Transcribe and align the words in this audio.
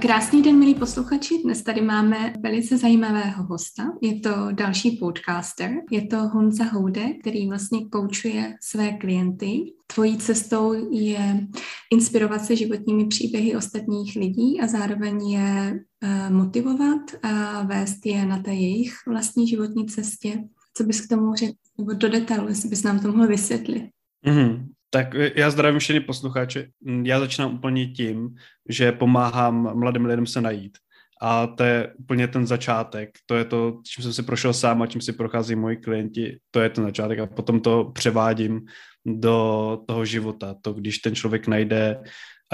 Krásný 0.00 0.42
den, 0.42 0.58
milí 0.58 0.74
posluchači. 0.74 1.42
Dnes 1.44 1.62
tady 1.62 1.80
máme 1.80 2.32
velice 2.40 2.78
zajímavého 2.78 3.44
hosta. 3.44 3.82
Je 4.02 4.20
to 4.20 4.30
další 4.52 4.90
podcaster. 4.90 5.70
Je 5.90 6.06
to 6.06 6.16
Honza 6.16 6.64
Houde, 6.64 7.12
který 7.20 7.48
vlastně 7.48 7.88
koučuje 7.88 8.54
své 8.60 8.92
klienty. 8.92 9.72
Tvojí 9.86 10.18
cestou 10.18 10.90
je 10.90 11.46
inspirovat 11.92 12.44
se 12.44 12.56
životními 12.56 13.06
příběhy 13.06 13.56
ostatních 13.56 14.16
lidí 14.16 14.60
a 14.60 14.66
zároveň 14.66 15.28
je 15.28 15.80
eh, 16.02 16.30
motivovat 16.30 17.00
a 17.22 17.62
vést 17.62 18.06
je 18.06 18.26
na 18.26 18.38
té 18.38 18.54
jejich 18.54 18.94
vlastní 19.06 19.48
životní 19.48 19.86
cestě. 19.86 20.44
Co 20.74 20.84
bys 20.84 21.00
k 21.00 21.08
tomu 21.08 21.34
řekl, 21.34 21.54
nebo 21.78 21.92
do 21.92 22.08
detailu, 22.08 22.48
jestli 22.48 22.68
bys 22.68 22.82
nám 22.82 23.00
to 23.00 23.12
mohl 23.12 23.26
vysvětlit? 23.26 23.84
Mm-hmm. 24.26 24.68
Tak 24.94 25.14
já 25.34 25.50
zdravím 25.50 25.78
všechny 25.78 26.00
posluchače. 26.00 26.66
Já 27.02 27.20
začínám 27.20 27.54
úplně 27.54 27.86
tím, 27.86 28.28
že 28.68 28.92
pomáhám 28.92 29.78
mladým 29.78 30.04
lidem 30.04 30.26
se 30.26 30.40
najít. 30.40 30.78
A 31.22 31.46
to 31.46 31.64
je 31.64 31.94
úplně 31.98 32.28
ten 32.28 32.46
začátek. 32.46 33.10
To 33.26 33.34
je 33.34 33.44
to, 33.44 33.80
čím 33.86 34.02
jsem 34.02 34.12
si 34.12 34.22
prošel 34.22 34.52
sám 34.52 34.82
a 34.82 34.86
čím 34.86 35.00
si 35.00 35.12
prochází 35.12 35.54
moji 35.54 35.76
klienti. 35.76 36.38
To 36.50 36.60
je 36.60 36.68
ten 36.68 36.84
začátek 36.84 37.18
a 37.18 37.26
potom 37.26 37.60
to 37.60 37.84
převádím 37.94 38.60
do 39.06 39.78
toho 39.86 40.04
života. 40.04 40.54
To, 40.62 40.72
když 40.72 40.98
ten 40.98 41.14
člověk 41.14 41.46
najde 41.46 42.02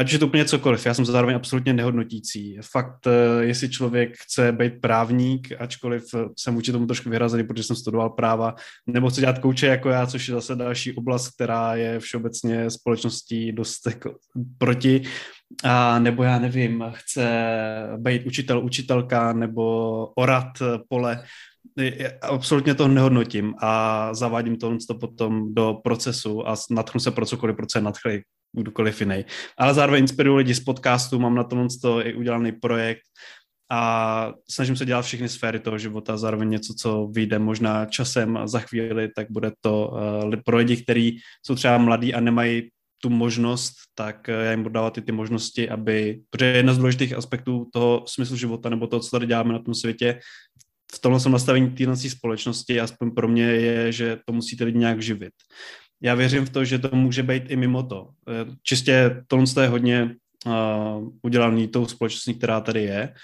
ať 0.01 0.13
je 0.13 0.19
to 0.19 0.27
úplně 0.27 0.45
cokoliv, 0.45 0.87
já 0.87 0.95
jsem 0.95 1.05
zároveň 1.05 1.37
absolutně 1.37 1.73
nehodnotící. 1.73 2.59
Fakt, 2.73 3.07
eh, 3.07 3.45
jestli 3.45 3.69
člověk 3.69 4.17
chce 4.17 4.53
být 4.53 4.81
právník, 4.81 5.53
ačkoliv 5.59 6.05
jsem 6.39 6.55
vůči 6.55 6.73
tomu 6.73 6.87
trošku 6.87 7.11
vyhrazený, 7.11 7.45
protože 7.45 7.63
jsem 7.63 7.77
studoval 7.77 8.11
práva, 8.11 8.55
nebo 8.87 9.11
chce 9.11 9.21
dělat 9.21 9.39
kouče 9.39 9.67
jako 9.67 9.89
já, 9.89 10.07
což 10.07 10.29
je 10.29 10.35
zase 10.35 10.57
další 10.57 10.93
oblast, 10.93 11.29
která 11.29 11.75
je 11.75 12.01
všeobecně 12.01 12.71
společností 12.71 13.53
dost 13.53 13.87
jako 13.87 14.15
proti, 14.59 15.03
a 15.65 15.99
nebo 15.99 16.23
já 16.23 16.39
nevím, 16.39 16.85
chce 16.93 17.27
být 17.97 18.27
učitel, 18.27 18.65
učitelka, 18.65 19.33
nebo 19.33 20.07
orat 20.07 20.47
pole, 20.89 21.25
absolutně 22.23 22.75
to 22.75 22.89
nehodnotím 22.89 23.55
a 23.63 24.15
zavádím 24.15 24.57
to, 24.57 24.77
to 24.89 24.95
potom 24.95 25.55
do 25.55 25.75
procesu 25.85 26.49
a 26.49 26.55
natchnu 26.71 27.01
se 27.01 27.11
pro 27.11 27.27
cokoliv, 27.27 27.57
pro 27.57 27.67
co 27.67 27.79
je 27.79 27.83
kdokoliv 28.53 29.01
jiný. 29.01 29.25
Ale 29.59 29.75
zároveň 29.75 30.03
inspiruju 30.03 30.37
lidi 30.37 30.55
z 30.55 30.61
podcastu, 30.61 31.19
mám 31.19 31.35
na 31.35 31.45
tom 31.45 31.69
to 31.83 32.07
i 32.07 32.15
udělaný 32.15 32.53
projekt 32.53 33.03
a 33.73 34.33
snažím 34.51 34.77
se 34.77 34.85
dělat 34.85 35.03
všechny 35.03 35.29
sféry 35.29 35.61
toho 35.61 35.79
života, 35.79 36.17
zároveň 36.17 36.49
něco, 36.49 36.75
co 36.75 37.07
vyjde 37.07 37.39
možná 37.39 37.87
časem 37.87 38.37
a 38.37 38.47
za 38.47 38.61
chvíli, 38.61 39.09
tak 39.17 39.27
bude 39.31 39.53
to 39.61 39.89
uh, 39.89 40.35
pro 40.45 40.57
lidi, 40.57 40.77
kteří 40.77 41.19
jsou 41.47 41.55
třeba 41.55 41.79
mladí 41.79 42.15
a 42.15 42.21
nemají 42.21 42.69
tu 43.03 43.11
možnost, 43.11 43.73
tak 43.95 44.29
uh, 44.29 44.35
já 44.45 44.51
jim 44.51 44.63
budu 44.63 44.73
dávat 44.73 44.99
i 44.99 45.03
ty 45.03 45.13
možnosti, 45.13 45.69
aby, 45.69 46.21
protože 46.31 46.47
jedna 46.47 46.75
z 46.75 46.79
důležitých 46.79 47.13
aspektů 47.13 47.67
toho 47.73 48.05
smyslu 48.07 48.37
života 48.37 48.69
nebo 48.69 48.87
toho, 48.87 49.01
co 49.01 49.11
tady 49.11 49.27
děláme 49.27 49.53
na 49.53 49.59
tom 49.59 49.75
světě, 49.75 50.21
v 50.95 50.99
tomhle 50.99 51.21
jsem 51.21 51.33
nastavení 51.33 51.71
téhle 51.71 51.97
společnosti, 51.97 52.81
aspoň 52.81 53.11
pro 53.11 53.29
mě 53.29 53.45
je, 53.45 53.93
že 53.93 54.19
to 54.27 54.33
musíte 54.33 54.65
lidi 54.65 54.79
nějak 54.79 55.03
živit 55.03 55.33
já 56.03 56.15
věřím 56.15 56.45
v 56.45 56.51
to, 56.51 56.65
že 56.65 56.79
to 56.79 56.97
může 56.97 57.23
být 57.23 57.51
i 57.51 57.57
mimo 57.57 57.83
to. 57.83 58.09
Eh, 58.29 58.57
čistě 58.63 59.25
tohle 59.27 59.47
je 59.61 59.69
hodně 59.69 60.17
uh, 60.47 61.09
udělaný 61.23 61.69
tou 61.69 61.87
společností, 61.87 62.35
která 62.35 62.61
tady 62.61 62.83
je, 62.83 63.15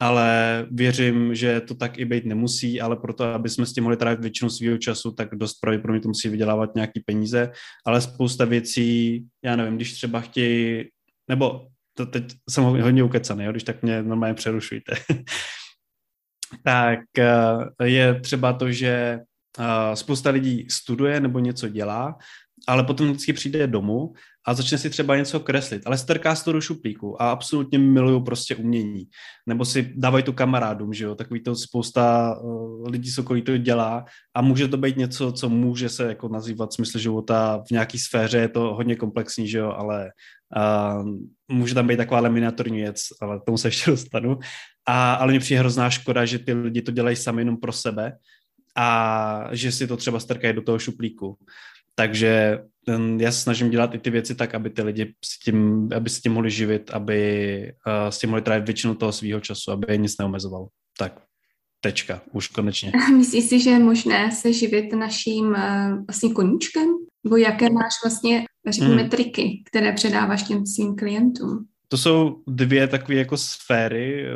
ale 0.00 0.66
věřím, 0.70 1.34
že 1.34 1.60
to 1.60 1.74
tak 1.74 1.98
i 1.98 2.04
být 2.04 2.24
nemusí, 2.24 2.80
ale 2.80 2.96
proto, 2.96 3.24
aby 3.24 3.48
jsme 3.48 3.66
s 3.66 3.72
tím 3.72 3.84
mohli 3.84 3.96
trávit 3.96 4.20
většinu 4.20 4.50
svého 4.50 4.78
času, 4.78 5.10
tak 5.10 5.34
dost 5.34 5.54
pravděpodobně 5.60 6.00
to 6.00 6.08
musí 6.08 6.28
vydělávat 6.28 6.74
nějaký 6.74 7.00
peníze, 7.00 7.50
ale 7.86 8.00
spousta 8.00 8.44
věcí, 8.44 9.24
já 9.44 9.56
nevím, 9.56 9.76
když 9.76 9.92
třeba 9.92 10.20
chtějí, 10.20 10.84
nebo 11.28 11.66
to 11.96 12.06
teď 12.06 12.24
jsem 12.50 12.64
hodně 12.64 13.02
ukecaný, 13.02 13.44
jo, 13.44 13.50
když 13.50 13.64
tak 13.64 13.82
mě 13.82 14.02
normálně 14.02 14.34
přerušujte. 14.34 14.92
tak 16.64 17.00
eh, 17.18 17.84
je 17.84 18.20
třeba 18.20 18.52
to, 18.52 18.72
že 18.72 19.20
uh, 19.58 19.94
spousta 19.94 20.30
lidí 20.30 20.66
studuje 20.70 21.20
nebo 21.20 21.38
něco 21.38 21.68
dělá, 21.68 22.18
ale 22.68 22.84
potom 22.84 23.06
vždycky 23.06 23.32
přijde 23.32 23.66
domů 23.66 24.12
a 24.46 24.54
začne 24.54 24.78
si 24.78 24.90
třeba 24.90 25.16
něco 25.16 25.40
kreslit, 25.40 25.82
ale 25.86 25.98
strká 25.98 26.34
to 26.34 26.52
do 26.52 26.60
šuplíku 26.60 27.22
a 27.22 27.30
absolutně 27.30 27.78
milují 27.78 28.24
prostě 28.24 28.56
umění. 28.56 29.04
Nebo 29.46 29.64
si 29.64 29.92
dávají 29.96 30.24
to 30.24 30.32
kamarádům, 30.32 30.92
že 30.92 31.04
jo, 31.04 31.14
takový 31.14 31.42
to 31.42 31.56
spousta 31.56 32.36
uh, 32.40 32.88
lidí 32.88 33.10
z 33.10 33.18
okolí 33.18 33.42
to 33.42 33.56
dělá 33.56 34.04
a 34.34 34.42
může 34.42 34.68
to 34.68 34.76
být 34.76 34.96
něco, 34.96 35.32
co 35.32 35.48
může 35.48 35.88
se 35.88 36.04
jako 36.08 36.28
nazývat 36.28 36.72
smysl 36.72 36.98
života 36.98 37.62
v 37.68 37.70
nějaký 37.70 37.98
sféře, 37.98 38.38
je 38.38 38.48
to 38.48 38.60
hodně 38.60 38.96
komplexní, 38.96 39.48
že 39.48 39.58
jo, 39.58 39.70
ale 39.70 40.10
uh, 40.56 41.08
může 41.48 41.74
tam 41.74 41.86
být 41.86 41.96
taková 41.96 42.28
miniaturní 42.28 42.80
věc, 42.80 43.00
ale 43.20 43.40
tomu 43.46 43.58
se 43.58 43.68
ještě 43.68 43.90
dostanu. 43.90 44.38
A, 44.88 45.14
ale 45.14 45.32
mě 45.32 45.40
přijde 45.40 45.60
hrozná 45.60 45.90
škoda, 45.90 46.24
že 46.24 46.38
ty 46.38 46.52
lidi 46.52 46.82
to 46.82 46.92
dělají 46.92 47.16
sami 47.16 47.40
jenom 47.40 47.56
pro 47.56 47.72
sebe 47.72 48.12
a 48.76 49.48
že 49.52 49.72
si 49.72 49.86
to 49.86 49.96
třeba 49.96 50.20
strkají 50.20 50.54
do 50.54 50.62
toho 50.62 50.78
šuplíku. 50.78 51.36
Takže 51.94 52.58
já 53.16 53.32
se 53.32 53.40
snažím 53.40 53.70
dělat 53.70 53.94
i 53.94 53.98
ty 53.98 54.10
věci 54.10 54.34
tak, 54.34 54.54
aby 54.54 54.70
ty 54.70 54.82
lidi 54.82 55.14
s 55.24 55.38
tím, 55.38 55.88
aby 55.96 56.10
s 56.10 56.20
tím 56.20 56.32
mohli 56.32 56.50
živit, 56.50 56.90
aby 56.90 57.72
uh, 57.86 58.10
s 58.10 58.18
tím 58.18 58.30
mohli 58.30 58.42
trávit 58.42 58.66
většinu 58.66 58.94
toho 58.94 59.12
svého 59.12 59.40
času, 59.40 59.70
aby 59.70 59.86
je 59.88 59.96
nic 59.96 60.18
neomezoval. 60.18 60.68
Tak, 60.98 61.20
tečka, 61.80 62.22
už 62.32 62.48
konečně. 62.48 62.92
Myslíš 63.16 63.44
si, 63.44 63.60
že 63.60 63.70
je 63.70 63.78
možné 63.78 64.32
se 64.32 64.52
živit 64.52 64.92
naším 64.92 65.46
uh, 65.46 66.04
vlastně 66.08 66.32
koníčkem? 66.32 66.88
Nebo 67.24 67.36
jaké 67.36 67.70
máš 67.70 67.92
vlastně, 68.04 68.44
řekněme, 68.68 69.02
hmm. 69.02 69.10
triky, 69.10 69.62
které 69.70 69.92
předáváš 69.92 70.42
těm 70.42 70.66
svým 70.66 70.96
klientům? 70.96 71.66
To 71.88 71.98
jsou 71.98 72.42
dvě 72.46 72.88
takové 72.88 73.18
jako 73.18 73.36
sféry, 73.36 74.26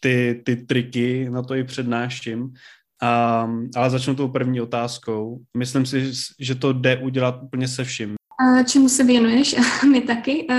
ty, 0.00 0.42
ty 0.44 0.56
triky, 0.56 1.30
na 1.30 1.42
to 1.42 1.54
i 1.54 1.64
přednáším. 1.64 2.52
Um, 3.02 3.70
ale 3.76 3.90
začnu 3.90 4.14
tou 4.14 4.28
první 4.28 4.60
otázkou. 4.60 5.40
Myslím 5.56 5.86
si, 5.86 6.12
že 6.40 6.54
to 6.54 6.72
jde 6.72 6.96
udělat 6.96 7.42
úplně 7.42 7.68
se 7.68 7.84
vším. 7.84 8.14
A 8.40 8.62
čemu 8.62 8.88
se 8.88 9.04
věnuješ? 9.04 9.56
My 9.92 10.00
taky 10.00 10.46
uh, 10.50 10.56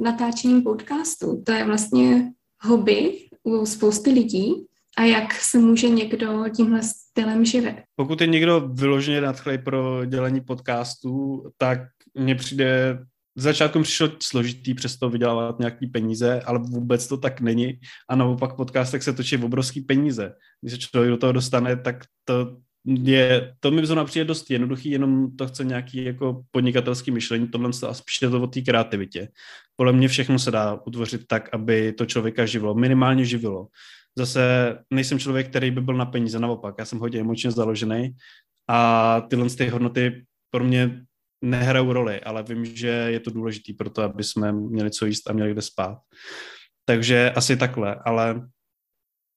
natáčením 0.00 0.62
podcastu. 0.62 1.42
To 1.46 1.52
je 1.52 1.64
vlastně 1.64 2.32
hobby 2.62 3.18
u 3.42 3.66
spousty 3.66 4.10
lidí. 4.10 4.52
A 4.98 5.02
jak 5.02 5.34
se 5.34 5.58
může 5.58 5.88
někdo 5.88 6.44
tímhle 6.56 6.80
stylem 6.82 7.44
živit? 7.44 7.76
Pokud 7.96 8.20
je 8.20 8.26
někdo 8.26 8.68
vyloženě 8.72 9.20
nadchlej 9.20 9.58
pro 9.58 10.04
dělení 10.04 10.40
podcastů, 10.40 11.42
tak 11.58 11.78
mně 12.14 12.34
přijde 12.34 12.98
začátku 13.42 13.82
přišlo 13.82 14.08
složitý 14.22 14.74
přesto 14.74 15.10
vydělávat 15.10 15.58
nějaký 15.58 15.86
peníze, 15.86 16.40
ale 16.40 16.58
vůbec 16.58 17.08
to 17.08 17.16
tak 17.16 17.40
není. 17.40 17.80
A 18.08 18.16
naopak 18.16 18.56
podcastech 18.56 19.02
se 19.02 19.12
točí 19.12 19.36
obrovský 19.36 19.80
peníze. 19.80 20.32
Když 20.60 20.72
se 20.72 20.78
člověk 20.78 21.10
do 21.10 21.16
toho 21.16 21.32
dostane, 21.32 21.76
tak 21.76 22.04
to 22.24 22.56
je, 22.84 23.54
to 23.60 23.70
mi 23.70 23.86
zrovna 23.86 24.04
přijde 24.04 24.24
dost 24.24 24.50
jednoduchý, 24.50 24.90
jenom 24.90 25.36
to 25.36 25.46
chce 25.46 25.64
nějaký 25.64 26.04
jako 26.04 26.42
podnikatelský 26.50 27.10
myšlení, 27.10 27.48
tohle 27.48 27.70
a 27.88 27.94
spíš 27.94 28.22
je 28.22 28.30
to 28.30 28.42
o 28.42 28.46
té 28.46 28.60
kreativitě. 28.60 29.28
Podle 29.76 29.92
mě 29.92 30.08
všechno 30.08 30.38
se 30.38 30.50
dá 30.50 30.80
utvořit 30.86 31.26
tak, 31.26 31.48
aby 31.52 31.92
to 31.92 32.06
člověka 32.06 32.46
živilo, 32.46 32.74
minimálně 32.74 33.24
živilo. 33.24 33.66
Zase 34.18 34.76
nejsem 34.90 35.18
člověk, 35.18 35.48
který 35.48 35.70
by 35.70 35.80
byl 35.80 35.94
na 35.94 36.06
peníze, 36.06 36.38
naopak, 36.38 36.74
já 36.78 36.84
jsem 36.84 36.98
hodně 36.98 37.20
emočně 37.20 37.50
založený 37.50 38.10
a 38.68 39.20
tyhle 39.20 39.50
ty 39.50 39.68
hodnoty 39.68 40.24
pro 40.50 40.64
mě 40.64 41.04
nehrajou 41.42 41.92
roli, 41.92 42.20
ale 42.20 42.42
vím, 42.42 42.64
že 42.64 42.88
je 42.88 43.20
to 43.20 43.30
důležité 43.30 43.72
pro 43.78 43.90
to, 43.90 44.02
aby 44.02 44.24
jsme 44.24 44.52
měli 44.52 44.90
co 44.90 45.06
jíst 45.06 45.30
a 45.30 45.32
měli 45.32 45.52
kde 45.52 45.62
spát. 45.62 45.98
Takže 46.84 47.30
asi 47.30 47.56
takhle, 47.56 47.96
ale 48.04 48.48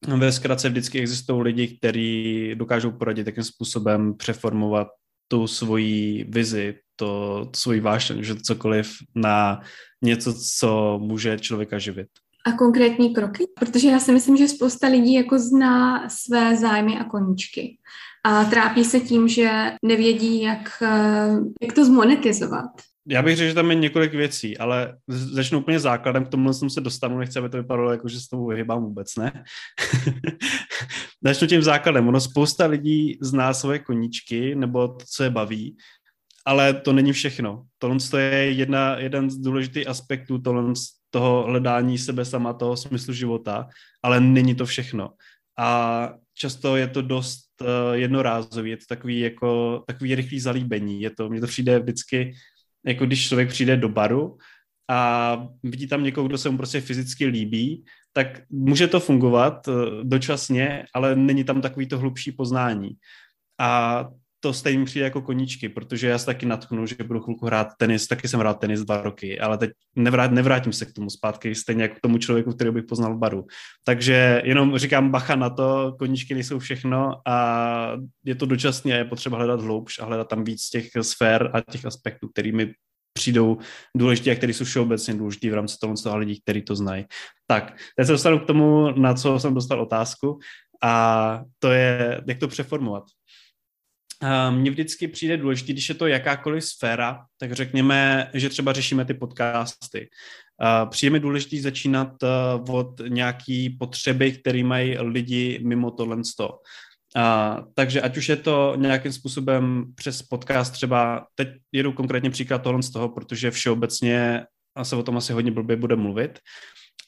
ve 0.08 0.32
zkratce 0.32 0.70
vždycky 0.70 1.00
existují 1.00 1.42
lidi, 1.42 1.78
kteří 1.78 2.52
dokážou 2.56 2.92
poradit, 2.92 3.28
jakým 3.28 3.44
způsobem 3.44 4.18
přeformovat 4.18 4.88
tu 5.28 5.48
svoji 5.48 6.24
vizi, 6.24 6.80
to, 6.96 7.46
to 7.52 7.60
svoji 7.60 7.80
vášeň, 7.80 8.24
že 8.24 8.36
cokoliv 8.36 8.94
na 9.16 9.62
něco, 10.02 10.34
co 10.58 11.00
může 11.02 11.40
člověka 11.40 11.80
živit. 11.80 12.08
A 12.46 12.52
konkrétní 12.52 13.14
kroky? 13.14 13.48
Protože 13.60 13.88
já 13.88 14.00
si 14.00 14.12
myslím, 14.12 14.38
že 14.38 14.48
spousta 14.48 14.88
lidí 14.88 15.14
jako 15.14 15.40
zná 15.40 16.10
své 16.10 16.58
zájmy 16.58 17.00
a 17.00 17.04
koníčky 17.04 17.78
a 18.24 18.46
trápí 18.46 18.86
se 18.86 19.00
tím, 19.00 19.28
že 19.28 19.50
nevědí, 19.86 20.42
jak, 20.42 20.70
eh, 20.82 21.36
jak 21.62 21.74
to 21.76 21.86
zmonetizovat. 21.86 22.70
já 23.08 23.22
bych 23.22 23.38
řekl, 23.38 23.50
že 23.50 23.56
tam 23.56 23.70
je 23.70 23.76
několik 23.76 24.14
věcí, 24.14 24.58
ale 24.58 24.98
začnu 25.08 25.60
úplně 25.60 25.80
základem, 25.80 26.26
k 26.26 26.30
tomu 26.30 26.54
jsem 26.54 26.70
se 26.70 26.82
dostanu, 26.82 27.18
nechci, 27.18 27.40
aby 27.40 27.50
to 27.50 27.58
vypadalo 27.58 27.92
jako, 27.92 28.08
že 28.08 28.20
s 28.20 28.28
tomu 28.28 28.48
vyhybám 28.48 28.84
vůbec, 28.84 29.16
ne? 29.16 29.44
začnu 31.24 31.48
tím 31.48 31.62
základem. 31.62 32.08
Ono 32.08 32.22
spousta 32.22 32.66
lidí 32.66 33.18
zná 33.22 33.54
svoje 33.54 33.80
koníčky, 33.80 34.56
nebo 34.56 34.88
to, 34.88 35.06
co 35.06 35.24
je 35.24 35.30
baví, 35.30 35.78
ale 36.46 36.74
to 36.74 36.94
není 36.94 37.14
všechno. 37.14 37.64
Tohle 37.78 38.22
je 38.22 38.52
jedna, 38.52 38.98
jeden 38.98 39.30
z 39.30 39.38
důležitých 39.38 39.88
aspektů 39.88 40.40
tohle, 40.40 40.74
toho 41.10 41.44
hledání 41.44 41.98
sebe 41.98 42.26
sama, 42.26 42.54
toho 42.54 42.78
smyslu 42.78 43.14
života, 43.14 43.68
ale 44.04 44.20
není 44.20 44.56
to 44.56 44.66
všechno. 44.66 45.10
A 45.60 46.10
často 46.34 46.76
je 46.76 46.88
to 46.88 47.02
dost 47.02 47.43
jednorázový, 47.94 48.70
je 48.70 48.78
to 48.78 48.86
takový 48.88 49.20
jako 49.20 49.84
takový 49.88 50.16
rychlý 50.16 50.40
zalíbení. 50.40 51.02
Je 51.02 51.10
to, 51.10 51.30
mně 51.30 51.42
to 51.42 51.48
přijde 51.48 51.80
vždycky, 51.80 52.34
jako 52.86 53.06
když 53.06 53.28
člověk 53.28 53.50
přijde 53.50 53.78
do 53.78 53.90
baru 53.90 54.38
a 54.90 55.38
vidí 55.64 55.88
tam 55.88 56.04
někoho, 56.04 56.28
kdo 56.28 56.38
se 56.38 56.50
mu 56.50 56.58
prostě 56.58 56.82
fyzicky 56.82 57.26
líbí, 57.26 57.86
tak 58.14 58.42
může 58.50 58.88
to 58.88 59.00
fungovat 59.00 59.68
uh, 59.68 59.76
dočasně, 60.04 60.86
ale 60.94 61.16
není 61.16 61.44
tam 61.44 61.62
takový 61.62 61.88
to 61.88 62.00
hlubší 62.00 62.32
poznání. 62.32 62.90
A 63.60 64.10
to 64.44 64.54
stejně 64.54 64.86
přijde 64.86 65.04
jako 65.04 65.22
koníčky, 65.22 65.70
protože 65.70 66.08
já 66.08 66.18
se 66.18 66.26
taky 66.26 66.46
natknu, 66.46 66.86
že 66.86 66.96
budu 67.08 67.20
chvilku 67.20 67.46
hrát 67.46 67.68
tenis, 67.78 68.08
taky 68.08 68.28
jsem 68.28 68.40
hrál 68.40 68.54
tenis 68.54 68.82
dva 68.82 69.02
roky, 69.02 69.40
ale 69.40 69.58
teď 69.58 69.72
nevrát, 69.96 70.32
nevrátím 70.32 70.74
se 70.74 70.86
k 70.86 70.94
tomu 70.94 71.10
zpátky, 71.10 71.56
stejně 71.56 71.84
jako 71.84 71.96
k 71.96 72.02
tomu 72.02 72.18
člověku, 72.18 72.54
který 72.54 72.72
bych 72.72 72.84
poznal 72.84 73.16
v 73.16 73.20
baru. 73.20 73.46
Takže 73.84 74.42
jenom 74.46 74.78
říkám 74.78 75.12
bacha 75.12 75.36
na 75.36 75.50
to, 75.50 75.96
koníčky 76.00 76.34
nejsou 76.34 76.60
všechno 76.60 77.22
a 77.28 77.98
je 78.26 78.36
to 78.36 78.46
dočasně 78.46 78.94
a 78.94 78.98
je 78.98 79.06
potřeba 79.06 79.38
hledat 79.38 79.62
hloubš 79.62 80.00
a 80.00 80.06
hledat 80.06 80.28
tam 80.28 80.44
víc 80.44 80.70
těch 80.70 80.90
sfér 81.02 81.52
a 81.54 81.72
těch 81.72 81.86
aspektů, 81.86 82.28
kterými 82.28 82.74
přijdou 83.14 83.58
důležitý 83.98 84.32
a 84.32 84.36
který 84.36 84.54
jsou 84.54 84.66
všeobecně 84.66 85.14
důležitý 85.14 85.50
v 85.50 85.54
rámci 85.54 85.78
toho, 85.82 85.94
toho 86.04 86.18
lidí, 86.18 86.42
kteří 86.42 86.62
to 86.62 86.76
znají. 86.76 87.06
Tak, 87.48 87.78
teď 87.98 88.06
se 88.06 88.12
dostanu 88.12 88.40
k 88.40 88.46
tomu, 88.46 88.92
na 88.92 89.14
co 89.14 89.40
jsem 89.40 89.54
dostal 89.54 89.82
otázku 89.82 90.40
a 90.84 91.44
to 91.60 91.72
je, 91.72 92.22
jak 92.28 92.38
to 92.40 92.48
přeformovat. 92.48 93.04
Mně 94.50 94.72
vždycky 94.72 95.08
přijde 95.08 95.38
důležité, 95.38 95.74
když 95.74 95.90
je 95.90 95.96
to 95.96 96.08
jakákoliv 96.08 96.66
sféra, 96.66 97.26
tak 97.38 97.52
řekněme, 97.52 98.30
že 98.34 98.50
třeba 98.50 98.74
řešíme 98.74 99.06
ty 99.06 99.14
podcasty. 99.14 100.10
Přijde 100.90 101.10
mi 101.12 101.20
důležité 101.20 101.62
začínat 101.62 102.10
od 102.70 103.02
nějaký 103.08 103.70
potřeby, 103.70 104.32
které 104.32 104.64
mají 104.64 104.98
lidi 104.98 105.60
mimo 105.64 105.92
tohle 105.92 106.24
sto. 106.24 106.50
takže 107.74 108.02
ať 108.02 108.18
už 108.18 108.30
je 108.30 108.36
to 108.36 108.74
nějakým 108.78 109.12
způsobem 109.12 109.86
přes 109.96 110.22
podcast 110.22 110.74
třeba, 110.74 111.28
teď 111.36 111.48
jedu 111.72 111.94
konkrétně 111.94 112.30
příklad 112.30 112.62
tohle 112.62 112.84
z 112.84 112.92
toho, 112.92 113.10
protože 113.10 113.52
všeobecně 113.52 114.46
a 114.76 114.84
se 114.84 114.96
o 114.96 115.04
tom 115.04 115.18
asi 115.18 115.34
hodně 115.34 115.52
blbě 115.52 115.76
bude 115.76 115.96
mluvit, 115.96 116.40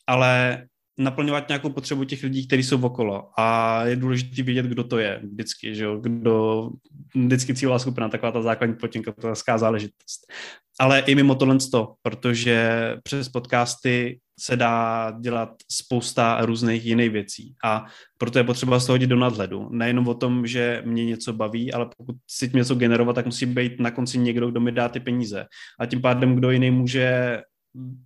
ale 0.08 0.66
naplňovat 0.98 1.48
nějakou 1.50 1.70
potřebu 1.70 2.04
těch 2.04 2.24
lidí, 2.24 2.48
kteří 2.48 2.64
jsou 2.64 2.82
okolo. 2.82 3.30
A 3.38 3.82
je 3.86 3.96
důležité 3.96 4.44
vědět, 4.44 4.66
kdo 4.66 4.84
to 4.84 4.98
je 5.00 5.22
vždycky, 5.24 5.76
že 5.76 5.84
jo? 5.84 5.98
Kdo, 5.98 6.70
vždycky 7.16 7.56
cílová 7.56 7.80
skupina, 7.80 8.10
taková 8.10 8.32
ta 8.32 8.42
základní 8.42 8.76
podnikatelská 8.76 9.58
záležitost. 9.58 10.32
Ale 10.80 11.00
i 11.00 11.16
mimo 11.16 11.36
tohle 11.36 11.58
to, 11.72 11.94
protože 12.02 12.70
přes 13.04 13.30
podcasty 13.30 14.20
se 14.40 14.58
dá 14.58 15.12
dělat 15.22 15.50
spousta 15.72 16.46
různých 16.46 16.86
jiných 16.86 17.10
věcí 17.10 17.56
a 17.64 17.86
proto 18.18 18.38
je 18.38 18.44
potřeba 18.44 18.80
se 18.80 18.92
hodit 18.92 19.08
do 19.08 19.16
nadhledu. 19.16 19.70
Nejenom 19.72 20.08
o 20.08 20.14
tom, 20.14 20.48
že 20.48 20.82
mě 20.86 21.06
něco 21.06 21.34
baví, 21.34 21.74
ale 21.74 21.90
pokud 21.98 22.16
si 22.30 22.52
něco 22.54 22.76
generovat, 22.76 23.16
tak 23.16 23.26
musí 23.26 23.46
být 23.46 23.80
na 23.80 23.92
konci 23.92 24.18
někdo, 24.18 24.52
kdo 24.52 24.60
mi 24.60 24.72
dá 24.72 24.90
ty 24.90 25.00
peníze. 25.00 25.46
A 25.80 25.86
tím 25.86 26.02
pádem 26.02 26.36
kdo 26.36 26.52
jiný 26.52 26.72
může 26.72 27.42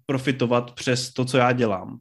profitovat 0.05 0.71
přes 0.71 1.13
to, 1.13 1.25
co 1.25 1.37
já 1.37 1.51
dělám. 1.51 1.99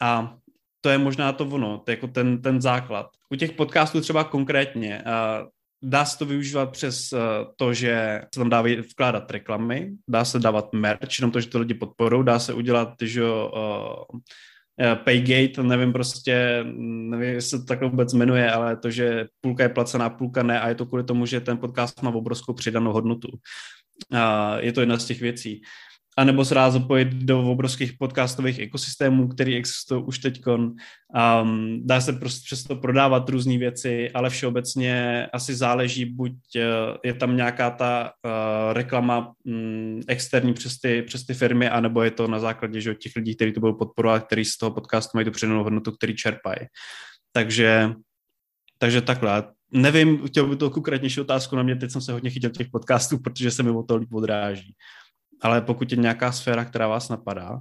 A 0.00 0.36
to 0.80 0.90
je 0.90 0.98
možná 0.98 1.32
to 1.32 1.44
ono, 1.44 1.78
to 1.78 1.90
je 1.90 1.96
jako 1.96 2.06
ten, 2.06 2.42
ten 2.42 2.62
základ. 2.62 3.06
U 3.30 3.36
těch 3.36 3.52
podcastů 3.52 4.00
třeba 4.00 4.24
konkrétně, 4.24 5.04
uh, 5.06 5.48
dá 5.82 6.04
se 6.04 6.18
to 6.18 6.26
využívat 6.26 6.70
přes 6.70 7.12
uh, 7.12 7.20
to, 7.56 7.74
že 7.74 8.22
se 8.34 8.40
tam 8.40 8.50
dá 8.50 8.64
vkládat 8.90 9.30
reklamy, 9.30 9.92
dá 10.08 10.24
se 10.24 10.38
dávat 10.38 10.72
merch, 10.72 11.18
jenom 11.18 11.30
to, 11.30 11.40
že 11.40 11.48
to 11.48 11.58
lidi 11.58 11.74
podporou, 11.74 12.22
dá 12.22 12.38
se 12.38 12.52
udělat, 12.52 12.94
že 13.02 13.22
uh, 13.24 14.96
Paygate, 15.04 15.62
nevím 15.62 15.92
prostě, 15.92 16.64
nevím, 16.78 17.34
jestli 17.34 17.58
to 17.58 17.64
takhle 17.64 17.88
vůbec 17.88 18.12
jmenuje, 18.12 18.50
ale 18.50 18.76
to, 18.76 18.90
že 18.90 19.26
půlka 19.40 19.62
je 19.62 19.68
placená, 19.68 20.10
půlka 20.10 20.42
ne 20.42 20.60
a 20.60 20.68
je 20.68 20.74
to 20.74 20.86
kvůli 20.86 21.04
tomu, 21.04 21.26
že 21.26 21.40
ten 21.40 21.58
podcast 21.58 22.02
má 22.02 22.10
obrovskou 22.10 22.52
přidanou 22.52 22.92
hodnotu. 22.92 23.28
Uh, 24.12 24.18
je 24.58 24.72
to 24.72 24.80
jedna 24.80 24.98
z 24.98 25.04
těch 25.04 25.20
věcí 25.20 25.62
anebo 26.18 26.44
se 26.44 26.54
dá 26.54 26.70
zapojit 26.70 27.08
do 27.08 27.50
obrovských 27.50 27.92
podcastových 27.98 28.58
ekosystémů, 28.58 29.28
který 29.28 29.56
existují 29.56 30.04
už 30.04 30.18
teď. 30.18 30.42
Um, 30.46 30.76
dá 31.84 32.00
se 32.00 32.12
prostě 32.12 32.44
přesto 32.44 32.76
prodávat 32.76 33.28
různé 33.28 33.58
věci, 33.58 34.10
ale 34.10 34.30
všeobecně 34.30 35.26
asi 35.32 35.54
záleží, 35.54 36.04
buď 36.04 36.32
uh, 36.32 36.62
je 37.04 37.14
tam 37.14 37.36
nějaká 37.36 37.70
ta 37.70 38.12
uh, 38.24 38.72
reklama 38.72 39.32
um, 39.44 40.00
externí 40.08 40.54
přes 40.54 40.78
ty, 40.78 41.02
přes 41.02 41.26
ty 41.26 41.34
firmy, 41.34 41.68
anebo 41.68 42.02
je 42.02 42.10
to 42.10 42.28
na 42.28 42.38
základě 42.38 42.80
že, 42.80 42.94
těch 42.94 43.16
lidí, 43.16 43.34
kteří 43.34 43.52
to 43.52 43.60
budou 43.60 43.74
podporovat, 43.74 44.26
kteří 44.26 44.44
z 44.44 44.56
toho 44.56 44.70
podcastu 44.70 45.10
mají 45.14 45.24
tu 45.24 45.30
přidanou 45.30 45.64
hodnotu, 45.64 45.92
který 45.92 46.16
čerpají. 46.16 46.58
Takže, 47.32 47.92
takže 48.78 49.00
takhle. 49.00 49.44
Nevím, 49.72 50.26
chtěl 50.26 50.46
bych 50.46 50.58
to 50.58 50.70
konkrétnější 50.70 51.20
otázku 51.20 51.56
na 51.56 51.62
mě, 51.62 51.76
teď 51.76 51.90
jsem 51.90 52.00
se 52.00 52.12
hodně 52.12 52.30
chytil 52.30 52.50
těch 52.50 52.68
podcastů, 52.68 53.18
protože 53.18 53.50
se 53.50 53.62
mi 53.62 53.70
o 53.70 53.82
to 53.82 53.96
líp 53.96 54.12
odráží 54.12 54.74
ale 55.42 55.60
pokud 55.60 55.92
je 55.92 55.98
nějaká 55.98 56.32
sféra, 56.32 56.64
která 56.64 56.88
vás 56.88 57.08
napadá, 57.08 57.60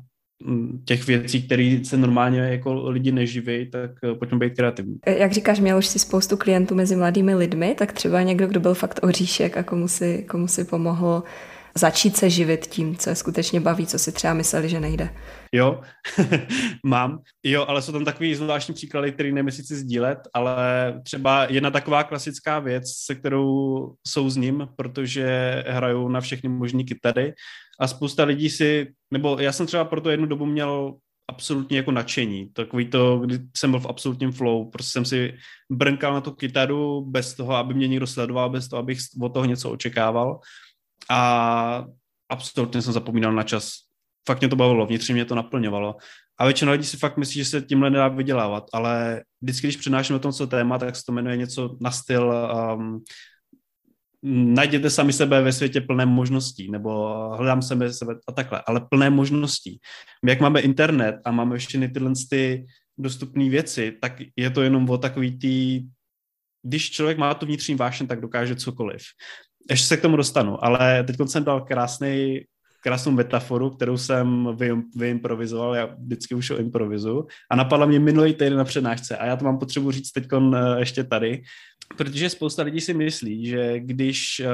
těch 0.86 1.08
věcí, 1.08 1.44
které 1.44 1.80
se 1.84 1.98
normálně 1.98 2.40
jako 2.40 2.90
lidi 2.90 3.12
neživí, 3.12 3.70
tak 3.72 3.92
eh, 4.04 4.16
pojďme 4.16 4.38
být 4.38 4.56
kreativní. 4.56 4.96
Jak 5.06 5.32
říkáš, 5.32 5.60
měl 5.60 5.78
už 5.78 5.86
si 5.88 6.00
spoustu 6.00 6.38
klientů 6.38 6.76
mezi 6.76 6.96
mladými 6.96 7.36
lidmi, 7.36 7.76
tak 7.78 7.94
třeba 7.94 8.22
někdo, 8.22 8.48
kdo 8.48 8.60
byl 8.60 8.74
fakt 8.74 9.00
oříšek 9.04 9.58
a 9.58 9.64
komu 9.64 9.88
si, 9.88 10.26
komu 10.30 10.48
si 10.48 10.66
pomohl 10.66 11.24
začít 11.78 12.18
se 12.18 12.30
živit 12.30 12.68
tím, 12.68 12.98
co 12.98 13.10
je 13.10 13.16
skutečně 13.16 13.60
baví, 13.60 13.88
co 13.88 14.00
si 14.00 14.12
třeba 14.12 14.34
mysleli, 14.34 14.70
že 14.70 14.80
nejde. 14.80 15.10
Jo, 15.52 15.82
mám. 16.86 17.20
Jo, 17.44 17.66
ale 17.68 17.82
jsou 17.82 17.92
tam 17.92 18.06
takový 18.06 18.36
zvláštní 18.36 18.74
příklady, 18.74 19.12
který 19.12 19.34
nemyslí 19.34 19.64
si 19.64 19.76
sdílet, 19.76 20.20
ale 20.34 20.56
třeba 21.04 21.46
jedna 21.52 21.72
taková 21.72 22.04
klasická 22.04 22.60
věc, 22.60 22.84
se 23.06 23.16
kterou 23.16 23.94
jsou 24.08 24.30
s 24.30 24.36
ním, 24.36 24.68
protože 24.76 25.64
hrajou 25.68 26.10
na 26.10 26.22
všechny 26.22 26.50
možné 26.50 26.84
kytary 26.84 27.34
a 27.80 27.88
spousta 27.88 28.24
lidí 28.24 28.50
si, 28.50 28.88
nebo 29.12 29.38
já 29.40 29.52
jsem 29.52 29.66
třeba 29.66 29.86
proto 29.86 30.10
jednu 30.10 30.26
dobu 30.26 30.46
měl 30.46 30.94
absolutně 31.32 31.78
jako 31.78 31.92
nadšení. 31.92 32.50
Takový 32.54 32.86
to, 32.86 33.20
kdy 33.20 33.40
jsem 33.58 33.72
byl 33.72 33.80
v 33.80 33.86
absolutním 33.86 34.32
flow, 34.32 34.70
prostě 34.70 34.92
jsem 34.92 35.06
si 35.06 35.34
brnkal 35.72 36.14
na 36.14 36.22
tu 36.22 36.32
kytaru 36.32 37.06
bez 37.06 37.34
toho, 37.34 37.56
aby 37.56 37.74
mě 37.74 37.88
někdo 37.88 38.08
sledoval, 38.08 38.50
bez 38.50 38.68
toho, 38.68 38.80
abych 38.80 38.98
od 39.22 39.30
toho 39.30 39.46
něco 39.46 39.72
očekával 39.72 40.40
a 41.10 41.86
absolutně 42.30 42.82
jsem 42.82 42.94
zapomínal 42.94 43.34
na 43.34 43.44
čas. 43.44 43.74
Fakt 44.28 44.40
mě 44.40 44.50
to 44.50 44.56
bavilo, 44.56 44.86
vnitřně 44.86 45.14
mě 45.14 45.26
to 45.26 45.36
naplňovalo. 45.36 45.96
A 46.40 46.46
většina 46.46 46.72
lidí 46.72 46.84
si 46.84 46.98
fakt 46.98 47.18
myslí, 47.18 47.36
že 47.36 47.46
se 47.46 47.62
tímhle 47.62 47.90
nedá 47.90 48.08
vydělávat, 48.08 48.64
ale 48.74 49.24
vždycky, 49.42 49.68
když 49.68 49.78
přináším 49.78 50.16
o 50.16 50.20
tom, 50.20 50.32
co 50.32 50.48
téma, 50.48 50.78
tak 50.78 50.96
se 50.96 51.04
to 51.06 51.12
jmenuje 51.12 51.38
něco 51.38 51.78
na 51.82 51.92
styl 51.92 52.34
um, 52.76 53.04
najděte 54.28 54.90
sami 54.90 55.14
sebe 55.14 55.42
ve 55.42 55.54
světě 55.54 55.82
plné 55.82 56.06
možností, 56.06 56.72
nebo 56.72 57.20
hledám 57.36 57.62
sebe, 57.62 57.94
sebe 57.94 58.16
a 58.28 58.32
takhle, 58.32 58.64
ale 58.68 58.82
plné 58.90 59.10
možností. 59.10 59.80
My 60.26 60.32
jak 60.32 60.40
máme 60.40 60.60
internet 60.60 61.16
a 61.26 61.32
máme 61.32 61.58
všechny 61.58 61.90
tyhle 61.90 62.12
ty 62.30 62.66
dostupné 62.98 63.50
věci, 63.50 63.98
tak 64.02 64.22
je 64.36 64.50
to 64.50 64.62
jenom 64.62 64.90
o 64.90 64.98
takový 64.98 65.40
tý, 65.40 65.84
když 66.64 66.92
člověk 66.92 67.18
má 67.18 67.34
tu 67.34 67.46
vnitřní 67.46 67.76
vášen, 67.76 68.08
tak 68.08 68.22
dokáže 68.22 68.56
cokoliv 68.56 69.02
ještě 69.70 69.88
se 69.88 69.98
k 69.98 70.02
tomu 70.02 70.18
dostanu, 70.18 70.66
ale 70.66 71.04
teď 71.04 71.16
jsem 71.26 71.44
dal 71.44 71.62
krásný, 71.62 72.42
krásnou 72.82 73.12
metaforu, 73.12 73.70
kterou 73.70 73.98
jsem 73.98 74.56
vy, 74.56 74.72
vyimprovizoval, 74.96 75.76
já 75.76 75.86
vždycky 75.86 76.36
už 76.36 76.50
o 76.50 76.58
improvizu 76.58 77.28
a 77.52 77.56
napadla 77.56 77.86
mě 77.86 78.00
minulý 78.00 78.34
týden 78.34 78.58
na 78.58 78.64
přednášce 78.64 79.18
a 79.18 79.26
já 79.26 79.36
to 79.36 79.46
mám 79.46 79.58
potřebu 79.58 79.92
říct 79.92 80.12
teď 80.12 80.26
eh, 80.34 80.80
ještě 80.80 81.04
tady, 81.04 81.42
protože 81.98 82.30
spousta 82.30 82.64
lidí 82.64 82.82
si 82.82 82.94
myslí, 82.94 83.46
že 83.46 83.80
když 83.80 84.40
eh, 84.40 84.50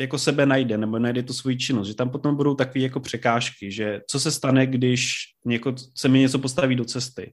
jako 0.00 0.18
sebe 0.18 0.46
najde 0.46 0.78
nebo 0.78 0.98
najde 0.98 1.22
tu 1.22 1.32
svoji 1.32 1.58
činnost, 1.58 1.88
že 1.88 1.94
tam 1.94 2.10
potom 2.10 2.36
budou 2.36 2.54
takové 2.54 2.80
jako 2.80 3.00
překážky, 3.00 3.72
že 3.72 4.00
co 4.06 4.20
se 4.20 4.30
stane, 4.30 4.66
když 4.66 5.14
něko, 5.44 5.74
se 5.94 6.08
mi 6.08 6.18
něco 6.18 6.38
postaví 6.38 6.76
do 6.76 6.84
cesty 6.84 7.32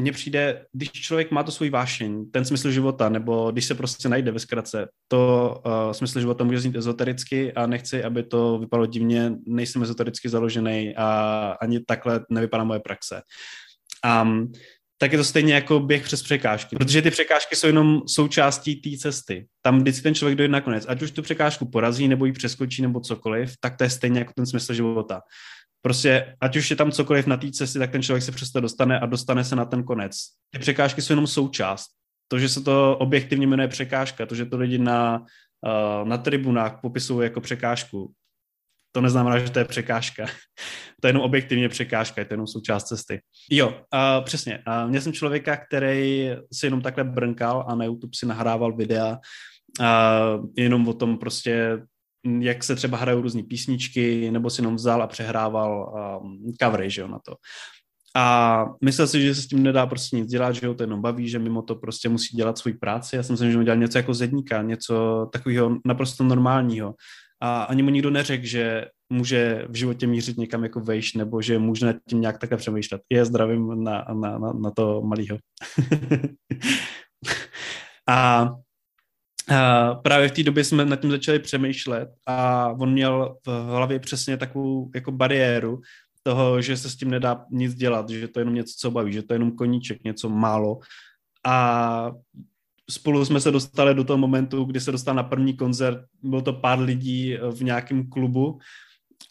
mně 0.00 0.12
přijde, 0.12 0.64
když 0.72 0.92
člověk 0.92 1.30
má 1.30 1.42
to 1.42 1.52
svůj 1.52 1.70
vášeň, 1.70 2.30
ten 2.30 2.44
smysl 2.44 2.70
života, 2.70 3.08
nebo 3.08 3.50
když 3.50 3.64
se 3.64 3.74
prostě 3.74 4.08
najde 4.08 4.32
ve 4.32 4.38
zkratce, 4.38 4.88
to 5.08 5.54
uh, 5.66 5.92
smysl 5.92 6.20
života 6.20 6.44
může 6.44 6.60
znít 6.60 6.76
ezotericky 6.76 7.52
a 7.52 7.66
nechci, 7.66 8.04
aby 8.04 8.22
to 8.22 8.58
vypadalo 8.58 8.86
divně, 8.86 9.32
nejsem 9.46 9.82
ezotericky 9.82 10.28
založený 10.28 10.94
a 10.96 11.06
ani 11.60 11.80
takhle 11.80 12.20
nevypadá 12.30 12.64
moje 12.64 12.80
praxe. 12.80 13.22
Um, 14.22 14.52
tak 15.02 15.12
je 15.12 15.18
to 15.18 15.24
stejně 15.24 15.54
jako 15.54 15.80
běh 15.80 16.02
přes 16.02 16.22
překážky. 16.22 16.76
Protože 16.76 17.02
ty 17.02 17.10
překážky 17.10 17.56
jsou 17.56 17.66
jenom 17.66 18.00
součástí 18.06 18.76
té 18.76 18.90
cesty. 18.98 19.46
Tam 19.62 19.78
vždycky 19.78 20.02
ten 20.02 20.14
člověk 20.14 20.38
dojde 20.38 20.52
nakonec. 20.52 20.84
Ať 20.88 21.02
už 21.02 21.10
tu 21.10 21.22
překážku 21.22 21.70
porazí, 21.70 22.08
nebo 22.08 22.24
ji 22.24 22.32
přeskočí, 22.32 22.82
nebo 22.82 23.00
cokoliv, 23.00 23.54
tak 23.60 23.76
to 23.76 23.84
je 23.84 23.90
stejně 23.90 24.18
jako 24.18 24.32
ten 24.36 24.46
smysl 24.46 24.74
života. 24.74 25.20
Prostě, 25.82 26.36
ať 26.40 26.56
už 26.56 26.70
je 26.70 26.76
tam 26.76 26.92
cokoliv 26.92 27.26
na 27.26 27.36
té 27.36 27.50
cestě, 27.50 27.78
tak 27.78 27.90
ten 27.90 28.02
člověk 28.02 28.22
se 28.22 28.32
přesto 28.32 28.60
dostane 28.60 29.00
a 29.00 29.06
dostane 29.06 29.44
se 29.44 29.56
na 29.56 29.64
ten 29.64 29.82
konec. 29.82 30.16
Ty 30.50 30.58
překážky 30.58 31.02
jsou 31.02 31.12
jenom 31.12 31.26
součást. 31.26 31.86
To, 32.28 32.38
že 32.38 32.48
se 32.48 32.60
to 32.60 32.96
objektivně 32.96 33.46
jmenuje 33.46 33.68
překážka, 33.68 34.26
to, 34.26 34.34
že 34.34 34.46
to 34.46 34.56
lidi 34.56 34.78
na, 34.78 35.24
uh, 35.66 36.08
na 36.08 36.18
tribunách 36.18 36.80
popisují 36.80 37.24
jako 37.24 37.40
překážku, 37.40 38.12
to 38.92 39.00
neznamená, 39.00 39.38
že 39.38 39.50
to 39.50 39.58
je 39.58 39.64
překážka. 39.64 40.26
to 41.00 41.06
je 41.06 41.08
jenom 41.08 41.22
objektivně 41.22 41.68
překážka, 41.68 42.20
je 42.20 42.24
to 42.24 42.34
jenom 42.34 42.46
součást 42.46 42.84
cesty. 42.84 43.20
Jo, 43.50 43.68
uh, 43.68 44.24
přesně. 44.24 44.62
Uh, 44.66 44.90
měl 44.90 45.02
jsem 45.02 45.12
člověka, 45.12 45.56
který 45.56 46.30
si 46.52 46.66
jenom 46.66 46.80
takhle 46.80 47.04
brnkal 47.04 47.64
a 47.68 47.74
na 47.74 47.84
YouTube 47.84 48.12
si 48.14 48.26
nahrával 48.26 48.76
videa 48.76 49.18
uh, 49.80 50.46
jenom 50.56 50.88
o 50.88 50.94
tom 50.94 51.18
prostě, 51.18 51.78
jak 52.40 52.64
se 52.64 52.76
třeba 52.76 52.98
hrajou 52.98 53.22
různé 53.22 53.42
písničky, 53.42 54.30
nebo 54.30 54.50
si 54.50 54.60
jenom 54.60 54.76
vzal 54.76 55.02
a 55.02 55.06
přehrával 55.06 55.94
um, 56.22 56.52
covery, 56.62 56.90
že 56.90 57.00
jo, 57.00 57.08
na 57.08 57.18
to. 57.18 57.34
A 58.16 58.64
myslel 58.84 59.06
si, 59.06 59.22
že 59.22 59.34
se 59.34 59.42
s 59.42 59.46
tím 59.46 59.62
nedá 59.62 59.86
prostě 59.86 60.16
nic 60.16 60.30
dělat, 60.30 60.52
že 60.52 60.66
ho 60.66 60.74
to 60.74 60.82
jenom 60.82 61.02
baví, 61.02 61.28
že 61.28 61.38
mimo 61.38 61.62
to 61.62 61.74
prostě 61.74 62.08
musí 62.08 62.36
dělat 62.36 62.58
svůj 62.58 62.72
práci. 62.72 63.16
Já 63.16 63.22
jsem 63.22 63.36
si 63.36 63.50
že 63.50 63.58
mu 63.58 63.64
dělal 63.64 63.78
něco 63.78 63.98
jako 63.98 64.14
zedníka, 64.14 64.62
něco 64.62 65.26
takového 65.32 65.76
naprosto 65.86 66.24
normálního 66.24 66.94
a 67.42 67.62
ani 67.62 67.82
mu 67.82 67.90
nikdo 67.90 68.10
neřekl, 68.10 68.46
že 68.46 68.86
může 69.12 69.66
v 69.68 69.76
životě 69.76 70.06
mířit 70.06 70.36
někam 70.36 70.62
jako 70.62 70.80
vejš, 70.80 71.14
nebo 71.14 71.42
že 71.42 71.58
může 71.58 71.86
nad 71.86 71.96
tím 72.08 72.20
nějak 72.20 72.38
takhle 72.38 72.58
přemýšlet. 72.58 73.02
Je 73.10 73.24
zdravím 73.24 73.84
na, 73.84 74.04
na, 74.12 74.38
na, 74.38 74.52
na 74.52 74.70
to 74.70 75.02
malýho. 75.02 75.38
a, 78.08 78.50
a 79.48 79.94
právě 79.94 80.28
v 80.28 80.32
té 80.32 80.42
době 80.42 80.64
jsme 80.64 80.84
nad 80.84 81.00
tím 81.00 81.10
začali 81.10 81.38
přemýšlet 81.38 82.08
a 82.26 82.68
on 82.68 82.92
měl 82.92 83.36
v 83.46 83.66
hlavě 83.66 83.98
přesně 83.98 84.36
takovou 84.36 84.90
jako 84.94 85.12
bariéru 85.12 85.80
toho, 86.22 86.60
že 86.60 86.76
se 86.76 86.90
s 86.90 86.96
tím 86.96 87.10
nedá 87.10 87.44
nic 87.50 87.74
dělat, 87.74 88.08
že 88.08 88.28
to 88.28 88.40
je 88.40 88.42
jenom 88.42 88.54
něco, 88.54 88.74
co 88.78 88.90
baví, 88.90 89.12
že 89.12 89.22
to 89.22 89.32
je 89.32 89.34
jenom 89.34 89.52
koníček, 89.52 90.04
něco 90.04 90.28
málo. 90.28 90.78
A 91.46 92.12
spolu 92.90 93.24
jsme 93.24 93.40
se 93.40 93.50
dostali 93.50 93.94
do 93.94 94.04
toho 94.04 94.18
momentu, 94.18 94.64
kdy 94.64 94.80
se 94.80 94.92
dostal 94.92 95.14
na 95.14 95.22
první 95.22 95.56
koncert, 95.56 96.04
bylo 96.22 96.42
to 96.42 96.52
pár 96.52 96.80
lidí 96.80 97.36
v 97.50 97.62
nějakém 97.62 98.10
klubu 98.10 98.58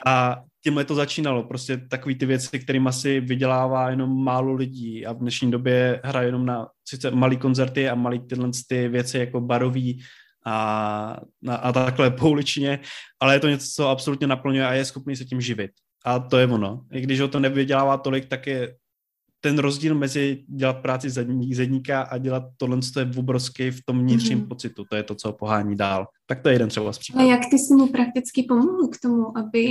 a 0.05 0.43
tímhle 0.63 0.85
to 0.85 0.95
začínalo, 0.95 1.43
prostě 1.43 1.77
takový 1.77 2.15
ty 2.15 2.25
věci, 2.25 2.59
kterým 2.59 2.87
asi 2.87 3.19
vydělává 3.19 3.89
jenom 3.89 4.23
málo 4.23 4.53
lidí 4.53 5.05
a 5.05 5.13
v 5.13 5.17
dnešní 5.17 5.51
době 5.51 6.01
hraje 6.03 6.27
jenom 6.27 6.45
na 6.45 6.67
sice 6.87 7.11
malý 7.11 7.37
koncerty 7.37 7.89
a 7.89 7.95
malý 7.95 8.19
tyhle 8.19 8.49
ty 8.67 8.87
věci 8.87 9.17
jako 9.17 9.41
barový 9.41 10.03
a, 10.45 11.19
a, 11.47 11.55
a 11.55 11.71
takhle 11.71 12.11
pouličně, 12.19 12.79
ale 13.19 13.35
je 13.35 13.39
to 13.39 13.49
něco, 13.49 13.67
co 13.75 13.89
absolutně 13.89 14.27
naplňuje 14.27 14.67
a 14.67 14.73
je 14.73 14.85
schopný 14.85 15.15
se 15.15 15.25
tím 15.25 15.41
živit. 15.41 15.71
A 16.05 16.19
to 16.19 16.37
je 16.37 16.47
ono. 16.47 16.81
I 16.91 17.01
když 17.01 17.19
ho 17.19 17.27
to 17.27 17.39
nevydělává 17.39 17.97
tolik, 17.97 18.25
tak 18.25 18.47
je 18.47 18.75
ten 19.41 19.59
rozdíl 19.59 19.95
mezi 19.95 20.43
dělat 20.47 20.73
práci 20.73 21.09
zedníka 21.51 22.01
a 22.01 22.17
dělat 22.17 22.43
tohle 22.57 22.79
je 22.99 23.09
obrovský 23.17 23.71
v 23.71 23.85
tom 23.85 23.99
vnitřním 23.99 24.39
mm-hmm. 24.39 24.47
pocitu. 24.47 24.83
To 24.89 24.95
je 24.95 25.03
to, 25.03 25.15
co 25.15 25.33
pohání 25.33 25.75
dál. 25.75 26.07
Tak 26.25 26.41
to 26.41 26.49
je 26.49 26.55
jeden 26.55 26.69
třeba 26.69 26.93
z 26.93 26.99
příkladů. 26.99 27.27
A 27.27 27.31
jak 27.31 27.41
ty 27.51 27.59
jsi 27.59 27.73
mu 27.73 27.87
prakticky 27.87 28.43
pomohl 28.43 28.87
k 28.87 28.99
tomu, 29.01 29.37
aby 29.37 29.65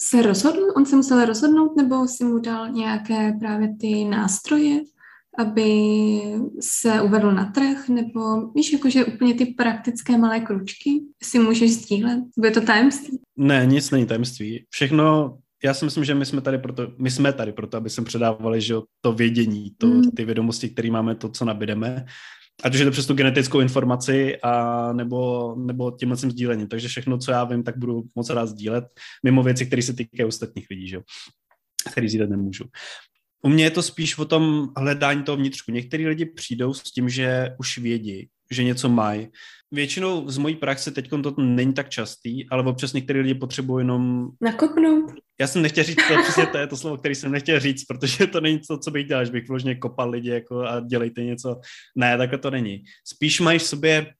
se 0.00 0.22
rozhodl? 0.22 0.60
On 0.76 0.86
se 0.86 0.96
musel 0.96 1.24
rozhodnout, 1.24 1.76
nebo 1.76 2.08
si 2.08 2.24
mu 2.24 2.38
dal 2.38 2.70
nějaké 2.70 3.32
právě 3.40 3.76
ty 3.80 4.04
nástroje, 4.04 4.80
aby 5.38 5.70
se 6.60 7.02
uvedl 7.02 7.32
na 7.32 7.44
trh, 7.44 7.88
nebo 7.88 8.50
víš, 8.54 8.72
jakože 8.72 9.04
úplně 9.04 9.34
ty 9.34 9.46
praktické 9.46 10.18
malé 10.18 10.40
kručky 10.40 11.00
si 11.22 11.38
můžeš 11.38 11.74
sdílet? 11.74 12.18
Bude 12.38 12.50
to 12.50 12.60
tajemství? 12.60 13.18
Ne, 13.36 13.66
nic 13.66 13.90
není 13.90 14.06
tajemství. 14.06 14.64
Všechno 14.70 15.38
já 15.64 15.74
si 15.74 15.84
myslím, 15.84 16.04
že 16.04 16.14
my 16.14 16.26
jsme 16.26 16.40
tady 16.40 16.58
proto, 16.58 16.92
my 16.98 17.10
jsme 17.10 17.32
tady 17.32 17.52
proto, 17.52 17.76
aby 17.76 17.90
jsme 17.90 18.04
předávali 18.04 18.60
že 18.60 18.74
to 19.00 19.12
vědění, 19.12 19.74
to, 19.78 19.86
mm. 19.86 20.10
ty 20.10 20.24
vědomosti, 20.24 20.68
které 20.68 20.90
máme, 20.90 21.14
to, 21.14 21.28
co 21.28 21.44
nabídeme. 21.44 22.04
Ať 22.62 22.74
už 22.74 22.78
je 22.78 22.84
to 22.84 22.90
přes 22.90 23.06
tu 23.06 23.14
genetickou 23.14 23.60
informaci 23.60 24.36
a 24.42 24.92
nebo, 24.92 25.54
nebo 25.58 25.90
tímhle 25.90 26.16
tím 26.16 26.30
sdílením. 26.30 26.68
Takže 26.68 26.88
všechno, 26.88 27.18
co 27.18 27.30
já 27.30 27.44
vím, 27.44 27.62
tak 27.62 27.78
budu 27.78 28.02
moc 28.14 28.30
rád 28.30 28.46
sdílet, 28.46 28.84
mimo 29.24 29.42
věci, 29.42 29.66
které 29.66 29.82
se 29.82 29.92
týkají 29.92 30.26
ostatních 30.26 30.66
lidí, 30.70 30.88
že? 30.88 30.98
který 31.92 32.08
sdílet 32.08 32.30
nemůžu. 32.30 32.64
U 33.42 33.48
mě 33.48 33.64
je 33.64 33.70
to 33.70 33.82
spíš 33.82 34.18
o 34.18 34.24
tom 34.24 34.68
hledání 34.76 35.22
toho 35.22 35.36
vnitřku. 35.36 35.72
Některý 35.72 36.06
lidi 36.06 36.26
přijdou 36.26 36.74
s 36.74 36.82
tím, 36.82 37.08
že 37.08 37.54
už 37.58 37.78
vědí, 37.78 38.28
že 38.50 38.64
něco 38.64 38.88
mají. 38.88 39.28
Většinou 39.72 40.28
z 40.28 40.38
mojí 40.38 40.56
praxe 40.56 40.90
teď 40.90 41.10
to 41.10 41.34
není 41.38 41.72
tak 41.72 41.88
častý, 41.88 42.48
ale 42.48 42.62
občas 42.62 42.92
některý 42.92 43.20
lidi 43.20 43.34
potřebují 43.34 43.80
jenom... 43.80 44.28
Nakopnout. 44.40 45.12
Já 45.40 45.46
jsem 45.46 45.62
nechtěl 45.62 45.84
říct, 45.84 46.08
to 46.08 46.22
přesně 46.22 46.46
to 46.46 46.58
je 46.58 46.66
to 46.66 46.76
slovo, 46.76 46.96
který 46.96 47.14
jsem 47.14 47.32
nechtěl 47.32 47.60
říct, 47.60 47.84
protože 47.84 48.26
to 48.26 48.40
není 48.40 48.60
to, 48.68 48.78
co 48.78 48.90
bych 48.90 49.06
dělal, 49.06 49.24
že 49.24 49.32
bych 49.32 49.48
vložně 49.48 49.74
kopal 49.74 50.10
lidi 50.10 50.30
jako 50.30 50.60
a 50.60 50.80
dělejte 50.80 51.24
něco. 51.24 51.60
Ne, 51.96 52.18
takhle 52.18 52.38
to 52.38 52.50
není. 52.50 52.82
Spíš 53.04 53.40
máš 53.40 53.62
v 53.62 53.66
sobě 53.66 54.12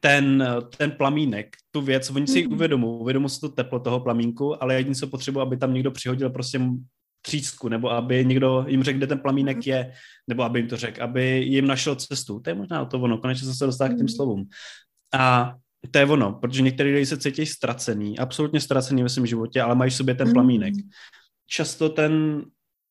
ten, 0.00 0.46
ten 0.76 0.90
plamínek, 0.90 1.56
tu 1.70 1.80
věc, 1.80 2.10
oni 2.10 2.26
si 2.26 2.38
ji 2.38 2.46
mm. 2.46 2.52
uvědomují, 2.52 3.00
uvědomují 3.00 3.30
si 3.30 3.40
to 3.40 3.48
teplo 3.48 3.80
toho 3.80 4.00
plamínku, 4.00 4.62
ale 4.62 4.74
jediné, 4.74 4.94
co 4.94 5.06
potřebují, 5.06 5.42
aby 5.42 5.56
tam 5.56 5.74
někdo 5.74 5.90
přihodil 5.90 6.30
prostě 6.30 6.60
třísku, 7.22 7.68
nebo 7.68 7.90
aby 7.90 8.24
někdo 8.24 8.64
jim 8.68 8.82
řekl, 8.82 8.98
kde 8.98 9.06
ten 9.06 9.18
plamínek 9.18 9.56
mhm. 9.56 9.64
je, 9.66 9.92
nebo 10.28 10.42
aby 10.42 10.58
jim 10.58 10.68
to 10.68 10.76
řekl, 10.76 11.02
aby 11.02 11.24
jim 11.24 11.66
našel 11.66 11.94
cestu. 11.94 12.40
To 12.40 12.50
je 12.50 12.54
možná 12.54 12.84
to 12.84 13.00
ono, 13.00 13.18
konečně 13.18 13.54
se 13.54 13.66
dostává 13.66 13.88
k 13.88 13.96
těm 13.96 14.06
mhm. 14.06 14.08
slovům. 14.08 14.48
A 15.14 15.54
to 15.90 15.98
je 15.98 16.06
ono, 16.06 16.32
protože 16.32 16.62
některý 16.62 16.92
lidi 16.92 17.06
se 17.06 17.18
cítí 17.18 17.46
ztracený, 17.46 18.18
absolutně 18.18 18.60
ztracený 18.60 19.02
ve 19.02 19.08
svém 19.08 19.26
životě, 19.26 19.62
ale 19.62 19.74
mají 19.74 19.90
v 19.90 19.94
sobě 19.94 20.14
ten 20.14 20.26
mhm. 20.26 20.34
plamínek. 20.34 20.74
Často 21.46 21.88
ten, 21.88 22.44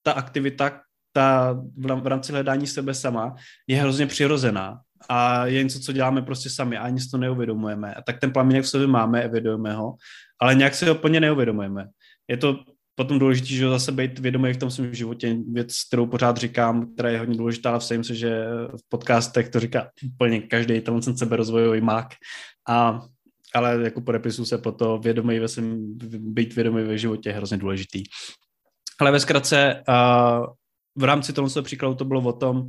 ta 0.03 0.11
aktivita, 0.11 0.81
ta 1.13 1.57
v 1.77 2.07
rámci 2.07 2.31
hledání 2.31 2.67
sebe 2.67 2.93
sama 2.93 3.35
je 3.67 3.77
hrozně 3.77 4.07
přirozená 4.07 4.79
a 5.09 5.45
je 5.45 5.63
něco, 5.63 5.79
co 5.79 5.91
děláme 5.93 6.21
prostě 6.21 6.49
sami 6.49 6.77
a 6.77 6.83
ani 6.83 6.99
si 6.99 7.09
to 7.09 7.17
neuvědomujeme. 7.17 7.93
A 7.93 8.01
tak 8.01 8.19
ten 8.19 8.31
plamínek 8.33 8.63
v 8.63 8.69
sobě 8.69 8.87
máme, 8.87 9.21
evidujeme 9.21 9.73
ho, 9.73 9.95
ale 10.41 10.55
nějak 10.55 10.75
si 10.75 10.85
ho 10.85 10.95
plně 10.95 11.19
neuvědomujeme. 11.19 11.87
Je 12.27 12.37
to 12.37 12.59
potom 12.99 13.19
důležité, 13.19 13.47
že 13.47 13.69
zase 13.69 13.91
být 13.91 14.19
vědomý 14.19 14.53
v 14.53 14.57
tom 14.57 14.71
svém 14.71 14.93
životě, 14.93 15.37
věc, 15.51 15.83
kterou 15.87 16.05
pořád 16.05 16.37
říkám, 16.37 16.93
která 16.93 17.09
je 17.09 17.19
hodně 17.19 17.37
důležitá, 17.37 17.77
vsejím 17.77 18.03
se, 18.03 18.15
že 18.15 18.45
v 18.67 18.89
podcastech 18.89 19.49
to 19.49 19.59
říká 19.59 19.89
úplně 20.03 20.41
každý 20.41 20.81
ten 20.81 21.01
seberozvojový 21.01 21.81
mák. 21.81 22.07
A, 22.67 23.01
ale 23.55 23.79
jako 23.83 24.01
podepisu 24.01 24.45
se 24.45 24.57
po 24.57 24.71
to 24.71 24.97
vědomý 24.97 25.39
ve 25.39 25.47
svém, 25.47 25.97
být 26.19 26.55
vědomý 26.55 26.83
ve 26.83 26.97
životě 26.97 27.29
je 27.29 27.33
hrozně 27.33 27.57
důležitý. 27.57 28.03
Ale 28.99 29.11
ve 29.11 29.19
zkratce, 29.19 29.83
uh, 29.87 30.45
v 30.95 31.03
rámci 31.03 31.33
toho 31.33 31.47
příkladu 31.61 31.95
to 31.95 32.05
bylo 32.05 32.21
o 32.21 32.33
tom, 32.33 32.67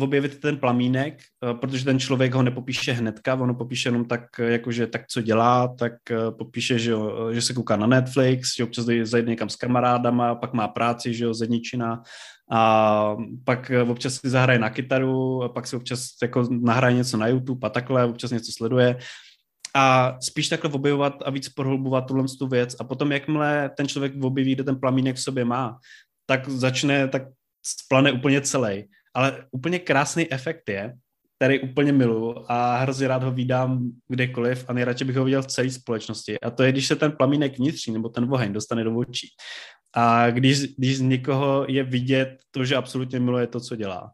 objevit 0.00 0.40
ten 0.40 0.56
plamínek, 0.56 1.22
eh, 1.22 1.54
protože 1.54 1.84
ten 1.84 1.98
člověk 1.98 2.34
ho 2.34 2.42
nepopíše 2.42 2.92
hnedka, 2.92 3.34
ono 3.34 3.54
popíše 3.54 3.88
jenom 3.88 4.04
tak, 4.04 4.40
eh, 4.40 4.52
jakože 4.52 4.86
tak, 4.86 5.06
co 5.06 5.22
dělá, 5.22 5.68
tak 5.68 5.92
eh, 6.10 6.16
popíše, 6.30 6.78
že, 6.78 6.94
že 7.30 7.42
se 7.42 7.54
kouká 7.54 7.76
na 7.76 7.86
Netflix, 7.86 8.56
že 8.56 8.64
občas 8.64 8.84
zajde 9.02 9.30
někam 9.30 9.48
s 9.48 9.56
kamarádama, 9.56 10.34
pak 10.34 10.52
má 10.52 10.68
práci, 10.68 11.14
že 11.14 11.24
jo, 11.24 11.34
zedničina, 11.34 12.02
a 12.50 13.16
pak 13.44 13.72
občas 13.88 14.14
si 14.14 14.30
zahraje 14.30 14.58
na 14.58 14.70
kytaru, 14.70 15.40
pak 15.54 15.66
si 15.66 15.76
občas 15.76 16.08
jako 16.22 16.48
nahraje 16.50 16.94
něco 16.94 17.16
na 17.16 17.26
YouTube 17.26 17.66
a 17.66 17.70
takhle, 17.70 18.04
občas 18.04 18.30
něco 18.30 18.52
sleduje. 18.52 18.98
A 19.74 20.16
spíš 20.20 20.48
takhle 20.48 20.70
objevovat 20.70 21.22
a 21.24 21.30
víc 21.30 21.48
prohlubovat 21.48 22.06
tuhle 22.06 22.24
tu 22.38 22.48
věc. 22.48 22.76
A 22.80 22.84
potom 22.84 23.12
jakmile 23.12 23.70
ten 23.76 23.88
člověk 23.88 24.12
objeví, 24.24 24.54
kde 24.54 24.64
ten 24.64 24.80
plamínek 24.80 25.16
v 25.16 25.22
sobě 25.22 25.44
má, 25.44 25.78
tak 26.26 26.48
začne, 26.48 27.08
tak 27.08 27.22
splane 27.62 28.12
úplně 28.12 28.40
celý 28.40 28.84
ale 29.14 29.46
úplně 29.50 29.78
krásný 29.78 30.32
efekt 30.32 30.68
je, 30.68 30.94
který 31.36 31.60
úplně 31.60 31.92
miluju 31.92 32.44
a 32.48 32.76
hrozně 32.76 33.08
rád 33.08 33.22
ho 33.22 33.30
vydám 33.30 33.90
kdekoliv 34.08 34.64
a 34.68 34.72
nejradši 34.72 35.04
bych 35.04 35.16
ho 35.16 35.24
viděl 35.24 35.42
v 35.42 35.46
celé 35.46 35.70
společnosti. 35.70 36.40
A 36.40 36.50
to 36.50 36.62
je, 36.62 36.72
když 36.72 36.86
se 36.86 36.96
ten 36.96 37.12
plamínek 37.12 37.58
vnitřní 37.58 37.94
nebo 37.94 38.08
ten 38.08 38.24
oheň 38.30 38.52
dostane 38.52 38.84
do 38.84 38.94
očí. 38.94 39.26
A 39.94 40.30
když, 40.30 40.60
když 40.78 40.96
z 40.96 41.00
někoho 41.00 41.66
je 41.68 41.82
vidět 41.82 42.36
to, 42.50 42.64
že 42.64 42.76
absolutně 42.76 43.20
miluje 43.20 43.46
to, 43.46 43.60
co 43.60 43.76
dělá. 43.76 44.10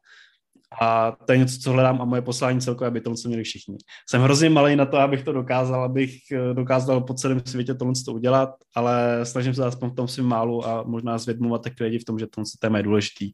A 0.80 1.12
to 1.26 1.32
je 1.32 1.38
něco, 1.38 1.58
co 1.58 1.72
hledám 1.72 2.02
a 2.02 2.04
moje 2.04 2.22
poslání 2.22 2.60
celkové, 2.60 2.88
aby 2.88 3.00
to 3.00 3.14
měli 3.26 3.44
všichni. 3.44 3.76
Jsem 4.10 4.22
hrozně 4.22 4.50
malý 4.50 4.76
na 4.76 4.86
to, 4.86 4.96
abych 4.96 5.22
to 5.24 5.32
dokázal, 5.32 5.84
abych 5.84 6.14
eh, 6.32 6.54
dokázal 6.54 7.00
po 7.00 7.14
celém 7.14 7.40
světě 7.46 7.74
tohle 7.74 7.94
to 8.04 8.12
udělat, 8.12 8.50
ale 8.74 9.20
snažím 9.22 9.54
se 9.54 9.64
aspoň 9.64 9.90
v 9.90 9.94
tom 9.94 10.08
svým 10.08 10.26
málu 10.26 10.66
a 10.66 10.82
možná 10.82 11.18
zvědmovat 11.18 11.62
tak 11.62 11.72
lidi 11.80 11.98
v 11.98 12.04
tom, 12.04 12.18
že 12.18 12.26
tohle 12.26 12.44
téma 12.60 12.76
je 12.78 12.82
důležitý. 12.82 13.30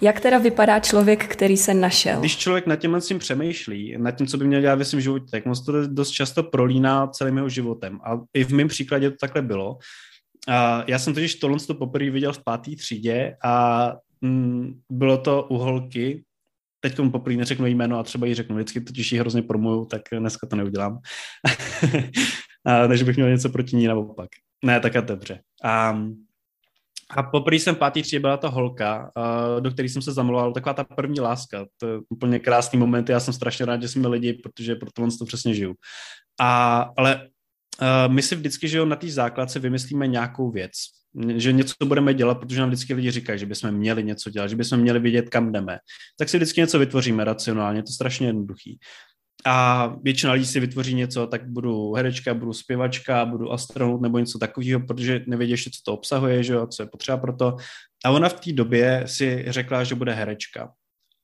Jak 0.00 0.20
teda 0.20 0.38
vypadá 0.38 0.80
člověk, 0.80 1.26
který 1.26 1.56
se 1.56 1.74
našel? 1.74 2.20
Když 2.20 2.36
člověk 2.36 2.66
nad 2.66 2.76
tím 2.76 2.96
tím 3.00 3.18
přemýšlí, 3.18 3.94
nad 3.98 4.10
tím, 4.10 4.26
co 4.26 4.36
by 4.36 4.46
měl 4.46 4.60
dělat 4.60 4.74
ve 4.74 4.84
svém 4.84 5.00
životě, 5.00 5.26
tak 5.30 5.46
on 5.46 5.52
to 5.66 5.86
dost 5.86 6.10
často 6.10 6.42
prolíná 6.42 7.06
celým 7.06 7.36
jeho 7.36 7.48
životem. 7.48 8.00
A 8.04 8.20
i 8.34 8.44
v 8.44 8.50
mém 8.50 8.68
příkladě 8.68 9.10
to 9.10 9.16
takhle 9.20 9.42
bylo. 9.42 9.78
A 10.48 10.84
já 10.86 10.98
jsem 10.98 11.14
totiž 11.14 11.34
tohle 11.34 11.58
to 11.66 11.74
poprvé 11.74 12.10
viděl 12.10 12.32
v 12.32 12.44
páté 12.44 12.70
třídě 12.76 13.36
a 13.44 13.92
mm, 14.20 14.80
bylo 14.90 15.18
to 15.18 15.46
u 15.50 15.56
holky, 15.56 16.24
teď 16.80 16.94
tomu 16.94 17.10
poprvé 17.10 17.36
neřeknu 17.36 17.66
jméno 17.66 17.98
a 17.98 18.02
třeba 18.02 18.26
jí 18.26 18.34
řeknu, 18.34 18.56
vždycky 18.56 18.80
totiž 18.80 19.12
jí 19.12 19.18
hrozně 19.18 19.42
promuju, 19.42 19.84
tak 19.84 20.02
dneska 20.18 20.46
to 20.46 20.56
neudělám. 20.56 20.98
a, 22.66 22.86
takže 22.86 23.04
bych 23.04 23.16
měl 23.16 23.30
něco 23.30 23.48
proti 23.48 23.76
ní 23.76 23.86
naopak. 23.86 24.28
Ne, 24.64 24.80
tak 24.80 24.96
a 24.96 25.00
dobře. 25.00 25.40
A, 25.64 25.98
a 27.10 27.22
poprvé 27.22 27.56
jsem 27.56 27.74
v 27.74 27.78
pátý 27.78 28.02
třídě 28.02 28.20
byla 28.20 28.36
ta 28.36 28.48
holka, 28.48 29.10
do 29.60 29.70
které 29.70 29.88
jsem 29.88 30.02
se 30.02 30.12
zamiloval, 30.12 30.52
taková 30.52 30.72
ta 30.72 30.84
první 30.84 31.20
láska. 31.20 31.66
To 31.76 31.86
je 31.86 31.98
úplně 32.08 32.38
krásný 32.38 32.78
moment, 32.78 33.08
já 33.08 33.20
jsem 33.20 33.34
strašně 33.34 33.66
rád, 33.66 33.82
že 33.82 33.88
jsme 33.88 34.08
lidi, 34.08 34.32
protože 34.32 34.74
proto 34.74 35.02
on 35.02 35.10
to 35.18 35.24
přesně 35.24 35.54
žiju. 35.54 35.74
A, 36.40 36.80
ale 36.96 37.28
uh, 37.80 38.14
my 38.14 38.22
si 38.22 38.36
vždycky, 38.36 38.68
že 38.68 38.78
jo, 38.78 38.86
na 38.86 38.96
té 38.96 39.08
základce 39.08 39.58
vymyslíme 39.58 40.06
nějakou 40.06 40.50
věc, 40.50 40.72
že 41.36 41.52
něco 41.52 41.74
budeme 41.84 42.14
dělat, 42.14 42.34
protože 42.34 42.60
nám 42.60 42.68
vždycky 42.68 42.94
lidi 42.94 43.10
říkají, 43.10 43.38
že 43.38 43.46
bychom 43.46 43.70
měli 43.70 44.04
něco 44.04 44.30
dělat, 44.30 44.48
že 44.48 44.56
bychom 44.56 44.78
měli 44.78 45.00
vidět, 45.00 45.28
kam 45.28 45.52
jdeme. 45.52 45.78
Tak 46.18 46.28
si 46.28 46.36
vždycky 46.36 46.60
něco 46.60 46.78
vytvoříme 46.78 47.24
racionálně, 47.24 47.78
je 47.78 47.82
to 47.82 47.92
strašně 47.92 48.26
jednoduchý. 48.26 48.78
A 49.44 49.86
většina 50.02 50.32
lidí 50.32 50.46
si 50.46 50.60
vytvoří 50.60 50.94
něco, 50.94 51.26
tak 51.26 51.48
budu 51.48 51.92
herečka, 51.92 52.34
budu 52.34 52.52
zpěvačka, 52.52 53.24
budu 53.24 53.52
astronaut 53.52 54.00
nebo 54.00 54.18
něco 54.18 54.38
takového, 54.38 54.80
protože 54.80 55.24
nevědí 55.26 55.50
ještě, 55.50 55.70
co 55.70 55.80
to 55.84 55.94
obsahuje, 55.94 56.42
že 56.42 56.52
jo, 56.52 56.66
co 56.66 56.82
je 56.82 56.86
potřeba 56.86 57.16
pro 57.16 57.36
to. 57.36 57.56
A 58.04 58.10
ona 58.10 58.28
v 58.28 58.40
té 58.40 58.52
době 58.52 59.02
si 59.06 59.44
řekla, 59.48 59.84
že 59.84 59.94
bude 59.94 60.12
herečka. 60.12 60.72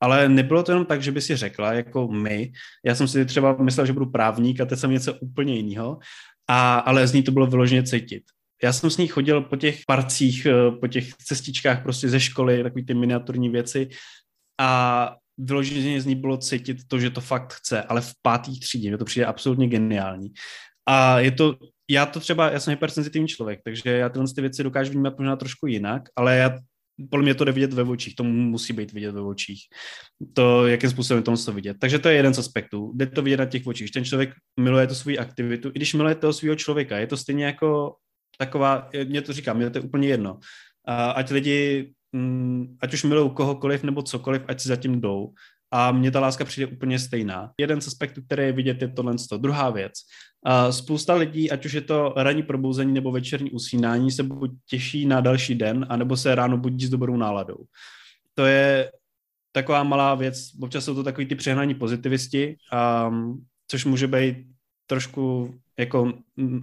Ale 0.01 0.29
nebylo 0.29 0.63
to 0.63 0.71
jenom 0.71 0.85
tak, 0.85 1.01
že 1.01 1.11
by 1.11 1.21
si 1.21 1.35
řekla, 1.35 1.73
jako 1.73 2.07
my. 2.07 2.51
Já 2.85 2.95
jsem 2.95 3.07
si 3.07 3.25
třeba 3.25 3.57
myslel, 3.57 3.85
že 3.85 3.93
budu 3.93 4.05
právník 4.05 4.61
a 4.61 4.65
teď 4.65 4.79
jsem 4.79 4.91
něco 4.91 5.13
úplně 5.13 5.55
jiného. 5.55 5.99
A, 6.47 6.77
ale 6.77 7.07
z 7.07 7.13
ní 7.13 7.23
to 7.23 7.31
bylo 7.31 7.47
vyloženě 7.47 7.83
cítit. 7.83 8.23
Já 8.63 8.73
jsem 8.73 8.89
s 8.89 8.97
ní 8.97 9.07
chodil 9.07 9.41
po 9.41 9.55
těch 9.55 9.79
parcích, 9.87 10.45
eh, 10.45 10.71
po 10.71 10.87
těch 10.87 11.13
cestičkách 11.13 11.83
prostě 11.83 12.09
ze 12.09 12.19
školy, 12.19 12.63
takový 12.63 12.85
ty 12.85 12.93
miniaturní 12.93 13.49
věci 13.49 13.89
a 14.59 15.15
vyloženě 15.37 16.01
z 16.01 16.05
ní 16.05 16.15
bylo 16.15 16.37
cítit 16.37 16.77
to, 16.87 16.99
že 16.99 17.09
to 17.09 17.21
fakt 17.21 17.53
chce, 17.53 17.83
ale 17.83 18.01
v 18.01 18.11
pátý 18.21 18.59
třídě, 18.59 18.89
mě 18.89 18.97
to 18.97 19.05
přijde 19.05 19.25
absolutně 19.25 19.67
geniální. 19.67 20.29
A 20.85 21.19
je 21.19 21.31
to, 21.31 21.55
já 21.89 22.05
to 22.05 22.19
třeba, 22.19 22.51
já 22.51 22.59
jsem 22.59 22.71
hypersenzitivní 22.71 23.27
člověk, 23.27 23.59
takže 23.65 23.89
já 23.89 24.09
tyhle 24.09 24.27
ty 24.35 24.41
věci 24.41 24.63
dokážu 24.63 24.91
vnímat 24.91 25.17
možná 25.17 25.35
trošku 25.35 25.67
jinak, 25.67 26.03
ale 26.15 26.37
já 26.37 26.57
podle 27.09 27.23
mě 27.23 27.35
to 27.35 27.43
jde 27.43 27.51
vidět 27.51 27.73
ve 27.73 27.83
očích, 27.83 28.15
to 28.15 28.23
musí 28.23 28.73
být 28.73 28.93
vidět 28.93 29.11
ve 29.11 29.21
očích. 29.21 29.59
To, 30.33 30.67
jakým 30.67 30.89
způsobem 30.89 31.23
to 31.23 31.37
to 31.45 31.53
vidět. 31.53 31.77
Takže 31.79 31.99
to 31.99 32.09
je 32.09 32.15
jeden 32.15 32.33
z 32.33 32.39
aspektů. 32.39 32.91
Jde 32.95 33.05
to 33.05 33.21
vidět 33.21 33.37
na 33.37 33.45
těch 33.45 33.67
očích. 33.67 33.91
Ten 33.91 34.05
člověk 34.05 34.29
miluje 34.59 34.87
to 34.87 34.95
svou 34.95 35.19
aktivitu, 35.19 35.69
i 35.69 35.71
když 35.71 35.93
miluje 35.93 36.15
toho 36.15 36.33
svého 36.33 36.55
člověka. 36.55 36.97
Je 36.97 37.07
to 37.07 37.17
stejně 37.17 37.45
jako 37.45 37.95
taková, 38.37 38.89
mě 39.07 39.21
to 39.21 39.33
říkám, 39.33 39.57
mě 39.57 39.69
to 39.69 39.77
je 39.77 39.81
úplně 39.81 40.07
jedno. 40.07 40.39
Ať 41.15 41.31
lidi, 41.31 41.91
ať 42.79 42.93
už 42.93 43.03
milují 43.03 43.31
kohokoliv 43.31 43.83
nebo 43.83 44.01
cokoliv, 44.01 44.41
ať 44.47 44.61
si 44.61 44.67
zatím 44.67 45.01
jdou. 45.01 45.33
A 45.71 45.91
mně 45.91 46.11
ta 46.11 46.19
láska 46.19 46.45
přijde 46.45 46.67
úplně 46.67 46.99
stejná. 46.99 47.51
Jeden 47.57 47.81
z 47.81 47.87
aspektů, 47.87 48.21
který 48.25 48.43
je 48.43 48.51
vidět, 48.51 48.81
je 48.81 48.87
tohle. 48.87 49.15
Druhá 49.37 49.69
věc. 49.69 49.93
Spousta 50.69 51.15
lidí, 51.15 51.51
ať 51.51 51.65
už 51.65 51.73
je 51.73 51.81
to 51.81 52.13
ranní 52.17 52.43
probouzení 52.43 52.93
nebo 52.93 53.11
večerní 53.11 53.51
usínání, 53.51 54.11
se 54.11 54.23
buď 54.23 54.51
těší 54.69 55.05
na 55.05 55.21
další 55.21 55.55
den, 55.55 55.85
anebo 55.89 56.17
se 56.17 56.35
ráno 56.35 56.57
budí 56.57 56.85
s 56.85 56.89
dobrou 56.89 57.17
náladou. 57.17 57.57
To 58.33 58.45
je 58.45 58.91
taková 59.51 59.83
malá 59.83 60.15
věc, 60.15 60.49
občas 60.61 60.85
jsou 60.85 60.95
to 60.95 61.03
takový 61.03 61.25
ty 61.25 61.35
přehnaní 61.35 61.75
pozitivisti, 61.75 62.57
um, 63.07 63.45
což 63.67 63.85
může 63.85 64.07
být 64.07 64.37
trošku 64.87 65.53
jako 65.79 66.13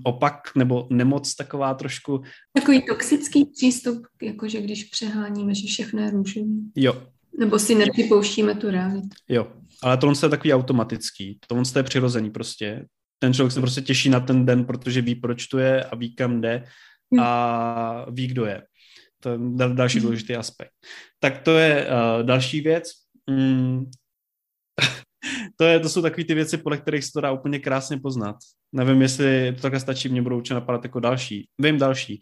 opak 0.05 0.35
nebo 0.57 0.87
nemoc 0.91 1.35
taková 1.35 1.75
trošku. 1.75 2.23
Takový 2.53 2.87
toxický 2.87 3.45
přístup, 3.45 4.07
jakože 4.23 4.61
když 4.61 4.85
přeháníme, 4.85 5.55
že 5.55 5.67
všechno 5.67 6.03
je 6.03 6.11
růžový. 6.11 6.73
Jo. 6.77 7.03
Nebo 7.39 7.59
si 7.59 7.75
nepřipouštíme 7.75 8.55
tu 8.55 8.71
realitu. 8.71 9.09
Jo, 9.29 9.47
ale 9.83 9.97
to 9.97 10.13
je 10.23 10.29
takový 10.29 10.55
automatický, 10.55 11.39
to 11.47 11.79
je 11.79 11.83
přirozený 11.83 12.31
prostě. 12.31 12.87
Ten 13.19 13.35
člověk 13.35 13.53
se 13.53 13.61
prostě 13.61 13.81
těší 13.81 14.09
na 14.09 14.21
ten 14.21 14.47
den, 14.47 14.65
protože 14.65 15.01
ví, 15.01 15.15
proč 15.15 15.47
to 15.47 15.59
je 15.59 15.85
a 15.85 15.97
ví, 15.97 16.15
kam 16.15 16.41
jde 16.41 16.65
a 17.21 18.07
ví, 18.11 18.27
kdo 18.27 18.45
je. 18.45 18.63
To 19.21 19.29
je 19.31 19.39
další 19.75 19.99
mhm. 19.99 20.05
důležitý 20.05 20.37
aspekt. 20.37 20.71
Tak 21.19 21.43
to 21.43 21.51
je 21.59 21.87
uh, 21.87 22.27
další 22.27 22.61
věc. 22.61 22.91
Mm, 23.31 23.91
to, 25.57 25.65
je, 25.65 25.81
to 25.81 25.89
jsou 25.89 26.03
takové 26.03 26.25
ty 26.25 26.35
věci, 26.35 26.57
podle 26.57 26.79
kterých 26.79 27.05
se 27.05 27.11
to 27.13 27.21
dá 27.21 27.33
úplně 27.33 27.59
krásně 27.59 27.99
poznat. 27.99 28.37
Nevím, 28.73 29.03
jestli 29.03 29.53
to 29.57 29.63
takhle 29.63 29.81
stačí, 29.81 30.09
mě 30.09 30.23
budou 30.23 30.37
určitě 30.37 30.55
napadat 30.55 30.85
jako 30.85 31.01
další. 31.01 31.49
Vím 31.59 31.79
další. 31.79 32.21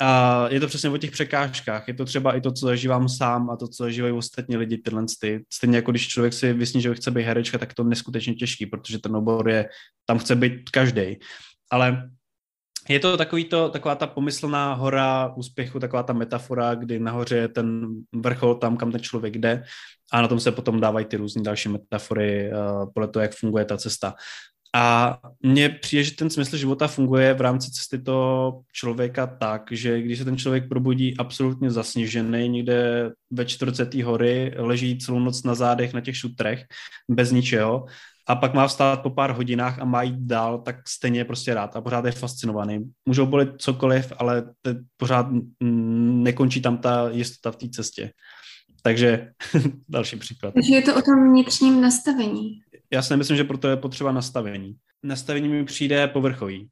A 0.00 0.48
je 0.48 0.60
to 0.60 0.66
přesně 0.66 0.90
o 0.90 0.96
těch 0.96 1.10
překážkách. 1.10 1.88
Je 1.88 1.94
to 1.94 2.04
třeba 2.04 2.36
i 2.36 2.40
to, 2.40 2.52
co 2.52 2.66
zažívám 2.66 3.08
sám 3.08 3.50
a 3.50 3.56
to, 3.56 3.68
co 3.68 3.84
zažívají 3.84 4.12
ostatní 4.12 4.56
lidi, 4.56 4.78
tyhle 4.78 5.04
ty. 5.20 5.44
Stejně 5.52 5.76
jako 5.76 5.90
když 5.90 6.08
člověk 6.08 6.32
si 6.32 6.52
vysní, 6.52 6.82
že 6.82 6.94
chce 6.94 7.10
být 7.10 7.22
herečka, 7.22 7.58
tak 7.58 7.74
to 7.74 7.84
neskutečně 7.84 8.34
těžký, 8.34 8.66
protože 8.66 8.98
ten 8.98 9.16
obor 9.16 9.48
je, 9.48 9.68
tam 10.06 10.18
chce 10.18 10.36
být 10.36 10.70
každý. 10.70 11.18
Ale 11.70 12.10
je 12.88 13.00
to 13.00 13.16
takový 13.16 13.44
to, 13.44 13.68
taková 13.68 13.94
ta 13.94 14.06
pomyslná 14.06 14.74
hora 14.74 15.32
úspěchu, 15.36 15.78
taková 15.78 16.02
ta 16.02 16.12
metafora, 16.12 16.74
kdy 16.74 16.98
nahoře 16.98 17.36
je 17.36 17.48
ten 17.48 17.88
vrchol 18.14 18.54
tam, 18.54 18.76
kam 18.76 18.92
ten 18.92 19.00
člověk 19.00 19.38
jde 19.38 19.64
a 20.12 20.22
na 20.22 20.28
tom 20.28 20.40
se 20.40 20.52
potom 20.52 20.80
dávají 20.80 21.06
ty 21.06 21.16
různé 21.16 21.42
další 21.42 21.68
metafory 21.68 22.50
uh, 22.52 22.92
podle 22.94 23.08
toho, 23.08 23.22
jak 23.22 23.34
funguje 23.34 23.64
ta 23.64 23.76
cesta. 23.76 24.14
A 24.74 25.18
mně 25.42 25.68
přijde, 25.68 26.04
že 26.04 26.14
ten 26.14 26.30
smysl 26.30 26.56
života 26.56 26.88
funguje 26.88 27.34
v 27.34 27.40
rámci 27.40 27.70
cesty 27.70 27.98
toho 27.98 28.60
člověka 28.72 29.26
tak, 29.26 29.62
že 29.70 30.02
když 30.02 30.18
se 30.18 30.24
ten 30.24 30.36
člověk 30.36 30.68
probudí 30.68 31.16
absolutně 31.18 31.70
zasněžený 31.70 32.48
někde 32.48 33.10
ve 33.30 33.44
čtvrtce 33.44 33.90
hory, 34.04 34.54
leží 34.56 34.98
celou 34.98 35.18
noc 35.18 35.42
na 35.42 35.54
zádech 35.54 35.92
na 35.92 36.00
těch 36.00 36.16
šutrech 36.16 36.64
bez 37.10 37.30
ničeho 37.30 37.86
a 38.28 38.34
pak 38.34 38.54
má 38.54 38.68
vstát 38.68 39.02
po 39.02 39.10
pár 39.10 39.30
hodinách 39.30 39.78
a 39.78 39.84
má 39.84 40.02
jít 40.02 40.18
dál, 40.18 40.58
tak 40.58 40.88
stejně 40.88 41.20
je 41.20 41.24
prostě 41.24 41.54
rád 41.54 41.76
a 41.76 41.80
pořád 41.80 42.04
je 42.04 42.12
fascinovaný. 42.12 42.90
Můžou 43.06 43.26
bolet 43.26 43.50
cokoliv, 43.58 44.12
ale 44.18 44.44
pořád 44.96 45.26
nekončí 45.60 46.62
tam 46.62 46.78
ta 46.78 47.10
jistota 47.10 47.52
v 47.52 47.56
té 47.56 47.68
cestě. 47.68 48.10
Takže 48.82 49.30
další 49.88 50.16
příklad. 50.16 50.54
Takže 50.54 50.74
je 50.74 50.82
to 50.82 50.96
o 50.96 51.02
tom 51.02 51.30
vnitřním 51.30 51.80
nastavení. 51.80 52.58
Já 52.92 53.02
si 53.02 53.12
nemyslím, 53.12 53.36
že 53.36 53.44
proto 53.44 53.68
je 53.68 53.76
potřeba 53.76 54.12
nastavení. 54.12 54.76
Nastavení 55.02 55.48
mi 55.48 55.64
přijde 55.64 56.06
povrchový. 56.06 56.68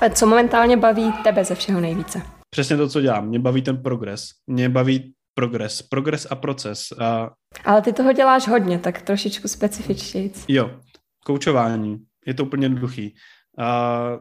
A 0.00 0.08
co 0.08 0.26
momentálně 0.26 0.76
baví 0.76 1.12
tebe 1.24 1.44
ze 1.44 1.54
všeho 1.54 1.80
nejvíce? 1.80 2.22
Přesně 2.50 2.76
to, 2.76 2.88
co 2.88 3.00
dělám. 3.00 3.28
Mě 3.28 3.38
baví 3.38 3.62
ten 3.62 3.82
progres. 3.82 4.28
Mě 4.46 4.68
baví 4.68 5.14
progres. 5.36 5.82
Progres 5.82 6.26
a 6.30 6.34
proces. 6.34 6.92
A... 6.92 7.30
Ale 7.64 7.82
ty 7.82 7.92
toho 7.92 8.12
děláš 8.12 8.48
hodně, 8.48 8.78
tak 8.78 9.02
trošičku 9.02 9.48
specifičtěji. 9.48 10.32
Jo, 10.48 10.80
koučování. 11.24 11.98
Je 12.26 12.34
to 12.34 12.44
úplně 12.44 12.64
jednoduchý. 12.64 13.14
A 13.58 14.18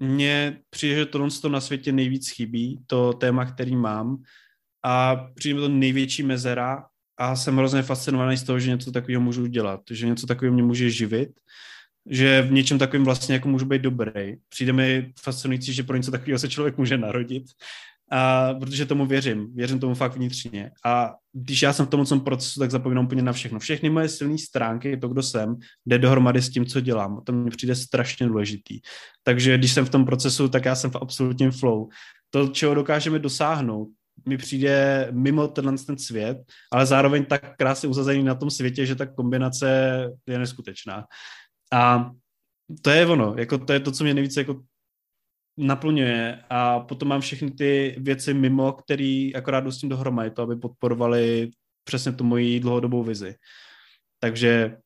mně 0.00 0.58
přijde, 0.70 0.94
že 0.94 1.06
tohle 1.06 1.30
to 1.30 1.48
na 1.48 1.60
světě 1.60 1.92
nejvíc 1.92 2.30
chybí, 2.30 2.80
to 2.86 3.12
téma, 3.12 3.44
který 3.44 3.76
mám. 3.76 4.22
A 4.84 5.16
přijde 5.34 5.54
mi 5.54 5.60
to 5.60 5.68
největší 5.68 6.22
mezera 6.22 6.84
a 7.18 7.36
jsem 7.36 7.56
hrozně 7.56 7.82
fascinovaný 7.82 8.36
z 8.36 8.42
toho, 8.42 8.58
že 8.58 8.70
něco 8.70 8.92
takového 8.92 9.22
můžu 9.22 9.46
dělat, 9.46 9.80
že 9.90 10.06
něco 10.06 10.26
takového 10.26 10.54
mě 10.54 10.62
může 10.62 10.90
živit, 10.90 11.30
že 12.10 12.42
v 12.42 12.52
něčem 12.52 12.78
takovým 12.78 13.04
vlastně 13.04 13.34
jako 13.34 13.48
můžu 13.48 13.66
být 13.66 13.82
dobrý. 13.82 14.34
Přijde 14.48 14.72
mi 14.72 15.12
fascinující, 15.20 15.72
že 15.72 15.82
pro 15.82 15.96
něco 15.96 16.10
takového 16.10 16.38
se 16.38 16.48
člověk 16.48 16.78
může 16.78 16.98
narodit, 16.98 17.44
a, 18.14 18.54
protože 18.54 18.86
tomu 18.86 19.06
věřím, 19.06 19.54
věřím 19.54 19.78
tomu 19.78 19.94
fakt 19.94 20.16
vnitřně. 20.16 20.70
A 20.84 21.14
když 21.32 21.62
já 21.62 21.72
jsem 21.72 21.86
v 21.86 21.88
tom 21.88 22.20
procesu, 22.20 22.60
tak 22.60 22.70
zapomínám 22.70 23.04
úplně 23.04 23.22
na 23.22 23.32
všechno. 23.32 23.58
Všechny 23.58 23.90
moje 23.90 24.08
silné 24.08 24.38
stránky, 24.38 24.96
to, 24.96 25.08
kdo 25.08 25.22
jsem, 25.22 25.56
jde 25.86 25.98
dohromady 25.98 26.42
s 26.42 26.50
tím, 26.50 26.66
co 26.66 26.80
dělám. 26.80 27.20
To 27.24 27.32
mi 27.32 27.50
přijde 27.50 27.74
strašně 27.74 28.26
důležitý. 28.26 28.80
Takže 29.22 29.58
když 29.58 29.72
jsem 29.72 29.84
v 29.84 29.90
tom 29.90 30.04
procesu, 30.04 30.48
tak 30.48 30.64
já 30.64 30.74
jsem 30.74 30.90
v 30.90 30.96
absolutním 30.96 31.50
flow. 31.50 31.88
To, 32.30 32.48
čeho 32.48 32.74
dokážeme 32.74 33.18
dosáhnout, 33.18 33.88
mi 34.28 34.36
přijde 34.36 35.08
mimo 35.10 35.48
tenhle 35.48 35.76
ten 35.86 35.98
svět, 35.98 36.38
ale 36.72 36.86
zároveň 36.86 37.24
tak 37.24 37.56
krásně 37.56 37.88
uzazený 37.88 38.22
na 38.22 38.34
tom 38.34 38.50
světě, 38.50 38.86
že 38.86 38.94
ta 38.94 39.06
kombinace 39.06 39.68
je 40.26 40.38
neskutečná. 40.38 41.04
A 41.72 42.10
to 42.82 42.90
je 42.90 43.06
ono, 43.06 43.34
jako 43.38 43.58
to 43.58 43.72
je 43.72 43.80
to, 43.80 43.92
co 43.92 44.04
mě 44.04 44.14
nejvíce 44.14 44.40
jako 44.40 44.60
naplňuje 45.56 46.42
a 46.50 46.80
potom 46.80 47.08
mám 47.08 47.20
všechny 47.20 47.50
ty 47.50 47.96
věci 47.98 48.34
mimo, 48.34 48.72
které 48.72 49.30
akorát 49.34 49.66
s 49.66 49.78
tím 49.78 49.88
dohromady, 49.88 50.30
to, 50.30 50.42
aby 50.42 50.56
podporovali 50.56 51.50
přesně 51.84 52.12
tu 52.12 52.24
moji 52.24 52.60
dlouhodobou 52.60 53.02
vizi. 53.02 53.34
Takže 54.20 54.76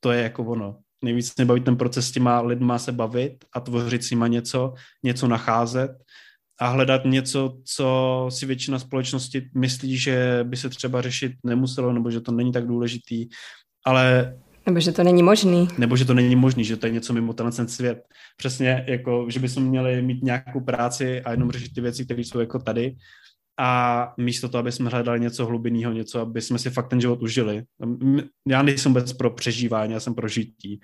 to 0.00 0.12
je 0.12 0.22
jako 0.22 0.44
ono. 0.44 0.78
Nejvíc 1.04 1.36
mě 1.36 1.44
baví 1.44 1.60
ten 1.60 1.76
proces 1.76 2.08
s 2.08 2.12
těma 2.12 2.40
lidma 2.40 2.78
se 2.78 2.92
bavit 2.92 3.44
a 3.52 3.60
tvořit 3.60 4.04
s 4.04 4.10
nima 4.10 4.26
něco, 4.26 4.74
něco 5.02 5.28
nacházet 5.28 5.90
a 6.60 6.68
hledat 6.68 7.04
něco, 7.04 7.58
co 7.64 8.26
si 8.30 8.46
většina 8.46 8.78
společnosti 8.78 9.50
myslí, 9.56 9.98
že 9.98 10.40
by 10.42 10.56
se 10.56 10.68
třeba 10.68 11.02
řešit 11.02 11.32
nemuselo, 11.44 11.92
nebo 11.92 12.10
že 12.10 12.20
to 12.20 12.32
není 12.32 12.52
tak 12.52 12.66
důležitý, 12.66 13.28
ale 13.86 14.38
nebo 14.70 14.80
že 14.80 14.92
to 14.92 15.04
není 15.04 15.22
možný. 15.22 15.68
Nebo 15.78 15.96
že 15.96 16.04
to 16.04 16.14
není 16.14 16.36
možný, 16.36 16.64
že 16.64 16.76
to 16.76 16.86
je 16.86 16.92
něco 16.92 17.12
mimo 17.12 17.32
ten 17.32 17.68
svět. 17.68 18.02
Přesně 18.36 18.84
jako, 18.88 19.26
že 19.28 19.40
bychom 19.40 19.64
měli 19.64 20.02
mít 20.02 20.22
nějakou 20.22 20.60
práci 20.60 21.20
a 21.20 21.30
jenom 21.30 21.50
řešit 21.50 21.74
ty 21.74 21.80
věci, 21.80 22.04
které 22.04 22.20
jsou 22.20 22.40
jako 22.40 22.58
tady 22.58 22.96
a 23.60 24.12
místo 24.16 24.48
toho, 24.48 24.60
aby 24.60 24.72
jsme 24.72 24.90
hledali 24.90 25.20
něco 25.20 25.46
hlubinného, 25.46 25.92
něco, 25.92 26.20
aby 26.20 26.40
jsme 26.40 26.58
si 26.58 26.70
fakt 26.70 26.88
ten 26.88 27.00
život 27.00 27.22
užili. 27.22 27.62
Já 28.48 28.62
nejsem 28.62 28.92
vůbec 28.92 29.12
pro 29.12 29.30
přežívání, 29.30 29.92
já 29.92 30.00
jsem 30.00 30.14
pro 30.14 30.28
žití 30.28 30.80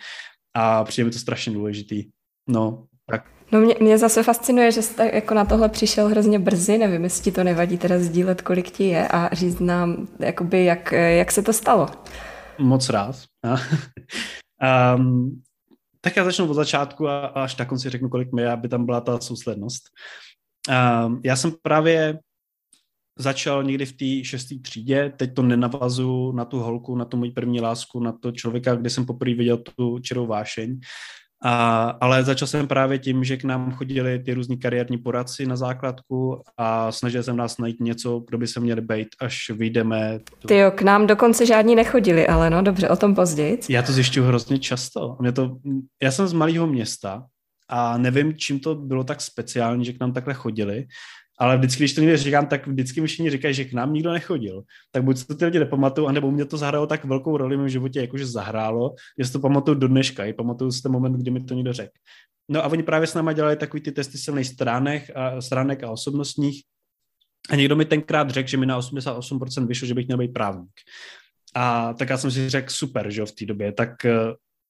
a 0.57 0.85
přijde 0.85 1.05
mi 1.05 1.11
to 1.11 1.19
strašně 1.19 1.53
důležitý. 1.53 2.05
No, 2.49 2.85
tak. 3.11 3.25
No 3.53 3.61
mě, 3.61 3.75
mě 3.81 3.99
zase 3.99 4.23
fascinuje, 4.23 4.73
že 4.73 4.83
jsi 4.83 4.95
jako 5.13 5.35
na 5.35 5.45
tohle 5.45 5.69
přišel 5.69 6.09
hrozně 6.09 6.39
brzy, 6.39 6.79
nevím, 6.79 7.05
jestli 7.05 7.25
ti 7.25 7.33
to 7.33 7.45
nevadí 7.45 7.79
teda 7.79 7.99
sdílet, 7.99 8.43
kolik 8.43 8.71
ti 8.71 8.85
je 8.85 9.09
a 9.09 9.35
říct 9.35 9.61
nám, 9.61 10.09
jakoby, 10.19 10.65
jak, 10.65 10.93
jak 10.93 11.33
se 11.33 11.43
to 11.43 11.53
stalo. 11.53 11.89
Moc 12.59 12.89
rád. 12.89 13.17
um, 14.97 15.43
tak 16.01 16.17
já 16.17 16.25
začnu 16.25 16.51
od 16.51 16.55
začátku 16.55 17.09
a 17.09 17.27
až 17.27 17.57
na 17.57 17.65
konci 17.65 17.91
řeknu, 17.91 18.09
kolik 18.09 18.33
mi 18.33 18.47
aby 18.47 18.69
tam 18.69 18.87
byla 18.87 19.01
ta 19.01 19.21
souslednost. 19.21 19.83
Um, 20.69 21.21
já 21.25 21.37
jsem 21.37 21.53
právě 21.63 22.19
začal 23.19 23.65
někdy 23.65 23.87
v 23.87 23.93
té 23.93 24.25
šesté 24.25 24.55
třídě, 24.63 25.13
teď 25.17 25.35
to 25.35 25.43
nenavazu 25.43 26.33
na 26.33 26.45
tu 26.45 26.59
holku, 26.59 26.97
na 26.97 27.05
tu 27.05 27.17
moji 27.17 27.31
první 27.31 27.61
lásku, 27.61 28.01
na 28.01 28.13
to 28.13 28.33
člověka, 28.33 28.75
kde 28.75 28.91
jsem 28.91 29.07
poprvé 29.07 29.35
viděl 29.35 29.57
tu 29.57 29.99
čirou 29.99 30.27
vášeň, 30.27 30.81
a, 31.43 31.85
ale 32.01 32.25
začal 32.25 32.49
jsem 32.49 32.67
právě 32.67 32.99
tím, 32.99 33.25
že 33.25 33.37
k 33.37 33.45
nám 33.45 33.73
chodili 33.73 34.19
ty 34.19 34.35
různí 34.35 34.59
kariérní 34.59 34.99
poradci 34.99 35.47
na 35.47 35.57
základku 35.57 36.43
a 36.57 36.93
snažil 36.93 37.23
jsem 37.23 37.37
nás 37.37 37.59
najít 37.59 37.81
něco, 37.81 38.23
kdo 38.29 38.39
by 38.39 38.47
se 38.47 38.61
měli 38.61 38.81
být, 38.81 39.09
až 39.21 39.51
vyjdeme. 39.51 40.19
Ty 40.47 40.57
jo, 40.57 40.71
k 40.71 40.83
nám 40.83 41.07
dokonce 41.07 41.47
žádní 41.47 41.75
nechodili, 41.75 42.27
ale 42.27 42.51
no 42.51 42.63
dobře, 42.63 42.89
o 42.89 42.97
tom 42.97 43.15
později. 43.15 43.61
Já 43.69 43.83
to 43.83 43.93
zjišťuju 43.93 44.27
hrozně 44.27 44.59
často. 44.59 45.17
Mě 45.21 45.33
to, 45.33 45.57
já 46.03 46.11
jsem 46.11 46.27
z 46.27 46.33
malého 46.33 46.67
města 46.67 47.27
a 47.69 47.99
nevím, 47.99 48.35
čím 48.37 48.61
to 48.61 48.75
bylo 48.75 49.05
tak 49.05 49.21
speciální, 49.21 49.85
že 49.85 49.93
k 49.93 50.01
nám 50.01 50.13
takhle 50.13 50.35
chodili, 50.35 50.87
ale 51.39 51.59
vždycky, 51.59 51.83
když 51.83 51.95
to 51.95 52.01
někde 52.01 52.17
říkám, 52.17 52.47
tak 52.47 52.67
vždycky 52.67 53.01
mi 53.01 53.07
všichni 53.07 53.31
říkají, 53.31 53.55
že 53.55 53.65
k 53.65 53.73
nám 53.73 53.93
nikdo 53.93 54.13
nechodil. 54.13 54.63
Tak 54.93 55.05
buď 55.05 55.27
to 55.27 55.35
ty 55.35 55.45
lidi 55.45 55.59
nepamatují, 55.59 56.09
anebo 56.09 56.31
mě 56.31 56.45
to 56.45 56.57
zahrálo 56.57 56.87
tak 56.87 57.05
velkou 57.05 57.37
roli 57.37 57.57
v 57.57 57.59
mém 57.59 57.69
životě, 57.69 58.01
jakože 58.01 58.27
zahrálo, 58.27 58.95
že 59.19 59.27
si 59.27 59.33
to 59.33 59.41
pamatuju 59.41 59.79
do 59.79 59.89
dneška. 59.89 60.25
I 60.25 60.33
pamatuju 60.33 60.73
si 60.73 60.83
ten 60.83 60.93
moment, 60.93 61.17
kdy 61.17 61.31
mi 61.31 61.45
to 61.45 61.55
někdo 61.55 61.73
řekl. 61.73 61.93
No 62.49 62.65
a 62.65 62.67
oni 62.67 62.83
právě 62.83 63.07
s 63.07 63.15
náma 63.15 63.33
dělali 63.33 63.57
takový 63.57 63.83
ty 63.83 63.93
testy 63.93 64.19
silných 64.19 64.47
stránek 64.47 65.11
a, 65.15 65.41
stránek 65.41 65.85
a 65.85 65.91
osobnostních. 65.91 66.63
A 67.51 67.57
někdo 67.57 67.77
mi 67.77 67.85
tenkrát 67.85 68.31
řekl, 68.31 68.49
že 68.49 68.57
mi 68.57 68.67
na 68.67 68.81
88% 68.81 69.67
vyšlo, 69.67 69.87
že 69.87 69.95
bych 69.95 70.07
měl 70.07 70.19
být 70.19 70.33
právník. 70.33 70.71
A 71.55 71.95
tak 71.95 72.11
já 72.11 72.17
jsem 72.17 72.31
si 72.31 72.49
řekl, 72.49 72.71
super, 72.71 73.11
že 73.11 73.21
jo, 73.21 73.27
v 73.27 73.33
té 73.33 73.47
době, 73.47 73.73
tak 73.73 74.05
eh, 74.05 74.13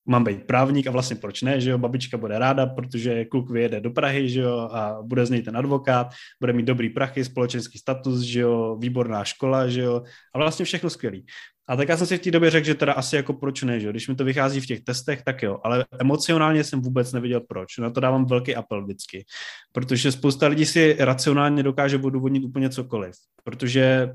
mám 0.06 0.24
být 0.24 0.46
právník 0.46 0.86
a 0.86 0.90
vlastně 0.90 1.16
proč 1.16 1.42
ne, 1.42 1.60
že 1.60 1.70
jo, 1.70 1.78
babička 1.78 2.16
bude 2.16 2.38
ráda, 2.38 2.66
protože 2.66 3.24
kluk 3.24 3.50
vyjede 3.50 3.80
do 3.80 3.90
Prahy, 3.90 4.28
že 4.28 4.40
jo, 4.40 4.58
a 4.72 4.98
bude 5.02 5.26
z 5.26 5.30
něj 5.30 5.42
ten 5.42 5.56
advokát, 5.56 6.06
bude 6.40 6.52
mít 6.52 6.66
dobrý 6.66 6.90
prachy, 6.90 7.24
společenský 7.24 7.78
status, 7.78 8.20
že 8.20 8.40
jo, 8.40 8.76
výborná 8.80 9.24
škola, 9.24 9.68
že 9.68 9.80
jo, 9.80 10.02
a 10.34 10.38
vlastně 10.38 10.64
všechno 10.64 10.90
skvělý. 10.90 11.26
A 11.68 11.76
tak 11.76 11.88
já 11.88 11.96
jsem 11.96 12.06
si 12.06 12.18
v 12.18 12.20
té 12.20 12.30
době 12.30 12.50
řekl, 12.50 12.66
že 12.66 12.74
teda 12.74 12.92
asi 12.92 13.16
jako 13.16 13.32
proč 13.32 13.62
ne, 13.62 13.80
že 13.80 13.86
jo? 13.86 13.92
když 13.92 14.08
mi 14.08 14.14
to 14.14 14.24
vychází 14.24 14.60
v 14.60 14.66
těch 14.66 14.80
testech, 14.80 15.22
tak 15.22 15.42
jo, 15.42 15.58
ale 15.64 15.84
emocionálně 16.00 16.64
jsem 16.64 16.80
vůbec 16.80 17.12
nevěděl 17.12 17.40
proč. 17.40 17.78
Na 17.78 17.90
to 17.90 18.00
dávám 18.00 18.26
velký 18.26 18.56
apel 18.56 18.84
vždycky, 18.84 19.24
protože 19.72 20.12
spousta 20.12 20.46
lidí 20.46 20.66
si 20.66 20.96
racionálně 20.98 21.62
dokáže 21.62 21.98
odůvodnit 21.98 22.44
úplně 22.44 22.70
cokoliv, 22.70 23.14
protože 23.44 24.08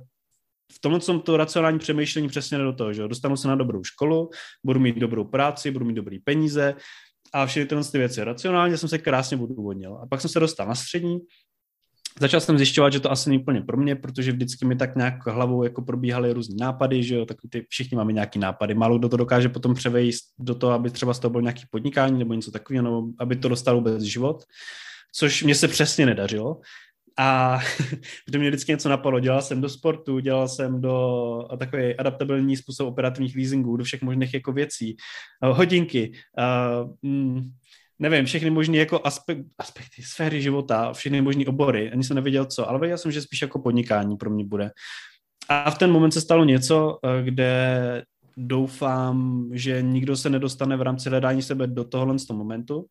v 0.75 0.79
tomhle 0.81 1.01
jsem 1.01 1.19
to 1.19 1.37
racionální 1.37 1.79
přemýšlení 1.79 2.27
přesně 2.27 2.57
do 2.57 2.73
toho, 2.73 2.93
že 2.93 3.07
dostanu 3.07 3.37
se 3.37 3.47
na 3.47 3.55
dobrou 3.55 3.83
školu, 3.83 4.29
budu 4.65 4.79
mít 4.79 4.97
dobrou 4.97 5.23
práci, 5.23 5.71
budu 5.71 5.85
mít 5.85 5.93
dobrý 5.93 6.19
peníze 6.19 6.75
a 7.33 7.45
všechny 7.45 7.67
tyhle 7.67 7.83
ty 7.83 7.97
věci. 7.97 8.23
Racionálně 8.23 8.77
jsem 8.77 8.89
se 8.89 8.97
krásně 8.97 9.37
odůvodnil. 9.37 9.95
A 9.95 10.07
pak 10.07 10.21
jsem 10.21 10.29
se 10.29 10.39
dostal 10.39 10.67
na 10.67 10.75
střední, 10.75 11.19
začal 12.19 12.39
jsem 12.39 12.57
zjišťovat, 12.57 12.93
že 12.93 12.99
to 12.99 13.11
asi 13.11 13.29
není 13.29 13.41
úplně 13.41 13.61
pro 13.61 13.77
mě, 13.77 13.95
protože 13.95 14.31
vždycky 14.31 14.65
mi 14.65 14.75
tak 14.75 14.95
nějak 14.95 15.27
hlavou 15.27 15.63
jako 15.63 15.81
probíhaly 15.81 16.33
různé 16.33 16.55
nápady, 16.59 17.03
že 17.03 17.15
jo, 17.15 17.25
tak 17.25 17.37
ty 17.49 17.65
všichni 17.69 17.97
máme 17.97 18.13
nějaký 18.13 18.39
nápady. 18.39 18.73
Málo 18.73 18.99
kdo 18.99 19.09
to 19.09 19.17
dokáže 19.17 19.49
potom 19.49 19.73
převést 19.73 20.23
do 20.39 20.55
toho, 20.55 20.73
aby 20.73 20.89
třeba 20.89 21.13
z 21.13 21.19
toho 21.19 21.31
byl 21.31 21.41
nějaký 21.41 21.63
podnikání 21.71 22.19
nebo 22.19 22.33
něco 22.33 22.51
takového, 22.51 22.83
nebo 22.83 23.03
aby 23.19 23.35
to 23.35 23.49
dostalo 23.49 23.77
vůbec 23.77 24.03
život, 24.03 24.43
což 25.15 25.43
mě 25.43 25.55
se 25.55 25.67
přesně 25.67 26.05
nedařilo. 26.05 26.59
A 27.17 27.59
protože 28.25 28.39
mě 28.39 28.49
vždycky 28.49 28.71
něco 28.71 28.89
napadlo. 28.89 29.19
Dělal 29.19 29.41
jsem 29.41 29.61
do 29.61 29.69
sportu, 29.69 30.19
dělal 30.19 30.47
jsem 30.47 30.81
do 30.81 31.47
takový 31.59 31.95
adaptabilní 31.95 32.57
způsob 32.57 32.87
operativních 32.87 33.35
leasingů, 33.35 33.77
do 33.77 33.83
všech 33.83 34.01
možných 34.01 34.33
jako 34.33 34.51
věcí, 34.51 34.95
hodinky, 35.41 36.11
uh, 37.03 37.41
nevím, 37.99 38.25
všechny 38.25 38.49
možné 38.49 38.77
jako 38.77 39.01
aspekt, 39.03 39.45
aspekty, 39.57 40.01
sféry 40.03 40.41
života, 40.41 40.93
všechny 40.93 41.21
možné 41.21 41.45
obory. 41.45 41.91
Ani 41.91 42.03
jsem 42.03 42.15
nevěděl 42.15 42.45
co, 42.45 42.69
ale 42.69 42.79
věděl 42.79 42.97
jsem, 42.97 43.11
že 43.11 43.21
spíš 43.21 43.41
jako 43.41 43.59
podnikání 43.59 44.17
pro 44.17 44.29
mě 44.29 44.45
bude. 44.45 44.71
A 45.49 45.71
v 45.71 45.77
ten 45.77 45.91
moment 45.91 46.11
se 46.11 46.21
stalo 46.21 46.45
něco, 46.45 46.99
kde 47.23 48.03
doufám, 48.37 49.49
že 49.53 49.81
nikdo 49.81 50.17
se 50.17 50.29
nedostane 50.29 50.77
v 50.77 50.81
rámci 50.81 51.09
hledání 51.09 51.41
sebe 51.41 51.67
do 51.67 51.83
tohohle 51.83 52.19
z 52.19 52.25
toho 52.25 52.37
momentu. 52.37 52.85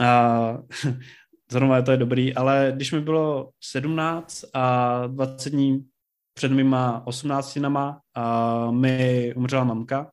A 0.00 0.58
zrovna 1.50 1.82
to 1.82 1.90
je 1.90 1.96
dobrý, 1.96 2.34
ale 2.34 2.72
když 2.76 2.92
mi 2.92 3.00
bylo 3.00 3.50
17 3.60 4.44
a 4.54 5.06
20 5.06 5.50
dní 5.50 5.86
před 6.34 6.52
mýma 6.52 7.06
18 7.06 7.56
nama 7.56 8.00
a 8.14 8.70
mi 8.70 9.34
umřela 9.36 9.64
mamka 9.64 10.10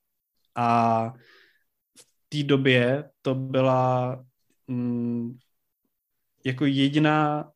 a 0.56 1.10
v 2.00 2.06
té 2.30 2.44
době 2.44 3.10
to 3.22 3.36
byla 3.36 4.24
mm, 4.68 5.38
jako 6.46 6.66
jediná 6.66 7.50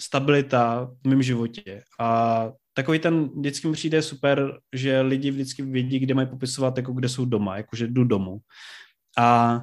stabilita 0.00 0.90
v 1.04 1.08
mém 1.08 1.22
životě 1.22 1.82
a 2.00 2.48
takový 2.74 2.98
ten 2.98 3.24
vždycky 3.24 3.66
mi 3.66 3.72
přijde 3.72 4.02
super, 4.02 4.58
že 4.72 5.00
lidi 5.00 5.30
vždycky 5.30 5.62
vědí, 5.62 5.98
kde 5.98 6.14
mají 6.14 6.28
popisovat, 6.28 6.76
jako 6.76 6.92
kde 6.92 7.08
jsou 7.08 7.24
doma, 7.24 7.56
jakože 7.56 7.86
jdu 7.86 8.04
domů. 8.04 8.38
A 9.18 9.60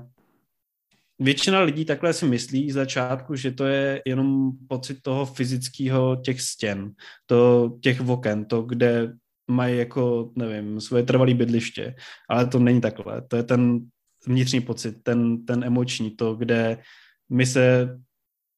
většina 1.19 1.61
lidí 1.61 1.85
takhle 1.85 2.13
si 2.13 2.25
myslí 2.25 2.71
z 2.71 2.73
začátku, 2.73 3.35
že 3.35 3.51
to 3.51 3.65
je 3.65 4.01
jenom 4.05 4.51
pocit 4.67 5.01
toho 5.01 5.25
fyzického 5.25 6.15
těch 6.15 6.41
stěn, 6.41 6.91
to 7.25 7.71
těch 7.81 8.07
oken, 8.07 8.45
to, 8.45 8.61
kde 8.61 9.13
mají 9.51 9.77
jako, 9.77 10.31
nevím, 10.35 10.81
svoje 10.81 11.03
trvalé 11.03 11.33
bydliště, 11.33 11.95
ale 12.29 12.47
to 12.47 12.59
není 12.59 12.81
takhle. 12.81 13.21
To 13.21 13.35
je 13.35 13.43
ten 13.43 13.79
vnitřní 14.27 14.61
pocit, 14.61 15.03
ten, 15.03 15.45
ten 15.45 15.63
emoční, 15.63 16.11
to, 16.11 16.35
kde 16.35 16.77
my 17.29 17.45
se 17.45 17.97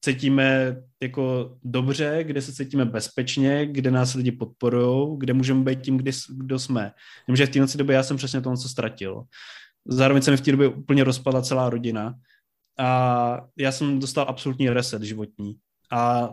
cítíme 0.06 0.76
jako 1.02 1.56
dobře, 1.64 2.24
kde 2.24 2.42
se 2.42 2.54
cítíme 2.54 2.86
bezpečně, 2.86 3.66
kde 3.66 3.92
nás 3.92 4.14
lidi 4.14 4.32
podporují, 4.32 5.20
kde 5.20 5.34
můžeme 5.34 5.64
být 5.64 5.82
tím, 5.82 5.98
kdy, 5.98 6.12
kdo 6.30 6.60
jsme. 6.60 6.92
Jenomže 7.28 7.46
v 7.46 7.50
té 7.50 7.78
době 7.78 7.96
já 7.96 8.04
jsem 8.04 8.18
přesně 8.18 8.42
to, 8.42 8.58
co 8.58 8.70
ztratil. 8.70 9.24
Zároveň 9.88 10.22
se 10.22 10.32
mi 10.32 10.38
v 10.38 10.42
té 10.42 10.52
době 10.52 10.68
úplně 10.68 11.04
rozpadla 11.04 11.42
celá 11.42 11.70
rodina 11.70 12.16
a 12.82 13.48
já 13.58 13.72
jsem 13.72 14.00
dostal 14.00 14.26
absolutní 14.28 14.70
reset 14.70 15.04
životní. 15.04 15.56
A 15.92 16.30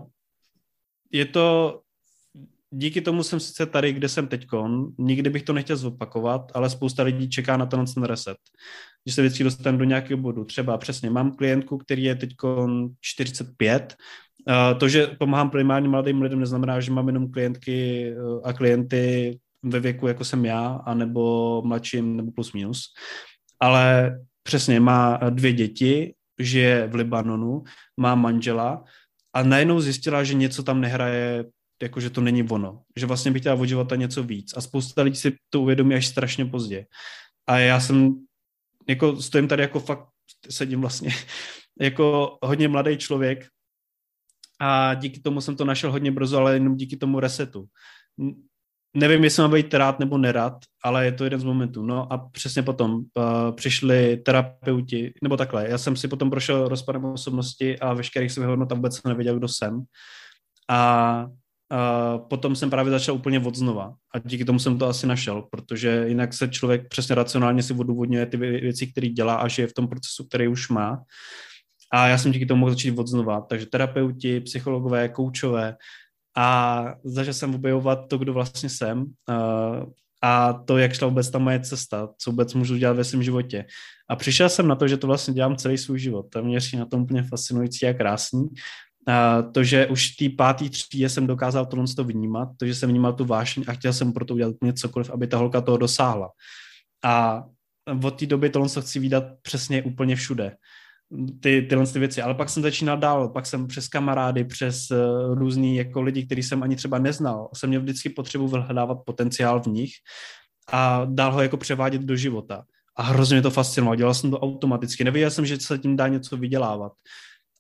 je 1.13 1.25
to, 1.25 1.81
díky 2.71 3.01
tomu 3.01 3.23
jsem 3.23 3.41
sice 3.41 3.67
tady, 3.67 3.93
kde 3.93 4.09
jsem 4.09 4.27
teďkon, 4.27 4.89
nikdy 4.99 5.31
bych 5.31 5.43
to 5.43 5.53
nechtěl 5.53 5.77
zopakovat, 5.77 6.53
ale 6.55 6.71
spousta 6.71 7.03
lidí 7.03 7.31
čeká 7.31 7.57
na 7.57 7.67
ten, 7.67 7.85
ten 7.95 8.03
reset. 8.03 8.37
Když 9.05 9.15
se 9.15 9.23
vždycky 9.23 9.45
dostanu 9.45 9.79
do 9.79 9.85
nějakého 9.85 10.21
bodu, 10.21 10.45
třeba 10.45 10.79
přesně, 10.79 11.11
mám 11.11 11.37
klientku, 11.37 11.79
který 11.79 12.03
je 12.03 12.15
teď 12.15 12.35
45, 13.01 13.97
to, 14.81 14.89
že 14.89 15.07
pomáhám 15.07 15.51
primárně 15.51 15.89
mladým 15.89 16.23
lidem, 16.23 16.41
neznamená, 16.41 16.81
že 16.81 16.93
mám 16.93 17.07
jenom 17.07 17.31
klientky 17.31 18.13
a 18.45 18.53
klienty 18.53 19.39
ve 19.63 19.81
věku, 19.81 20.07
jako 20.07 20.25
jsem 20.25 20.45
já, 20.45 20.67
anebo 20.67 21.63
mladším, 21.63 22.17
nebo 22.17 22.33
plus 22.33 22.53
minus. 22.53 22.83
Ale 23.61 24.19
přesně, 24.43 24.81
má 24.81 25.17
dvě 25.31 25.53
děti, 25.53 26.15
žije 26.39 26.87
v 26.87 26.95
Libanonu, 26.95 27.65
má 27.97 28.15
manžela 28.15 28.85
a 29.35 29.43
najednou 29.43 29.81
zjistila, 29.81 30.25
že 30.25 30.35
něco 30.35 30.63
tam 30.63 30.81
nehraje, 30.81 31.45
jako 31.83 32.01
že 32.01 32.11
to 32.11 32.21
není 32.21 32.43
ono. 32.43 32.83
Že 32.97 33.07
vlastně 33.07 33.31
by 33.31 33.41
chtěla 33.41 33.55
od 33.55 33.67
života 33.67 33.97
něco 33.97 34.23
víc. 34.23 34.57
A 34.57 34.61
spousta 34.61 35.03
lidí 35.03 35.17
si 35.17 35.37
to 35.51 35.61
uvědomí 35.61 35.95
až 35.95 36.07
strašně 36.07 36.45
pozdě. 36.45 36.87
A 37.47 37.59
já 37.59 37.81
jsem, 37.81 38.15
jako 38.89 39.23
stojím 39.23 39.49
tady 39.49 39.63
jako 39.63 39.81
fakt, 39.81 40.09
sedím 40.51 40.81
vlastně, 40.81 41.11
jako 41.81 42.39
hodně 42.43 42.69
mladý 42.69 42.97
člověk 42.97 43.47
a 44.61 44.95
díky 44.95 45.21
tomu 45.21 45.41
jsem 45.41 45.57
to 45.57 45.65
našel 45.65 45.93
hodně 45.93 46.11
brzo, 46.11 46.39
ale 46.39 46.55
jenom 46.55 46.77
díky 46.77 46.97
tomu 46.97 47.21
resetu 47.21 47.67
nevím, 48.95 49.25
jestli 49.25 49.43
mám 49.43 49.53
být 49.53 49.75
rád 49.75 49.99
nebo 49.99 50.19
nerad, 50.19 50.57
ale 50.85 51.05
je 51.05 51.13
to 51.13 51.25
jeden 51.25 51.41
z 51.41 51.45
momentů. 51.45 51.87
No 51.87 52.13
a 52.13 52.19
přesně 52.19 52.63
potom 52.63 52.95
uh, 52.95 53.03
přišli 53.55 54.17
terapeuti, 54.17 55.13
nebo 55.23 55.37
takhle, 55.37 55.69
já 55.69 55.79
jsem 55.79 55.97
si 55.97 56.09
potom 56.09 56.31
prošel 56.31 56.69
rozpadem 56.69 57.05
osobnosti 57.05 57.79
a 57.79 57.95
veškerých 57.95 58.33
svých 58.33 58.47
hodnot 58.47 58.73
a 58.73 58.75
vůbec 58.75 59.03
nevěděl, 59.03 59.39
kdo 59.39 59.49
jsem. 59.49 59.83
A 60.71 61.27
uh, 61.73 62.29
potom 62.29 62.57
jsem 62.57 62.71
právě 62.71 62.91
začal 62.91 63.15
úplně 63.15 63.41
od 63.41 63.55
znova 63.55 63.95
a 64.15 64.19
díky 64.19 64.45
tomu 64.45 64.59
jsem 64.59 64.79
to 64.79 64.87
asi 64.87 65.07
našel, 65.07 65.43
protože 65.51 66.05
jinak 66.09 66.35
se 66.35 66.49
člověk 66.49 66.89
přesně 66.89 67.15
racionálně 67.15 67.63
si 67.63 67.75
odůvodňuje 67.75 68.27
ty 68.27 68.37
věci, 68.37 68.87
které 68.87 69.09
dělá 69.09 69.35
a 69.35 69.49
žije 69.49 69.69
v 69.69 69.75
tom 69.75 69.89
procesu, 69.89 70.27
který 70.29 70.49
už 70.49 70.69
má. 70.69 71.03
A 71.93 72.09
já 72.09 72.19
jsem 72.19 72.33
díky 72.33 72.47
tomu 72.47 72.61
mohl 72.61 72.73
začít 72.73 72.99
od 72.99 73.07
znova. 73.07 73.41
Takže 73.41 73.67
terapeuti, 73.67 74.41
psychologové, 74.41 75.09
koučové, 75.09 75.77
a 76.39 76.95
začal 77.05 77.35
jsem 77.35 77.55
objevovat 77.55 78.09
to, 78.09 78.19
kdo 78.19 78.33
vlastně 78.33 78.69
jsem 78.69 79.05
a 80.23 80.53
to, 80.53 80.79
jak 80.79 80.93
šla 80.93 81.09
vůbec 81.09 81.31
ta 81.31 81.39
moje 81.39 81.61
cesta, 81.61 82.09
co 82.19 82.31
vůbec 82.31 82.55
můžu 82.55 82.77
dělat 82.77 82.97
ve 82.97 83.05
svém 83.05 83.23
životě. 83.23 83.65
A 84.11 84.17
přišel 84.17 84.49
jsem 84.49 84.69
na 84.69 84.75
to, 84.75 84.89
že 84.89 84.97
to 84.97 85.07
vlastně 85.07 85.35
dělám 85.35 85.57
celý 85.57 85.79
svůj 85.79 85.99
život. 85.99 86.27
To 86.31 86.43
mě 86.43 86.59
na 86.79 86.85
tom 86.85 87.03
úplně 87.03 87.23
fascinující 87.23 87.87
a 87.87 87.95
krásný. 87.95 88.49
A 89.09 89.43
to, 89.43 89.65
že 89.65 89.87
už 89.87 90.13
v 90.13 90.17
té 90.17 90.37
páté 90.37 90.69
třídě 90.69 91.09
jsem 91.09 91.27
dokázal 91.27 91.67
tohle 91.67 91.85
to 91.97 92.05
vnímat, 92.05 92.49
to, 92.57 92.67
že 92.67 92.75
jsem 92.75 92.91
vnímal 92.91 93.13
tu 93.13 93.25
vášeň 93.25 93.65
a 93.69 93.73
chtěl 93.73 93.93
jsem 93.93 94.13
pro 94.13 94.25
to 94.25 94.35
udělat 94.35 94.51
úplně 94.51 94.73
cokoliv, 94.73 95.11
aby 95.11 95.27
ta 95.27 95.37
holka 95.37 95.61
toho 95.61 95.79
dosáhla. 95.79 96.31
A 97.05 97.45
od 98.05 98.19
té 98.19 98.27
doby 98.27 98.51
tohle 98.51 98.69
to 98.69 98.83
chci 98.83 98.99
vidět 98.99 99.25
přesně 99.43 99.83
úplně 99.83 100.17
všude 100.17 100.57
ty, 101.41 101.63
tyhle 101.63 101.87
ty 101.87 101.99
věci. 101.99 102.23
Ale 102.23 102.35
pak 102.35 102.49
jsem 102.49 102.63
začínal 102.63 102.99
dál, 102.99 103.29
pak 103.29 103.47
jsem 103.47 103.67
přes 103.67 103.89
kamarády, 103.89 104.45
přes 104.45 104.91
uh, 104.91 105.35
různý 105.35 105.77
jako 105.77 106.03
lidi, 106.03 106.27
který 106.27 106.43
jsem 106.43 106.63
ani 106.63 106.77
třeba 106.77 106.99
neznal, 106.99 107.49
jsem 107.55 107.69
měl 107.69 107.81
vždycky 107.81 108.09
potřebu 108.09 108.49
vyhledávat 108.49 108.99
potenciál 109.07 109.61
v 109.61 109.67
nich 109.67 109.91
a 110.73 111.07
dál 111.11 111.33
ho 111.33 111.43
jako 111.43 111.57
převádět 111.57 112.03
do 112.03 112.17
života. 112.17 112.65
A 112.97 113.03
hrozně 113.03 113.35
mě 113.35 113.43
to 113.43 113.51
fascinovalo, 113.51 113.97
dělal 113.97 114.15
jsem 114.15 114.31
to 114.31 114.41
automaticky, 114.41 115.05
nevěděl 115.05 115.31
jsem, 115.31 115.47
že 115.47 115.61
se 115.61 115.79
tím 115.79 115.97
dá 115.97 116.09
něco 116.09 116.37
vydělávat. 116.37 116.93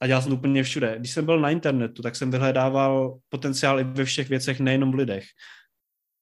A 0.01 0.07
dělal 0.07 0.23
jsem 0.23 0.31
to 0.31 0.37
úplně 0.37 0.63
všude. 0.63 0.97
Když 0.99 1.13
jsem 1.13 1.25
byl 1.25 1.41
na 1.41 1.51
internetu, 1.51 2.03
tak 2.03 2.17
jsem 2.17 2.31
vyhledával 2.31 3.19
potenciál 3.29 3.81
i 3.81 3.85
ve 3.85 4.05
všech 4.05 4.29
věcech, 4.29 4.61
nejenom 4.61 4.93
v 4.93 4.95
lidech. 4.95 5.25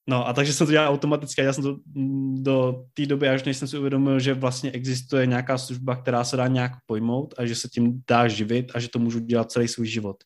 No 0.09 0.27
a 0.27 0.33
takže 0.33 0.53
jsem 0.53 0.67
to 0.67 0.71
dělal 0.71 0.93
automaticky 0.93 1.41
já 1.41 1.53
jsem 1.53 1.63
to 1.63 1.77
mm, 1.85 2.43
do 2.43 2.85
té 2.93 3.05
doby, 3.05 3.29
až 3.29 3.43
než 3.43 3.57
jsem 3.57 3.67
si 3.67 3.77
uvědomil, 3.77 4.19
že 4.19 4.33
vlastně 4.33 4.71
existuje 4.71 5.25
nějaká 5.25 5.57
služba, 5.57 5.95
která 5.95 6.23
se 6.23 6.37
dá 6.37 6.47
nějak 6.47 6.71
pojmout 6.85 7.33
a 7.37 7.45
že 7.45 7.55
se 7.55 7.67
tím 7.67 8.01
dá 8.09 8.27
živit 8.27 8.71
a 8.75 8.79
že 8.79 8.89
to 8.89 8.99
můžu 8.99 9.19
dělat 9.19 9.51
celý 9.51 9.67
svůj 9.67 9.87
život. 9.87 10.23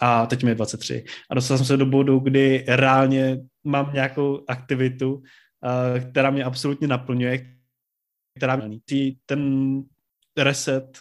A 0.00 0.26
teď 0.26 0.42
mi 0.42 0.50
je 0.50 0.54
23. 0.54 1.04
A 1.30 1.34
dostal 1.34 1.56
jsem 1.56 1.66
se 1.66 1.76
do 1.76 1.86
bodu, 1.86 2.18
kdy 2.18 2.64
reálně 2.68 3.38
mám 3.64 3.92
nějakou 3.92 4.44
aktivitu, 4.48 5.22
která 6.10 6.30
mě 6.30 6.44
absolutně 6.44 6.88
naplňuje, 6.88 7.56
která 8.36 8.56
mě 8.56 8.78
ten 9.26 9.82
reset, 10.36 10.98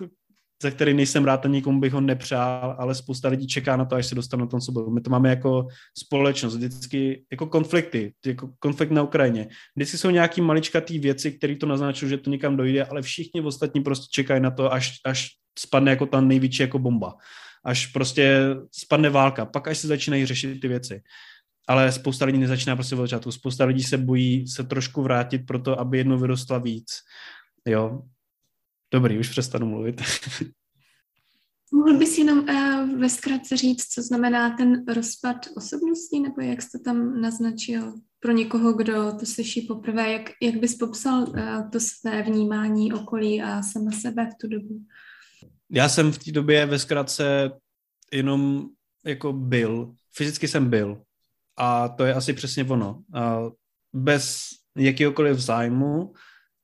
ze 0.62 0.72
který 0.72 0.94
nejsem 0.94 1.26
rád 1.26 1.46
a 1.46 1.50
nikomu 1.50 1.80
bych 1.80 1.94
ho 1.94 2.02
nepřál, 2.02 2.76
ale 2.80 2.96
spousta 2.96 3.28
lidí 3.28 3.48
čeká 3.48 3.78
na 3.78 3.86
to, 3.86 3.96
až 3.96 4.06
se 4.06 4.16
dostanu 4.16 4.44
na 4.44 4.48
tom, 4.48 4.60
bylo. 4.72 4.92
My 4.92 5.02
to 5.02 5.10
máme 5.10 5.30
jako 5.30 5.68
společnost, 5.98 6.56
vždycky 6.56 7.26
jako 7.32 7.46
konflikty, 7.46 8.14
jako 8.26 8.50
konflikt 8.60 8.92
na 8.92 9.04
Ukrajině. 9.04 9.48
Vždycky 9.76 9.98
jsou 9.98 10.10
nějaký 10.10 10.42
maličkatý 10.42 11.00
věci, 11.00 11.32
které 11.32 11.56
to 11.56 11.66
naznačují, 11.66 12.10
že 12.10 12.18
to 12.18 12.30
někam 12.30 12.58
dojde, 12.58 12.86
ale 12.86 13.02
všichni 13.02 13.42
ostatní 13.42 13.82
prostě 13.82 14.08
čekají 14.12 14.42
na 14.42 14.52
to, 14.52 14.74
až, 14.74 15.00
až 15.06 15.30
spadne 15.60 15.92
jako 15.92 16.06
ta 16.06 16.22
největší 16.22 16.64
jako 16.64 16.80
bomba. 16.80 17.14
Až 17.66 17.86
prostě 17.86 18.40
spadne 18.72 19.10
válka, 19.10 19.46
pak 19.46 19.68
až 19.68 19.78
se 19.78 19.88
začínají 19.88 20.26
řešit 20.26 20.60
ty 20.60 20.68
věci. 20.68 21.02
Ale 21.68 21.92
spousta 21.92 22.26
lidí 22.26 22.38
nezačíná 22.38 22.76
prostě 22.76 22.96
od 22.96 23.02
začátku. 23.02 23.32
Spousta 23.32 23.66
lidí 23.66 23.84
se 23.84 23.98
bojí 23.98 24.48
se 24.48 24.64
trošku 24.64 25.02
vrátit 25.02 25.40
pro 25.40 25.60
to, 25.60 25.80
aby 25.80 25.98
jednou 25.98 26.18
vyrostla 26.18 26.58
víc. 26.58 26.92
Jo, 27.68 28.02
Dobrý, 28.92 29.20
už 29.20 29.30
přestanu 29.30 29.68
mluvit. 29.68 30.02
Mohl 31.74 31.98
bys 31.98 32.18
jenom 32.18 32.40
uh, 32.40 33.00
ve 33.00 33.10
zkratce 33.10 33.58
říct, 33.58 33.88
co 33.88 34.02
znamená 34.02 34.58
ten 34.58 34.86
rozpad 34.88 35.38
osobností, 35.56 36.20
nebo 36.20 36.42
jak 36.42 36.62
jsi 36.62 36.70
to 36.72 36.84
tam 36.84 37.22
naznačil 37.22 37.94
pro 38.20 38.32
někoho, 38.32 38.74
kdo 38.74 39.12
to 39.20 39.26
slyší 39.26 39.62
poprvé, 39.62 40.12
jak, 40.12 40.30
jak 40.42 40.56
bys 40.56 40.76
popsal 40.76 41.22
uh, 41.22 41.70
to 41.72 41.80
své 41.80 42.24
vnímání 42.24 42.94
okolí 42.94 43.42
a 43.42 43.62
sama 43.62 43.92
sebe 43.92 44.30
v 44.32 44.38
tu 44.42 44.48
dobu? 44.48 44.86
Já 45.70 45.90
jsem 45.90 46.12
v 46.12 46.18
té 46.18 46.32
době 46.32 46.66
ve 46.66 46.80
zkratce 46.80 47.52
jenom 48.14 48.68
jako 49.06 49.34
byl, 49.34 49.94
fyzicky 50.16 50.48
jsem 50.48 50.70
byl 50.70 51.02
a 51.58 51.90
to 51.90 52.06
je 52.06 52.14
asi 52.14 52.34
přesně 52.34 52.64
ono. 52.64 52.94
Uh, 52.94 53.52
bez 53.94 54.48
jakýhokoliv 54.78 55.40
zájmu, 55.40 56.14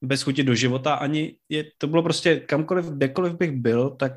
bez 0.02 0.22
chuti 0.22 0.44
do 0.44 0.56
života, 0.56 0.94
ani 0.94 1.38
je, 1.50 1.66
to 1.78 1.88
bylo 1.88 2.04
prostě 2.04 2.40
kamkoliv, 2.40 2.86
kdekoliv 2.86 3.34
bych 3.34 3.52
byl, 3.52 3.90
tak 3.90 4.12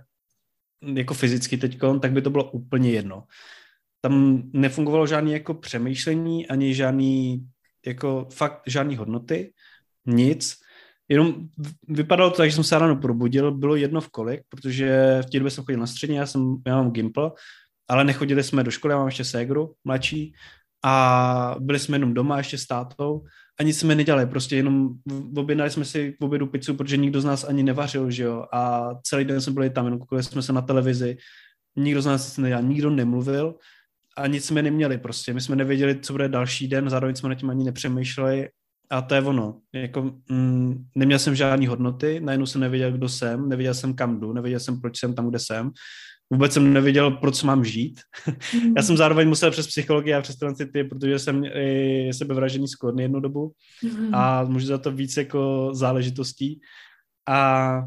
jako 0.94 1.14
fyzicky 1.14 1.56
teď, 1.56 1.78
tak 2.02 2.12
by 2.12 2.22
to 2.22 2.30
bylo 2.30 2.50
úplně 2.50 2.90
jedno. 2.90 3.24
Tam 4.00 4.42
nefungovalo 4.52 5.06
žádný 5.06 5.32
jako 5.32 5.54
přemýšlení, 5.54 6.48
ani 6.48 6.74
žádný 6.74 7.46
jako 7.86 8.28
fakt 8.32 8.62
žádný 8.66 8.96
hodnoty, 8.96 9.52
nic. 10.06 10.56
Jenom 11.08 11.48
vypadalo 11.88 12.30
to 12.30 12.36
tak, 12.36 12.50
že 12.50 12.54
jsem 12.54 12.64
se 12.64 12.78
ráno 12.78 12.96
probudil, 12.96 13.52
bylo 13.54 13.76
jedno 13.76 14.00
v 14.00 14.08
kolik, 14.08 14.40
protože 14.48 15.18
v 15.22 15.30
té 15.30 15.38
době 15.38 15.50
jsem 15.50 15.64
chodil 15.64 15.80
na 15.80 15.86
střední, 15.86 16.16
já, 16.16 16.26
jsem, 16.26 16.56
já 16.66 16.76
mám 16.76 16.90
Gimple, 16.90 17.30
ale 17.88 18.04
nechodili 18.04 18.42
jsme 18.42 18.64
do 18.64 18.70
školy, 18.70 18.92
já 18.92 18.98
mám 18.98 19.06
ještě 19.06 19.24
ségru 19.24 19.74
mladší 19.84 20.34
a 20.84 21.56
byli 21.60 21.78
jsme 21.78 21.94
jenom 21.94 22.14
doma 22.14 22.38
ještě 22.38 22.58
s 22.58 22.66
tátou 22.66 23.24
a 23.60 23.62
nic 23.62 23.78
jsme 23.78 23.94
nedělali, 23.94 24.26
prostě 24.26 24.56
jenom 24.56 24.90
objednali 25.36 25.70
jsme 25.70 25.84
si 25.84 26.16
v 26.20 26.24
obědu 26.24 26.46
pizzu, 26.46 26.74
protože 26.74 26.96
nikdo 26.96 27.20
z 27.20 27.24
nás 27.24 27.44
ani 27.44 27.62
nevařil, 27.62 28.10
že 28.10 28.22
jo, 28.22 28.46
a 28.52 28.90
celý 29.02 29.24
den 29.24 29.40
jsme 29.40 29.52
byli 29.52 29.70
tam, 29.70 29.84
jenom 29.84 30.00
koukali 30.00 30.22
jsme 30.22 30.42
se 30.42 30.52
na 30.52 30.62
televizi, 30.62 31.16
nikdo 31.76 32.02
z 32.02 32.06
nás 32.06 32.28
nic 32.28 32.38
nedělal, 32.38 32.62
nikdo 32.62 32.90
nemluvil 32.90 33.54
a 34.16 34.26
nic 34.26 34.44
jsme 34.44 34.62
neměli 34.62 34.98
prostě, 34.98 35.34
my 35.34 35.40
jsme 35.40 35.56
nevěděli, 35.56 36.00
co 36.00 36.12
bude 36.12 36.28
další 36.28 36.68
den, 36.68 36.90
zároveň 36.90 37.16
jsme 37.16 37.28
na 37.28 37.34
tím 37.34 37.50
ani 37.50 37.64
nepřemýšleli. 37.64 38.48
A 38.90 39.02
to 39.02 39.14
je 39.14 39.22
ono, 39.22 39.60
jako 39.72 40.14
mm, 40.30 40.84
neměl 40.96 41.18
jsem 41.18 41.34
žádný 41.34 41.66
hodnoty, 41.66 42.20
najednou 42.20 42.46
jsem 42.46 42.60
nevěděl, 42.60 42.92
kdo 42.92 43.08
jsem, 43.08 43.48
nevěděl 43.48 43.74
jsem 43.74 43.94
kam 43.94 44.20
jdu, 44.20 44.32
nevěděl 44.32 44.60
jsem, 44.60 44.80
proč 44.80 44.98
jsem 44.98 45.14
tam, 45.14 45.28
kde 45.28 45.38
jsem 45.38 45.70
vůbec 46.30 46.52
jsem 46.52 46.72
nevěděl, 46.72 47.10
proč 47.10 47.42
mám 47.42 47.64
žít. 47.64 48.00
Mm. 48.54 48.72
Já 48.76 48.82
jsem 48.82 48.96
zároveň 48.96 49.28
musel 49.28 49.50
přes 49.50 49.66
psychologii 49.66 50.14
a 50.14 50.20
přes 50.22 50.36
ty, 50.72 50.84
protože 50.84 51.18
jsem 51.18 51.44
i 51.44 52.10
sebevražený 52.12 52.68
skladný 52.68 53.02
jednu 53.02 53.20
dobu 53.20 53.52
mm. 53.82 54.14
a 54.14 54.44
můžu 54.44 54.66
za 54.66 54.78
to 54.78 54.92
víc 54.92 55.16
jako 55.16 55.70
záležitostí. 55.72 56.60
A 57.28 57.82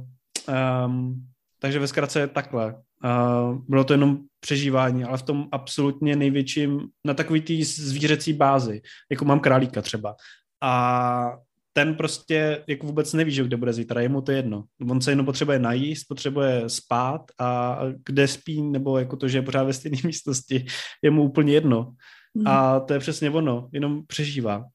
um, 0.86 1.28
takže 1.60 1.80
ve 1.80 1.88
zkratce 1.88 2.20
je 2.20 2.28
takhle. 2.28 2.76
Uh, 3.04 3.58
bylo 3.68 3.84
to 3.84 3.94
jenom 3.94 4.20
přežívání, 4.40 5.04
ale 5.04 5.18
v 5.18 5.24
tom 5.24 5.48
absolutně 5.52 6.16
největším, 6.16 6.80
na 7.06 7.14
takový 7.14 7.42
té 7.42 7.54
zvířecí 7.64 8.34
bázi, 8.34 8.82
jako 9.12 9.26
mám 9.26 9.40
králíka 9.40 9.82
třeba. 9.82 10.16
A 10.62 11.32
ten 11.74 11.96
prostě 11.96 12.64
jako 12.68 12.88
vůbec 12.88 13.14
neví, 13.14 13.32
že 13.32 13.44
kde 13.44 13.58
bude 13.58 13.74
zítra, 13.74 14.02
je 14.02 14.10
mu 14.10 14.22
to 14.22 14.32
jedno. 14.32 14.64
On 14.90 15.02
se 15.02 15.12
jenom 15.12 15.26
potřebuje 15.26 15.60
najíst, 15.60 16.08
potřebuje 16.08 16.70
spát 16.70 17.22
a 17.40 17.80
kde 18.06 18.28
spí, 18.28 18.62
nebo 18.62 18.98
jako 19.00 19.18
to, 19.18 19.28
že 19.28 19.38
je 19.38 19.42
pořád 19.42 19.64
ve 19.64 19.74
stejné 19.74 19.98
místnosti, 20.04 20.66
je 21.02 21.12
mu 21.12 21.24
úplně 21.24 21.54
jedno. 21.54 21.94
Mm. 22.34 22.48
A 22.48 22.80
to 22.80 22.94
je 22.94 23.00
přesně 23.00 23.30
ono, 23.30 23.70
jenom 23.72 24.06
přežívá. 24.08 24.66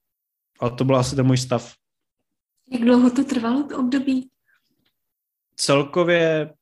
A 0.60 0.70
to 0.70 0.84
byl 0.84 0.96
asi 0.96 1.16
ten 1.16 1.26
můj 1.26 1.38
stav. 1.38 1.74
Jak 2.72 2.82
dlouho 2.82 3.10
to 3.10 3.24
trvalo, 3.24 3.62
to 3.62 3.78
období? 3.78 4.30
Celkově 5.56 6.54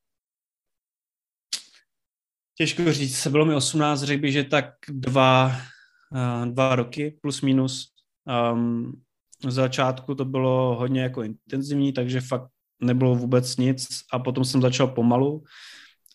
těžko 2.54 2.92
říct, 2.92 3.26
bylo 3.26 3.44
mi 3.44 3.54
18, 3.54 4.02
řekl 4.02 4.22
bych, 4.22 4.32
že 4.32 4.44
tak 4.44 4.64
dva, 4.88 5.52
uh, 6.12 6.52
dva 6.52 6.76
roky 6.76 7.18
plus 7.22 7.40
minus. 7.40 7.92
Um, 8.52 9.02
v 9.44 9.50
začátku 9.50 10.14
to 10.14 10.24
bylo 10.24 10.76
hodně 10.78 11.02
jako 11.02 11.22
intenzivní, 11.22 11.92
takže 11.92 12.20
fakt 12.20 12.48
nebylo 12.80 13.14
vůbec 13.14 13.56
nic 13.56 13.86
a 14.12 14.18
potom 14.18 14.44
jsem 14.44 14.62
začal 14.62 14.86
pomalu. 14.86 15.42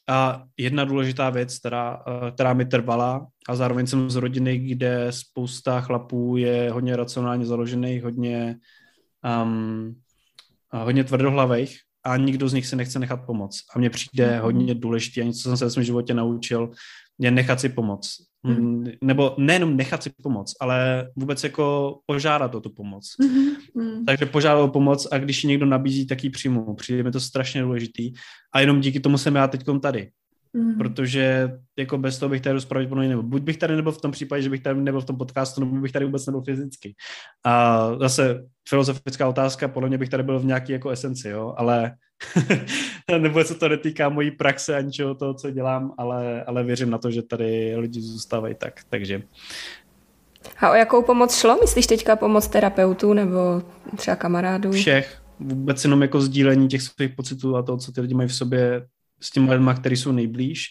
A 0.09 0.43
jedna 0.57 0.85
důležitá 0.85 1.29
věc, 1.29 1.59
která, 1.59 2.03
eh, 2.07 2.31
která 2.31 2.53
mi 2.53 2.65
trvala 2.65 3.27
a 3.49 3.55
zároveň 3.55 3.87
jsem 3.87 4.09
z 4.09 4.15
rodiny, 4.15 4.57
kde 4.57 5.07
spousta 5.09 5.81
chlapů 5.81 6.37
je 6.37 6.71
hodně 6.71 6.95
racionálně 6.95 7.45
založených, 7.45 8.03
hodně, 8.03 8.57
um, 9.43 9.95
hodně 10.73 11.03
tvrdohlavých 11.03 11.77
a 12.03 12.17
nikdo 12.17 12.49
z 12.49 12.53
nich 12.53 12.67
se 12.67 12.75
nechce 12.75 12.99
nechat 12.99 13.25
pomoct. 13.25 13.59
A 13.75 13.79
mně 13.79 13.89
přijde 13.89 14.31
mhm. 14.31 14.41
hodně 14.41 14.75
důležité 14.75 15.21
a 15.21 15.23
něco 15.23 15.39
jsem 15.39 15.57
se 15.57 15.65
ve 15.65 15.71
svém 15.71 15.83
životě 15.83 16.13
naučil, 16.13 16.71
je 17.21 17.31
nechat 17.31 17.59
si 17.59 17.69
pomoct. 17.69 18.09
Hmm. 18.43 18.85
Nebo 19.03 19.35
nejenom 19.37 19.77
nechat 19.77 20.03
si 20.03 20.11
pomoct, 20.23 20.53
ale 20.61 21.07
vůbec 21.15 21.43
jako 21.43 21.97
požádat 22.05 22.55
o 22.55 22.61
tu 22.61 22.69
pomoc. 22.69 23.15
Hmm. 23.75 24.05
Takže 24.05 24.25
požádat 24.25 24.63
o 24.63 24.67
pomoc 24.67 25.07
a 25.11 25.17
když 25.17 25.43
ji 25.43 25.47
někdo 25.47 25.65
nabízí, 25.65 26.07
tak 26.07 26.23
ji 26.23 26.29
přijmu. 26.29 26.75
Přijde 26.75 27.03
mi 27.03 27.11
to 27.11 27.19
strašně 27.19 27.61
důležitý. 27.61 28.13
A 28.53 28.59
jenom 28.59 28.81
díky 28.81 28.99
tomu 28.99 29.17
jsem 29.17 29.35
já 29.35 29.47
teď 29.47 29.63
tady. 29.81 30.09
Mm. 30.53 30.77
Protože 30.77 31.51
jako 31.77 31.97
bez 31.97 32.19
toho 32.19 32.29
bych 32.29 32.41
tady 32.41 32.53
dost 32.53 32.65
pravděpodobně 32.65 33.09
nebyl. 33.09 33.23
Buď 33.23 33.41
bych 33.41 33.57
tady 33.57 33.75
nebyl 33.75 33.91
v 33.91 34.01
tom 34.01 34.11
případě, 34.11 34.41
že 34.41 34.49
bych 34.49 34.61
tady 34.61 34.81
nebyl 34.81 35.01
v 35.01 35.05
tom 35.05 35.17
podcastu, 35.17 35.61
nebo 35.61 35.81
bych 35.81 35.91
tady 35.91 36.05
vůbec 36.05 36.25
nebyl 36.25 36.41
fyzicky. 36.41 36.95
A 37.45 37.87
zase 37.99 38.43
filozofická 38.69 39.29
otázka, 39.29 39.67
podle 39.67 39.89
mě 39.89 39.97
bych 39.97 40.09
tady 40.09 40.23
byl 40.23 40.39
v 40.39 40.45
nějaké 40.45 40.73
jako 40.73 40.89
esenci, 40.89 41.29
jo, 41.29 41.53
ale 41.57 41.91
nebo 43.17 43.43
se 43.43 43.55
to 43.55 43.69
netýká 43.69 44.09
mojí 44.09 44.31
praxe 44.31 44.75
a 44.75 44.81
ničeho 44.81 45.15
toho, 45.15 45.33
co 45.33 45.51
dělám, 45.51 45.93
ale, 45.97 46.43
ale 46.43 46.63
věřím 46.63 46.89
na 46.89 46.97
to, 46.97 47.11
že 47.11 47.21
tady 47.21 47.75
lidi 47.75 48.01
zůstávají 48.01 48.55
tak, 48.55 48.81
takže 48.89 49.21
a 50.57 50.71
o 50.71 50.73
jakou 50.73 51.01
pomoc 51.01 51.35
šlo? 51.35 51.57
Myslíš 51.61 51.87
teďka 51.87 52.15
pomoc 52.15 52.47
terapeutů 52.47 53.13
nebo 53.13 53.61
třeba 53.97 54.15
kamarádů? 54.15 54.71
Všech. 54.71 55.21
Vůbec 55.39 55.83
jenom 55.83 56.01
jako 56.01 56.21
sdílení 56.21 56.67
těch 56.67 56.81
svých 56.81 57.15
pocitů 57.15 57.57
a 57.57 57.63
toho, 57.63 57.77
co 57.77 57.91
ty 57.91 58.01
lidi 58.01 58.13
mají 58.13 58.29
v 58.29 58.35
sobě 58.35 58.87
s 59.21 59.31
těmi 59.31 59.51
lidmi, 59.51 59.71
kteří 59.79 59.97
jsou 59.97 60.11
nejblíž. 60.11 60.67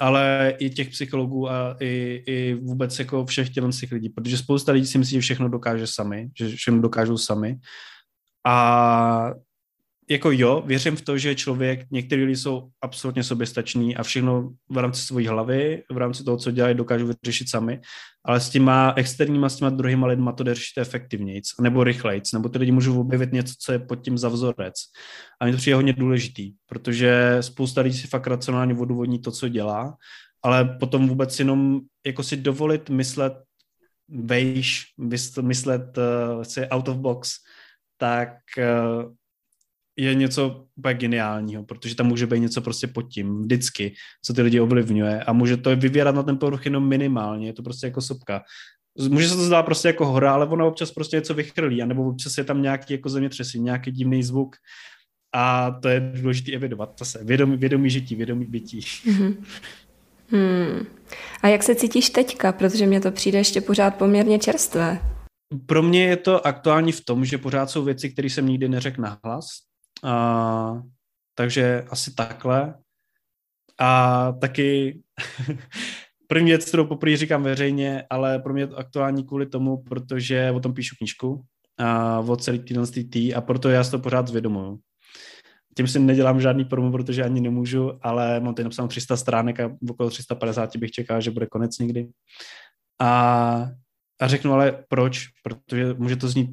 ale 0.00 0.54
i 0.58 0.70
těch 0.70 0.88
psychologů 0.88 1.50
a 1.50 1.76
i, 1.80 2.22
i 2.26 2.54
vůbec 2.54 2.98
jako 2.98 3.26
všech 3.26 3.50
tělen 3.50 3.70
těch 3.70 3.92
lidí, 3.92 4.08
protože 4.08 4.38
spousta 4.38 4.72
lidí 4.72 4.86
si 4.86 4.98
myslí, 4.98 5.14
že 5.14 5.20
všechno 5.20 5.48
dokáže 5.48 5.86
sami, 5.86 6.30
že 6.38 6.56
všechno 6.56 6.80
dokážou 6.80 7.18
sami. 7.18 7.58
A 8.46 9.32
jako 10.10 10.30
jo, 10.32 10.62
věřím 10.66 10.96
v 10.96 11.02
to, 11.02 11.18
že 11.18 11.34
člověk, 11.34 11.90
některý 11.90 12.24
lidi 12.24 12.36
jsou 12.36 12.68
absolutně 12.82 13.24
soběstační 13.24 13.96
a 13.96 14.02
všechno 14.02 14.50
v 14.70 14.78
rámci 14.78 15.00
své 15.02 15.28
hlavy, 15.28 15.82
v 15.90 15.96
rámci 15.96 16.24
toho, 16.24 16.36
co 16.36 16.50
dělají, 16.50 16.74
dokážou 16.74 17.06
vyřešit 17.06 17.50
sami, 17.50 17.80
ale 18.24 18.40
s 18.40 18.50
těma 18.50 18.92
externíma, 18.96 19.48
s 19.48 19.56
těma 19.56 19.70
druhýma 19.70 20.06
lidma 20.06 20.32
to 20.32 20.44
jde 20.44 20.54
řešit 20.54 20.74
nebo 21.60 21.84
rychlejc, 21.84 22.32
nebo 22.32 22.48
ty 22.48 22.58
lidi 22.58 22.72
můžou 22.72 23.00
objevit 23.00 23.32
něco, 23.32 23.54
co 23.60 23.72
je 23.72 23.78
pod 23.78 23.96
tím 23.96 24.18
za 24.18 24.28
vzorec. 24.28 24.74
A 25.40 25.44
mě 25.44 25.52
to 25.52 25.58
přijde 25.58 25.74
hodně 25.74 25.92
důležitý, 25.92 26.52
protože 26.66 27.36
spousta 27.40 27.80
lidí 27.80 27.98
si 27.98 28.06
fakt 28.06 28.26
racionálně 28.26 28.74
odůvodní 28.74 29.18
to, 29.18 29.30
co 29.30 29.48
dělá, 29.48 29.96
ale 30.42 30.76
potom 30.80 31.08
vůbec 31.08 31.38
jenom 31.38 31.80
jako 32.06 32.22
si 32.22 32.36
dovolit 32.36 32.90
myslet 32.90 33.32
vejš, 34.08 34.84
myslet 35.40 35.98
uh, 35.98 36.64
out 36.70 36.88
of 36.88 36.96
box, 36.96 37.30
tak 37.98 38.38
uh, 38.58 39.12
je 39.98 40.14
něco 40.14 40.64
úplně 40.76 40.94
geniálního, 40.94 41.64
protože 41.64 41.94
tam 41.94 42.06
může 42.06 42.26
být 42.26 42.40
něco 42.40 42.60
prostě 42.60 42.86
pod 42.86 43.02
tím, 43.02 43.42
vždycky, 43.42 43.94
co 44.24 44.32
ty 44.34 44.42
lidi 44.42 44.60
ovlivňuje 44.60 45.24
a 45.24 45.32
může 45.32 45.56
to 45.56 45.76
vyvěrat 45.76 46.14
na 46.14 46.22
ten 46.22 46.38
povrch 46.38 46.64
jenom 46.64 46.88
minimálně, 46.88 47.46
je 47.46 47.52
to 47.52 47.62
prostě 47.62 47.86
jako 47.86 48.00
sopka. 48.00 48.42
Může 49.08 49.28
se 49.28 49.36
to 49.36 49.44
zdát 49.44 49.62
prostě 49.62 49.88
jako 49.88 50.06
hora, 50.06 50.32
ale 50.34 50.46
ona 50.46 50.64
občas 50.64 50.90
prostě 50.90 51.16
něco 51.16 51.34
vychrlí, 51.34 51.82
anebo 51.82 52.08
občas 52.08 52.38
je 52.38 52.44
tam 52.44 52.62
nějaký 52.62 52.92
jako 52.92 53.08
zemětřesení, 53.08 53.64
nějaký 53.64 53.90
divný 53.90 54.22
zvuk 54.22 54.56
a 55.34 55.70
to 55.70 55.88
je 55.88 56.00
důležité 56.00 56.52
evidovat 56.52 56.98
zase. 56.98 57.24
Vědomí, 57.24 57.56
vědomí 57.56 57.90
žití, 57.90 58.14
vědomí 58.14 58.44
bytí. 58.44 58.80
Mm-hmm. 58.80 59.36
Hmm. 60.30 60.86
A 61.42 61.48
jak 61.48 61.62
se 61.62 61.74
cítíš 61.74 62.10
teďka? 62.10 62.52
Protože 62.52 62.86
mě 62.86 63.00
to 63.00 63.10
přijde 63.10 63.38
ještě 63.38 63.60
pořád 63.60 63.94
poměrně 63.94 64.38
čerstvé. 64.38 65.00
Pro 65.66 65.82
mě 65.82 66.04
je 66.04 66.16
to 66.16 66.46
aktuální 66.46 66.92
v 66.92 67.04
tom, 67.04 67.24
že 67.24 67.38
pořád 67.38 67.70
jsou 67.70 67.84
věci, 67.84 68.10
které 68.10 68.30
jsem 68.30 68.46
nikdy 68.46 68.68
neřekl 68.68 69.02
nahlas 69.02 69.67
a, 70.04 70.82
takže 71.34 71.84
asi 71.90 72.14
takhle. 72.14 72.74
A 73.80 74.32
taky 74.32 75.00
první 76.26 76.50
věc, 76.50 76.64
kterou 76.64 76.86
poprvé 76.86 77.16
říkám 77.16 77.42
veřejně, 77.42 78.04
ale 78.10 78.38
pro 78.38 78.52
mě 78.52 78.62
je 78.62 78.66
to 78.66 78.78
aktuální 78.78 79.24
kvůli 79.26 79.46
tomu, 79.46 79.82
protože 79.82 80.50
o 80.50 80.60
tom 80.60 80.74
píšu 80.74 80.96
knížku 80.98 81.44
a 81.78 82.18
o 82.20 82.36
celý 82.36 82.58
týden 82.58 82.86
tý 82.86 83.34
a 83.34 83.40
proto 83.40 83.68
já 83.68 83.84
si 83.84 83.90
to 83.90 83.98
pořád 83.98 84.28
zvědomuju. 84.28 84.78
Tím 85.76 85.88
si 85.88 85.98
nedělám 85.98 86.40
žádný 86.40 86.64
promo, 86.64 86.92
protože 86.92 87.24
ani 87.24 87.40
nemůžu, 87.40 87.92
ale 88.02 88.40
mám 88.40 88.54
tady 88.54 88.64
napsáno 88.64 88.88
300 88.88 89.16
stránek 89.16 89.60
a 89.60 89.76
okolo 89.90 90.10
350 90.10 90.76
bych 90.76 90.90
čekal, 90.90 91.20
že 91.20 91.30
bude 91.30 91.46
konec 91.46 91.78
někdy. 91.78 92.08
A, 93.00 93.70
a 94.20 94.28
řeknu 94.28 94.52
ale 94.52 94.84
proč, 94.88 95.24
protože 95.42 95.94
může 95.94 96.16
to 96.16 96.28
znít 96.28 96.50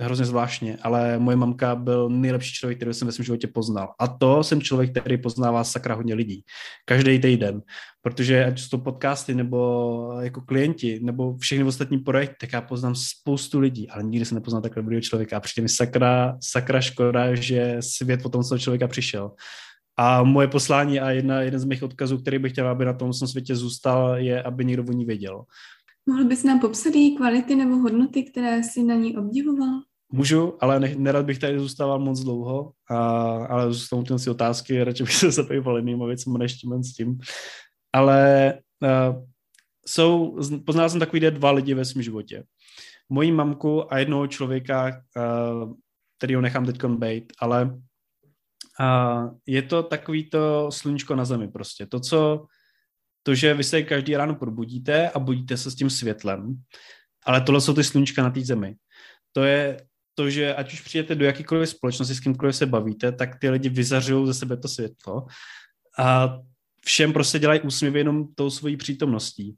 hrozně 0.00 0.24
zvláštně, 0.24 0.78
ale 0.82 1.18
moje 1.18 1.36
mamka 1.36 1.74
byl 1.74 2.08
nejlepší 2.08 2.52
člověk, 2.52 2.78
který 2.78 2.94
jsem 2.94 3.06
ve 3.06 3.12
svém 3.12 3.24
životě 3.24 3.46
poznal. 3.46 3.94
A 3.98 4.08
to 4.08 4.44
jsem 4.44 4.60
člověk, 4.60 4.90
který 4.90 5.18
poznává 5.18 5.64
sakra 5.64 5.94
hodně 5.94 6.14
lidí. 6.14 6.42
Každý 6.84 7.18
týden. 7.18 7.62
Protože 8.02 8.44
ať 8.44 8.58
jsou 8.58 8.68
to 8.68 8.78
podcasty, 8.78 9.34
nebo 9.34 10.18
jako 10.20 10.40
klienti, 10.40 11.00
nebo 11.02 11.36
všechny 11.36 11.64
ostatní 11.64 11.98
projekty, 11.98 12.36
tak 12.40 12.52
já 12.52 12.60
poznám 12.60 12.94
spoustu 12.94 13.60
lidí, 13.60 13.88
ale 13.90 14.02
nikdy 14.02 14.24
jsem 14.24 14.34
nepoznal 14.34 14.62
takhle 14.62 14.82
dobrého 14.82 15.00
člověka. 15.00 15.36
A 15.36 15.40
přijde 15.40 15.62
mi 15.62 15.68
sakra, 15.68 16.36
sakra 16.42 16.80
škoda, 16.80 17.34
že 17.34 17.76
svět 17.80 18.22
po 18.22 18.28
tom 18.28 18.42
z 18.42 18.48
toho 18.48 18.58
člověka 18.58 18.88
přišel. 18.88 19.30
A 20.00 20.22
moje 20.22 20.48
poslání 20.48 21.00
a 21.00 21.10
jedna, 21.10 21.40
jeden 21.40 21.60
z 21.60 21.64
mých 21.64 21.82
odkazů, 21.82 22.18
který 22.18 22.38
bych 22.38 22.52
chtěl, 22.52 22.68
aby 22.68 22.84
na 22.84 22.92
tom 22.92 23.12
světě 23.12 23.56
zůstal, 23.56 24.16
je, 24.16 24.42
aby 24.42 24.64
někdo 24.64 24.84
o 24.88 24.92
ní 24.92 25.04
věděl. 25.04 25.42
Mohl 26.08 26.24
bys 26.24 26.44
nám 26.44 26.60
popsat 26.60 26.94
její 26.94 27.16
kvality 27.16 27.56
nebo 27.56 27.76
hodnoty, 27.76 28.22
které 28.22 28.62
si 28.62 28.82
na 28.82 28.94
ní 28.94 29.16
obdivoval? 29.16 29.80
Můžu, 30.12 30.58
ale 30.60 30.80
ne, 30.80 30.94
nerad 30.96 31.26
bych 31.26 31.38
tady 31.38 31.58
zůstával 31.58 31.98
moc 31.98 32.20
dlouho, 32.20 32.72
a, 32.90 32.96
ale 33.46 33.72
zůstanou 33.72 34.02
ty 34.02 34.18
si 34.18 34.30
otázky, 34.30 34.84
radši 34.84 35.02
bych 35.02 35.14
se 35.14 35.30
zabýval 35.30 35.78
jinýma 35.78 36.06
věcmi 36.06 36.38
než 36.38 36.54
tím 36.54 36.84
s 36.84 36.92
tím. 36.92 37.18
Ale 37.92 38.54
uh, 38.82 39.24
jsou, 39.86 40.38
poznal 40.66 40.90
jsem 40.90 41.00
takový 41.00 41.20
dva 41.20 41.50
lidi 41.50 41.74
ve 41.74 41.84
svém 41.84 42.02
životě. 42.02 42.44
Moji 43.08 43.32
mamku 43.32 43.92
a 43.92 43.98
jednoho 43.98 44.26
člověka, 44.26 45.02
uh, 45.16 45.72
který 46.18 46.34
ho 46.34 46.40
nechám 46.40 46.66
teď 46.66 46.84
být, 46.84 47.32
ale 47.40 47.64
uh, 48.80 49.30
je 49.46 49.62
to 49.62 49.82
takový 49.82 50.30
to 50.30 50.70
sluníčko 50.72 51.16
na 51.16 51.24
zemi 51.24 51.48
prostě. 51.48 51.86
To, 51.86 52.00
co 52.00 52.46
to, 53.28 53.34
že 53.34 53.54
vy 53.54 53.64
se 53.64 53.82
každý 53.82 54.16
ráno 54.16 54.34
probudíte 54.34 55.10
a 55.10 55.18
budíte 55.18 55.56
se 55.56 55.70
s 55.70 55.74
tím 55.74 55.90
světlem, 55.90 56.56
ale 57.24 57.40
tohle 57.40 57.60
jsou 57.60 57.74
ty 57.74 57.84
sluníčka 57.84 58.22
na 58.22 58.30
té 58.30 58.40
zemi. 58.40 58.74
To 59.32 59.44
je 59.44 59.76
to, 60.14 60.30
že 60.30 60.54
ať 60.54 60.72
už 60.72 60.80
přijete 60.80 61.14
do 61.14 61.24
jakýkoliv 61.24 61.68
společnosti, 61.68 62.14
s 62.14 62.20
kýmkoliv 62.20 62.56
se 62.56 62.66
bavíte, 62.66 63.12
tak 63.12 63.38
ty 63.38 63.50
lidi 63.50 63.68
vyzařují 63.68 64.26
ze 64.26 64.34
sebe 64.34 64.56
to 64.56 64.68
světlo 64.68 65.26
a 65.98 66.38
všem 66.84 67.12
prostě 67.12 67.38
dělají 67.38 67.60
úsměvy 67.60 68.00
jenom 68.00 68.34
tou 68.34 68.50
svojí 68.50 68.76
přítomností. 68.76 69.56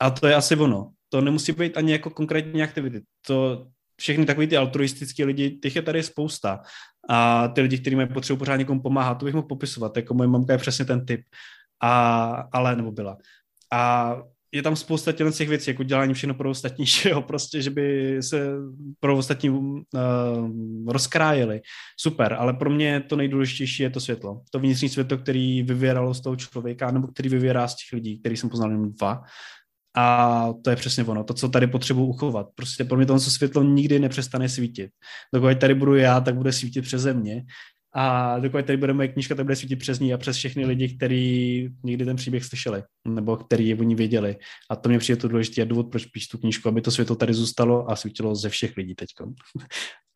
A 0.00 0.10
to 0.10 0.26
je 0.26 0.34
asi 0.34 0.56
ono. 0.56 0.90
To 1.08 1.20
nemusí 1.20 1.52
být 1.52 1.76
ani 1.76 1.92
jako 1.92 2.10
konkrétní 2.10 2.62
aktivity. 2.62 3.02
To 3.26 3.66
všechny 3.96 4.26
takový 4.26 4.46
ty 4.46 4.56
altruistické 4.56 5.24
lidi, 5.24 5.50
těch 5.50 5.76
je 5.76 5.82
tady 5.82 6.02
spousta. 6.02 6.60
A 7.08 7.48
ty 7.48 7.60
lidi, 7.60 7.78
kteří 7.78 7.96
mají 7.96 8.08
potřebu 8.08 8.38
pořád 8.38 8.56
někomu 8.56 8.82
pomáhat, 8.82 9.14
to 9.14 9.24
bych 9.24 9.34
mohl 9.34 9.46
popisovat. 9.46 9.96
Jako 9.96 10.14
moje 10.14 10.28
mamka 10.28 10.52
je 10.52 10.58
přesně 10.58 10.84
ten 10.84 11.06
typ 11.06 11.20
a, 11.82 12.32
ale 12.52 12.76
nebo 12.76 12.92
byla. 12.92 13.16
A 13.72 14.16
je 14.52 14.62
tam 14.62 14.76
spousta 14.76 15.12
těch, 15.12 15.36
těch 15.36 15.48
věcí, 15.48 15.70
jako 15.70 15.82
dělání 15.82 16.14
všechno 16.14 16.34
pro 16.34 16.50
ostatní, 16.50 16.86
že 17.02 17.10
jo, 17.10 17.22
prostě, 17.22 17.62
že 17.62 17.70
by 17.70 18.16
se 18.22 18.52
pro 19.00 19.16
ostatní 19.16 19.50
uh, 19.50 19.80
rozkrájeli. 20.88 21.60
Super, 22.00 22.32
ale 22.38 22.54
pro 22.54 22.70
mě 22.70 23.00
to 23.00 23.16
nejdůležitější 23.16 23.82
je 23.82 23.90
to 23.90 24.00
světlo. 24.00 24.42
To 24.50 24.58
vnitřní 24.58 24.88
světlo, 24.88 25.18
který 25.18 25.62
vyvěralo 25.62 26.14
z 26.14 26.20
toho 26.20 26.36
člověka, 26.36 26.90
nebo 26.90 27.06
který 27.06 27.28
vyvěrá 27.28 27.68
z 27.68 27.76
těch 27.76 27.92
lidí, 27.92 28.18
který 28.18 28.36
jsem 28.36 28.50
poznal 28.50 28.70
jenom 28.70 28.92
dva. 28.92 29.22
A 29.96 30.48
to 30.64 30.70
je 30.70 30.76
přesně 30.76 31.04
ono, 31.04 31.24
to, 31.24 31.34
co 31.34 31.48
tady 31.48 31.66
potřebuji 31.66 32.06
uchovat. 32.06 32.46
Prostě 32.54 32.84
pro 32.84 32.96
mě 32.96 33.06
to 33.06 33.18
světlo 33.18 33.62
nikdy 33.62 33.98
nepřestane 33.98 34.48
svítit. 34.48 34.90
Dokud 35.34 35.60
tady 35.60 35.74
budu 35.74 35.94
já, 35.94 36.20
tak 36.20 36.36
bude 36.36 36.52
svítit 36.52 36.82
přeze 36.82 37.14
mě 37.14 37.44
a 37.94 38.38
dokud 38.38 38.66
tady 38.66 38.76
bude 38.76 38.92
moje 38.92 39.08
knížka, 39.08 39.34
tak 39.34 39.44
bude 39.44 39.56
svítit 39.56 39.76
přes 39.76 39.98
ní 40.00 40.14
a 40.14 40.18
přes 40.18 40.36
všechny 40.36 40.66
lidi, 40.66 40.96
kteří 40.96 41.68
někdy 41.84 42.04
ten 42.04 42.16
příběh 42.16 42.44
slyšeli, 42.44 42.82
nebo 43.08 43.36
který 43.36 43.74
o 43.74 43.82
ní 43.82 43.94
věděli. 43.94 44.36
A 44.70 44.76
to 44.76 44.88
mě 44.88 44.98
přijde 44.98 45.20
to 45.20 45.28
důležitý 45.28 45.62
a 45.62 45.64
důvod, 45.64 45.90
proč 45.90 46.06
píšu 46.06 46.28
tu 46.30 46.38
knížku, 46.38 46.68
aby 46.68 46.80
to 46.80 46.90
světlo 46.90 47.16
tady 47.16 47.34
zůstalo 47.34 47.90
a 47.90 47.96
svítilo 47.96 48.34
ze 48.34 48.48
všech 48.48 48.76
lidí 48.76 48.94
teď. 48.94 49.08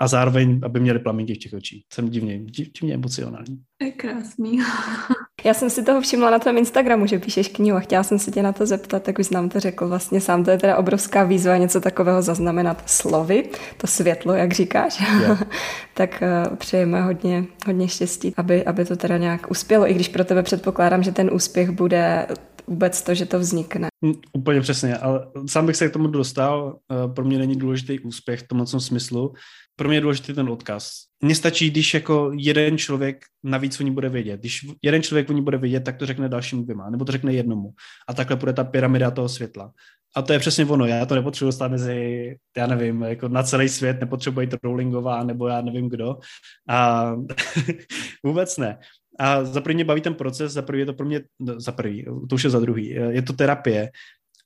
A 0.00 0.08
zároveň, 0.08 0.60
aby 0.62 0.80
měli 0.80 0.98
plamínky 0.98 1.34
v 1.34 1.38
těch 1.38 1.52
očích. 1.52 1.84
Jsem 1.92 2.08
divně, 2.08 2.44
divně 2.44 2.94
emocionální. 2.94 3.62
Je 3.82 3.92
krásný. 3.92 4.58
Já 5.44 5.54
jsem 5.54 5.70
si 5.70 5.82
toho 5.82 6.00
všimla 6.00 6.30
na 6.30 6.38
tvém 6.38 6.58
Instagramu, 6.58 7.06
že 7.06 7.18
píšeš 7.18 7.48
knihu 7.48 7.76
a 7.76 7.80
chtěla 7.80 8.02
jsem 8.02 8.18
se 8.18 8.30
tě 8.30 8.42
na 8.42 8.52
to 8.52 8.66
zeptat, 8.66 9.02
tak 9.02 9.18
už 9.18 9.30
nám 9.30 9.48
to 9.48 9.60
řekl 9.60 9.88
vlastně 9.88 10.20
sám. 10.20 10.44
To 10.44 10.50
je 10.50 10.58
teda 10.58 10.76
obrovská 10.76 11.24
výzva 11.24 11.56
něco 11.56 11.80
takového 11.80 12.22
zaznamenat 12.22 12.82
slovy, 12.86 13.48
to 13.76 13.86
světlo, 13.86 14.34
jak 14.34 14.52
říkáš. 14.52 15.00
Yeah. 15.00 15.42
tak 15.94 16.22
uh, 16.50 16.56
přejeme 16.56 17.02
hodně, 17.02 17.44
hodně 17.66 17.88
štěstí, 17.88 18.34
aby, 18.36 18.64
aby 18.64 18.84
to 18.84 18.96
teda 18.96 19.16
nějak 19.16 19.50
uspělo, 19.50 19.90
i 19.90 19.94
když 19.94 20.08
pro 20.08 20.24
tebe 20.24 20.42
předpokládám, 20.42 21.02
že 21.02 21.12
ten 21.12 21.30
úspěch 21.32 21.70
bude 21.70 22.26
vůbec 22.66 23.02
to, 23.02 23.14
že 23.14 23.26
to 23.26 23.38
vznikne. 23.38 23.88
Mm, 24.00 24.12
úplně 24.32 24.60
přesně, 24.60 24.96
ale 24.96 25.26
sám 25.46 25.66
bych 25.66 25.76
se 25.76 25.88
k 25.88 25.92
tomu 25.92 26.06
dostal. 26.06 26.78
Eh, 26.90 27.08
pro 27.14 27.24
mě 27.24 27.38
není 27.38 27.56
důležitý 27.56 28.00
úspěch 28.00 28.40
v 28.40 28.48
tomhle 28.48 28.66
smyslu. 28.66 29.34
Pro 29.76 29.88
mě 29.88 29.96
je 29.96 30.00
důležitý 30.00 30.32
ten 30.32 30.48
odkaz. 30.48 30.92
Mně 31.20 31.34
stačí, 31.34 31.70
když 31.70 31.94
jako 31.94 32.30
jeden 32.34 32.78
člověk 32.78 33.24
navíc 33.42 33.80
o 33.80 33.82
ní 33.82 33.90
bude 33.90 34.08
vědět. 34.08 34.40
Když 34.40 34.66
jeden 34.82 35.02
člověk 35.02 35.30
o 35.30 35.32
ní 35.32 35.42
bude 35.42 35.58
vědět, 35.58 35.80
tak 35.80 35.96
to 35.96 36.06
řekne 36.06 36.28
dalšímu 36.28 36.62
dvěma, 36.62 36.90
nebo 36.90 37.04
to 37.04 37.12
řekne 37.12 37.32
jednomu. 37.32 37.72
A 38.08 38.14
takhle 38.14 38.36
bude 38.36 38.52
ta 38.52 38.64
pyramida 38.64 39.10
toho 39.10 39.28
světla. 39.28 39.72
A 40.16 40.22
to 40.22 40.32
je 40.32 40.38
přesně 40.38 40.64
ono. 40.64 40.86
Já 40.86 41.06
to 41.06 41.14
nepotřebuji 41.14 41.48
dostat 41.48 41.70
mezi, 41.70 42.36
já 42.56 42.66
nevím, 42.66 43.02
jako 43.02 43.28
na 43.28 43.42
celý 43.42 43.68
svět, 43.68 44.00
nepotřebuji 44.00 44.46
to 44.46 44.56
Rowlingová, 44.62 45.24
nebo 45.24 45.48
já 45.48 45.60
nevím 45.60 45.88
kdo. 45.88 46.18
A 46.68 47.12
vůbec 48.24 48.58
ne. 48.58 48.78
A 49.18 49.44
za 49.44 49.60
první 49.60 49.74
mě 49.74 49.84
baví 49.84 50.00
ten 50.00 50.14
proces, 50.14 50.52
za 50.52 50.62
první 50.62 50.80
je 50.80 50.86
to 50.86 50.94
pro 50.94 51.06
mě, 51.06 51.20
za 51.56 51.72
první, 51.72 52.04
to 52.04 52.34
už 52.34 52.44
je 52.44 52.50
za 52.50 52.60
druhý, 52.60 52.88
je 52.88 53.22
to 53.22 53.32
terapie, 53.32 53.90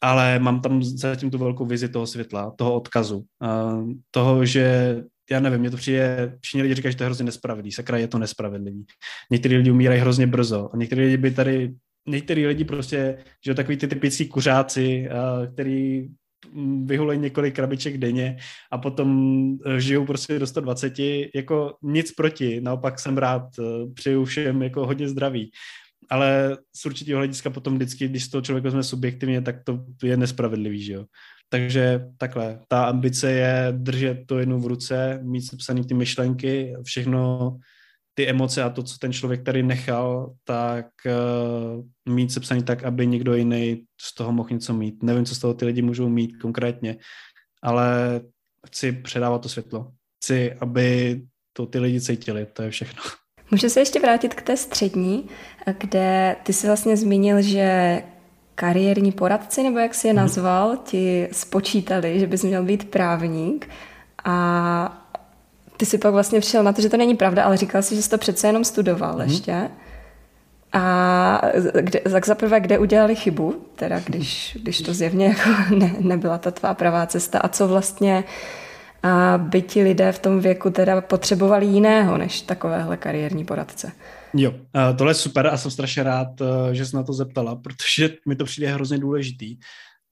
ale 0.01 0.39
mám 0.39 0.61
tam 0.61 0.83
zatím 0.83 1.31
tu 1.31 1.39
velkou 1.39 1.67
vizi 1.67 1.89
toho 1.89 2.07
světla, 2.07 2.53
toho 2.57 2.75
odkazu, 2.75 3.25
toho, 4.11 4.45
že 4.45 4.97
já 5.31 5.41
nevím, 5.41 5.61
mě 5.61 5.71
to 5.71 5.77
přijde, 5.77 6.39
všichni 6.41 6.63
lidi 6.63 6.75
říkají, 6.75 6.93
že 6.93 6.99
to 6.99 7.05
je 7.05 7.07
hrozně 7.07 7.25
nespravedlivý, 7.25 7.73
sakra 7.73 7.99
je 7.99 8.09
to 8.09 8.19
nespravedlivý. 8.19 8.87
Někteří 9.31 9.57
lidi 9.57 9.71
umírají 9.71 10.01
hrozně 10.01 10.27
brzo 10.27 10.71
a 10.73 10.77
někteří 10.77 11.03
lidi 11.03 11.17
by 11.17 11.31
tady, 11.31 11.75
někteří 12.09 12.47
lidi 12.47 12.65
prostě, 12.65 13.19
že 13.47 13.55
takový 13.55 13.77
ty 13.77 13.89
typický 13.89 14.29
kuřáci, 14.29 15.09
který 15.53 16.09
vyhulejí 16.85 17.21
několik 17.21 17.55
krabiček 17.55 17.99
denně 17.99 18.37
a 18.73 18.79
potom 18.79 19.51
eh, 19.67 19.81
žijou 19.81 20.07
prostě 20.07 20.39
do 20.39 20.47
120, 20.47 20.99
jako 21.35 21.75
nic 21.83 22.13
proti, 22.13 22.61
naopak 22.61 22.99
jsem 22.99 23.19
rád, 23.19 23.43
eh, 23.59 23.93
přeju 23.95 24.25
všem 24.25 24.63
jako 24.63 24.87
hodně 24.87 25.09
zdraví. 25.09 25.51
ale 26.11 26.57
z 26.77 26.87
určitého 26.87 27.19
hlediska 27.19 27.51
potom 27.51 27.75
vždycky, 27.75 28.09
když 28.09 28.29
to 28.29 28.41
člověk 28.41 28.65
vezme 28.65 28.83
subjektivně, 28.83 29.43
tak 29.43 29.57
to 29.65 29.85
je 30.03 30.17
nespravedlivý, 30.17 30.83
že 30.83 30.93
jo. 30.93 31.05
Takže 31.49 32.01
takhle, 32.19 32.61
ta 32.69 32.85
ambice 32.85 33.33
je 33.33 33.69
držet 33.71 34.19
to 34.27 34.39
jednou 34.39 34.61
v 34.61 34.67
ruce, 34.67 35.21
mít 35.23 35.43
sepsaný 35.43 35.85
ty 35.85 35.95
myšlenky, 35.95 36.77
všechno 36.83 37.57
ty 38.15 38.29
emoce 38.29 38.63
a 38.63 38.71
to, 38.71 38.83
co 38.83 38.99
ten 38.99 39.13
člověk 39.13 39.43
tady 39.43 39.63
nechal, 39.63 40.35
tak 40.45 40.87
uh, 41.07 42.13
mít 42.15 42.33
sepsaný 42.33 42.63
tak, 42.63 42.85
aby 42.85 43.07
někdo 43.07 43.35
jiný 43.35 43.85
z 44.01 44.15
toho 44.15 44.33
mohl 44.33 44.49
něco 44.53 44.75
mít. 44.75 45.03
Nevím, 45.03 45.25
co 45.25 45.35
z 45.35 45.39
toho 45.39 45.55
ty 45.55 45.65
lidi 45.65 45.83
můžou 45.83 46.09
mít 46.09 46.37
konkrétně, 46.37 46.97
ale 47.63 48.21
chci 48.67 48.93
předávat 48.93 49.43
to 49.43 49.49
světlo. 49.49 49.93
Chci, 50.17 50.53
aby 50.53 51.21
to 51.53 51.67
ty 51.67 51.79
lidi 51.79 52.01
cítili, 52.01 52.47
to 52.53 52.63
je 52.63 52.71
všechno. 52.71 53.03
Můžu 53.51 53.69
se 53.69 53.81
ještě 53.81 54.01
vrátit 54.01 54.35
k 54.35 54.43
té 54.43 54.57
střední, 54.57 55.29
kde 55.79 56.37
ty 56.43 56.53
jsi 56.53 56.67
vlastně 56.67 56.97
zmínil, 56.97 57.43
že 57.43 58.03
kariérní 58.57 59.13
poradci, 59.13 59.63
nebo 59.63 59.79
jak 59.79 59.95
si 59.95 60.07
je 60.07 60.13
mhm. 60.13 60.23
nazval, 60.23 60.77
ti 60.85 61.29
spočítali, 61.33 62.21
že 62.21 62.27
bys 62.27 62.43
měl 62.43 62.65
být 62.65 62.91
právník 62.91 63.69
a 64.25 65.07
ty 65.77 65.87
si 65.87 65.99
pak 65.99 66.13
vlastně 66.13 66.41
přišel 66.41 66.63
na 66.63 66.73
to, 66.73 66.83
že 66.83 66.89
to 66.89 66.97
není 66.97 67.15
pravda, 67.15 67.45
ale 67.45 67.57
říkal 67.57 67.83
si, 67.83 67.97
že 67.97 68.03
jsi 68.03 68.11
to 68.11 68.19
přece 68.19 68.47
jenom 68.47 68.65
studoval 68.65 69.13
hmm. 69.13 69.21
ještě. 69.21 69.71
A 70.73 71.43
kde, 71.81 72.01
tak 72.01 72.27
zaprvé, 72.27 72.61
kde 72.61 72.79
udělali 72.79 73.17
chybu, 73.17 73.63
teda 73.77 74.01
když, 74.01 74.59
když 74.63 74.81
to 74.81 74.95
zjevně 74.95 75.27
jako 75.27 75.51
ne, 75.75 75.95
nebyla 75.99 76.39
ta 76.39 76.51
tvá 76.51 76.75
pravá 76.75 77.07
cesta 77.07 77.39
a 77.39 77.49
co 77.49 77.69
vlastně 77.69 78.25
a 79.03 79.39
by 79.39 79.63
ti 79.63 79.83
lidé 79.83 80.13
v 80.13 80.19
tom 80.19 80.41
věku 80.41 80.71
teda 80.71 81.01
potřebovali 81.01 81.67
jiného 81.67 82.19
než 82.19 82.43
takovéhle 82.43 82.97
kariérní 82.97 83.45
poradce. 83.45 83.93
Jo, 84.37 84.55
tohle 84.99 85.11
je 85.11 85.15
super 85.15 85.47
a 85.47 85.57
jsem 85.57 85.71
strašně 85.71 86.03
rád, 86.03 86.41
eh, 86.41 86.75
že 86.75 86.87
jsi 86.87 86.97
na 86.97 87.03
to 87.03 87.13
zeptala, 87.13 87.57
protože 87.57 88.17
mi 88.29 88.37
to 88.37 88.45
přijde 88.45 88.73
hrozně 88.73 88.99
důležitý. 88.99 89.59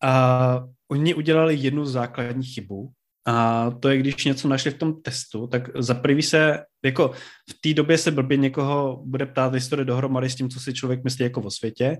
A 0.03 0.65
oni 0.91 1.15
udělali 1.15 1.55
jednu 1.55 1.85
základní 1.85 2.45
chybu 2.45 2.93
a 3.27 3.71
to 3.71 3.89
je, 3.89 3.99
když 3.99 4.25
něco 4.25 4.49
našli 4.49 4.71
v 4.71 4.79
tom 4.79 5.03
testu, 5.03 5.47
tak 5.47 5.71
za 5.77 5.95
prvý 5.95 6.23
se, 6.23 6.65
jako 6.85 7.09
v 7.51 7.55
té 7.61 7.75
době 7.75 7.99
se 7.99 8.11
blbě 8.11 8.37
někoho 8.37 9.03
bude 9.05 9.27
ptát 9.27 9.55
historie 9.55 9.85
dohromady 9.85 10.31
s 10.31 10.35
tím, 10.35 10.51
co 10.51 10.61
si 10.61 10.75
člověk 10.75 11.05
myslí 11.05 11.23
jako 11.23 11.41
o 11.43 11.51
světě, 11.51 11.99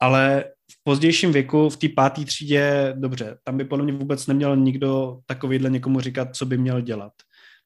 ale 0.00 0.44
v 0.72 0.74
pozdějším 0.84 1.32
věku, 1.32 1.68
v 1.68 1.76
té 1.76 1.88
páté 1.96 2.24
třídě, 2.24 2.94
dobře, 2.96 3.38
tam 3.44 3.56
by 3.56 3.64
podle 3.64 3.84
mě 3.84 3.92
vůbec 3.92 4.26
neměl 4.26 4.56
nikdo 4.56 5.18
takovýhle 5.26 5.70
někomu 5.70 6.00
říkat, 6.00 6.36
co 6.36 6.46
by 6.46 6.58
měl 6.58 6.80
dělat. 6.80 7.12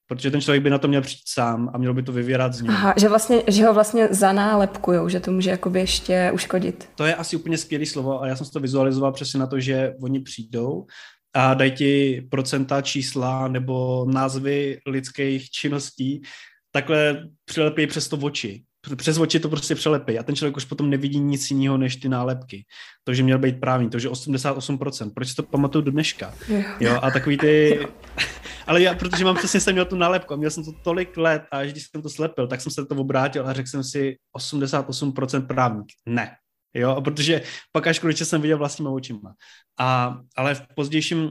Protože 0.07 0.31
ten 0.31 0.41
člověk 0.41 0.63
by 0.63 0.71
na 0.71 0.79
to 0.79 0.89
měl 0.89 1.03
přijít 1.03 1.29
sám 1.29 1.71
a 1.75 1.79
měl 1.79 1.95
by 1.95 2.03
to 2.03 2.13
vyvěrat 2.13 2.55
z 2.55 2.61
něj. 2.63 2.75
Aha, 2.75 2.95
že, 2.97 3.09
vlastně, 3.09 3.43
že 3.49 3.67
ho 3.67 3.75
vlastně 3.75 4.09
zanálepkujou, 4.11 5.09
že 5.09 5.21
to 5.21 5.31
může 5.31 5.51
jakoby 5.51 5.81
ještě 5.81 6.31
uškodit. 6.35 6.89
To 6.95 7.05
je 7.05 7.15
asi 7.15 7.37
úplně 7.37 7.59
skvělé 7.59 7.87
slovo 7.87 8.23
a 8.23 8.27
já 8.27 8.37
jsem 8.37 8.47
si 8.47 8.53
to 8.53 8.61
vizualizoval 8.61 9.13
přesně 9.13 9.41
na 9.41 9.47
to, 9.47 9.61
že 9.61 9.93
oni 10.03 10.21
přijdou 10.21 10.87
a 11.35 11.55
dají 11.55 11.73
ti 11.73 12.23
procenta 12.31 12.83
čísla 12.83 13.49
nebo 13.49 14.07
názvy 14.09 14.79
lidských 14.87 15.51
činností, 15.51 16.23
takhle 16.71 17.25
přilepí 17.45 17.87
přes 17.87 18.09
to 18.09 18.17
oči. 18.17 18.63
Přes 18.97 19.19
oči 19.19 19.41
to 19.41 19.49
prostě 19.49 19.75
přelepí 19.75 20.19
a 20.19 20.23
ten 20.23 20.37
člověk 20.37 20.57
už 20.57 20.65
potom 20.65 20.91
nevidí 20.91 21.21
nic 21.21 21.51
jiného 21.51 21.79
než 21.79 21.97
ty 21.97 22.09
nálepky. 22.09 22.65
To, 23.05 23.15
že 23.15 23.23
měl 23.23 23.39
být 23.39 23.61
právní, 23.61 23.91
to, 23.91 23.99
že 23.99 24.09
88%. 24.09 25.13
Proč 25.15 25.29
si 25.29 25.35
to 25.35 25.43
pamatuju 25.43 25.85
do 25.85 25.91
dneška? 25.91 26.35
Jo, 26.81 26.99
a 27.03 27.11
takový 27.11 27.39
ty... 27.39 27.81
Ale 28.67 28.83
já, 28.83 28.95
protože 28.95 29.25
mám 29.25 29.37
přesně 29.37 29.61
jsem 29.61 29.73
měl 29.73 29.85
tu 29.85 29.97
nálepku 29.97 30.37
měl 30.37 30.51
jsem 30.51 30.65
to 30.65 30.73
tolik 30.73 31.17
let 31.17 31.43
a 31.51 31.65
když 31.65 31.87
jsem 31.91 32.03
to 32.03 32.09
slepil, 32.09 32.47
tak 32.47 32.61
jsem 32.61 32.73
se 32.73 32.87
to 32.87 32.95
obrátil 32.95 33.49
a 33.49 33.53
řekl 33.53 33.69
jsem 33.69 33.85
si 33.85 34.17
88% 34.37 35.47
právník. 35.47 35.87
Ne, 36.07 36.37
Jo, 36.75 37.01
protože 37.01 37.43
pak 37.73 37.87
až 37.87 37.99
konečně 37.99 38.27
jsem 38.27 38.43
viděl 38.43 38.59
vlastníma 38.59 38.91
očima. 38.91 39.35
A, 39.79 40.19
ale 40.37 40.55
v 40.55 40.63
pozdějším 40.75 41.31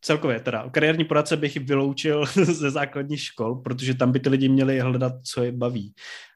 celkově 0.00 0.40
teda, 0.40 0.70
kariérní 0.70 1.04
poradce 1.04 1.36
bych 1.36 1.56
vyloučil 1.56 2.26
ze 2.44 2.70
základních 2.70 3.22
škol, 3.22 3.54
protože 3.54 3.94
tam 3.94 4.12
by 4.12 4.20
ty 4.20 4.28
lidi 4.28 4.48
měli 4.48 4.80
hledat, 4.80 5.12
co 5.24 5.42
je 5.42 5.52
baví. 5.52 5.94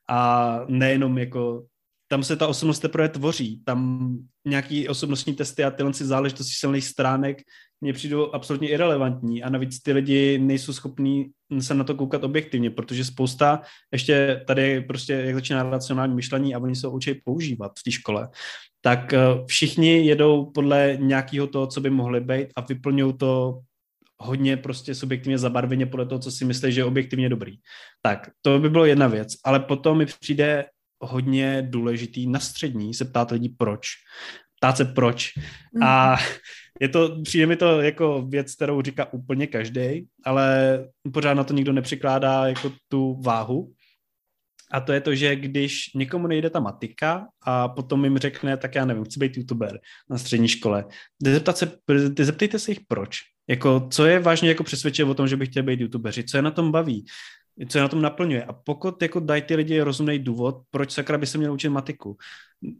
A 0.08 0.60
nejenom 0.68 1.18
jako 1.18 1.64
tam 2.08 2.22
se 2.22 2.36
ta 2.36 2.46
osobnost 2.46 2.78
teprve 2.78 3.08
tvoří, 3.08 3.62
tam 3.64 4.10
nějaký 4.46 4.88
osobnostní 4.88 5.34
testy 5.34 5.64
a 5.64 5.70
tyhle 5.70 5.94
si 5.94 6.04
záležitosti 6.04 6.52
silných 6.52 6.84
stránek 6.84 7.42
mně 7.82 7.92
přijdou 7.92 8.34
absolutně 8.34 8.68
irrelevantní 8.68 9.42
a 9.42 9.50
navíc 9.50 9.82
ty 9.82 9.92
lidi 9.92 10.38
nejsou 10.38 10.72
schopní 10.72 11.30
se 11.60 11.74
na 11.74 11.84
to 11.84 11.94
koukat 11.94 12.24
objektivně, 12.24 12.70
protože 12.70 13.04
spousta, 13.04 13.60
ještě 13.92 14.44
tady 14.46 14.80
prostě 14.80 15.12
jak 15.12 15.34
začíná 15.34 15.62
racionální 15.62 16.14
myšlení 16.14 16.54
a 16.54 16.58
oni 16.58 16.76
se 16.76 16.88
učí 16.88 17.14
používat 17.24 17.72
v 17.78 17.82
té 17.82 17.90
škole, 17.90 18.28
tak 18.80 19.12
eh, 19.12 19.18
všichni 19.46 20.06
jedou 20.06 20.44
podle 20.44 20.96
nějakého 21.00 21.46
toho, 21.46 21.66
co 21.66 21.80
by 21.80 21.90
mohli 21.90 22.20
být 22.20 22.48
a 22.56 22.60
vyplňují 22.60 23.16
to 23.16 23.60
hodně 24.18 24.56
prostě 24.56 24.94
subjektivně 24.94 25.38
zabarveně 25.38 25.86
podle 25.86 26.06
toho, 26.06 26.18
co 26.18 26.30
si 26.30 26.44
myslí, 26.44 26.72
že 26.72 26.80
je 26.80 26.84
objektivně 26.84 27.28
dobrý. 27.28 27.56
Tak, 28.02 28.30
to 28.42 28.58
by 28.58 28.70
bylo 28.70 28.84
jedna 28.84 29.06
věc, 29.06 29.28
ale 29.44 29.60
potom 29.60 29.98
mi 29.98 30.06
přijde 30.06 30.64
hodně 31.00 31.66
důležitý 31.70 32.26
na 32.26 32.40
střední 32.40 32.94
se 32.94 33.04
ptát 33.04 33.30
lidí 33.30 33.48
proč. 33.48 33.86
Ptát 34.62 34.76
se 34.76 34.84
proč. 34.84 35.32
Mm. 35.74 35.82
A 35.82 36.12
mhm. 36.12 36.24
je 36.80 36.88
to, 36.88 37.22
přijde 37.22 37.46
mi 37.46 37.56
to 37.56 37.80
jako 37.80 38.22
věc, 38.22 38.54
kterou 38.54 38.82
říká 38.82 39.12
úplně 39.12 39.46
každý, 39.46 40.06
ale 40.24 40.78
pořád 41.12 41.34
na 41.34 41.44
to 41.44 41.54
nikdo 41.54 41.72
nepřikládá 41.72 42.46
jako 42.46 42.72
tu 42.88 43.20
váhu. 43.22 43.72
A 44.72 44.80
to 44.80 44.92
je 44.92 45.00
to, 45.00 45.14
že 45.14 45.36
když 45.36 45.94
někomu 45.94 46.26
nejde 46.26 46.50
ta 46.50 46.60
matika 46.60 47.26
a 47.42 47.68
potom 47.68 48.04
jim 48.04 48.18
řekne, 48.18 48.56
tak 48.56 48.74
já 48.74 48.84
nevím, 48.84 49.04
chci 49.04 49.20
být 49.20 49.36
youtuber 49.36 49.78
na 50.10 50.18
střední 50.18 50.48
škole, 50.48 50.84
zeptat 51.24 51.58
se, 51.58 51.72
zeptejte 52.18 52.58
se 52.58 52.70
jich 52.70 52.80
proč. 52.88 53.18
Jako, 53.48 53.88
co 53.90 54.06
je 54.06 54.20
vážně 54.20 54.48
jako 54.48 54.64
přesvědčit 54.64 55.04
o 55.04 55.14
tom, 55.14 55.28
že 55.28 55.36
bych 55.36 55.48
chtěl 55.48 55.62
být 55.62 55.80
youtubeři, 55.80 56.24
co 56.24 56.36
je 56.36 56.42
na 56.42 56.50
tom 56.50 56.72
baví 56.72 57.04
co 57.68 57.78
je 57.78 57.82
na 57.82 57.88
tom 57.88 58.02
naplňuje. 58.02 58.44
A 58.44 58.52
pokud 58.52 59.02
jako 59.02 59.20
dají 59.20 59.42
ty 59.42 59.54
lidi 59.54 59.80
rozumný 59.80 60.18
důvod, 60.18 60.62
proč 60.70 60.90
sakra 60.90 61.18
by 61.18 61.26
se 61.26 61.38
měl 61.38 61.52
učit 61.52 61.68
matiku. 61.68 62.16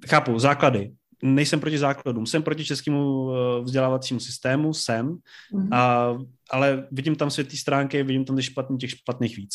Chápu, 0.09 0.39
základy. 0.39 0.93
Nejsem 1.25 1.61
proti 1.61 1.79
základům, 1.79 2.27
jsem 2.27 2.43
proti 2.43 2.65
českému 2.65 3.31
eh, 3.31 3.63
vzdělávacímu 3.63 4.21
systému, 4.21 4.75
jsem, 4.75 5.17
mm-hmm. 5.53 5.69
a, 5.73 6.15
ale 6.51 6.87
vidím 6.91 7.17
tam 7.17 7.31
světlý 7.31 7.59
stránky, 7.59 8.03
vidím 8.03 8.25
tam 8.25 8.37
těch, 8.37 8.45
špatný, 8.45 8.79
těch 8.79 8.91
špatných 8.91 9.37
víc. 9.37 9.55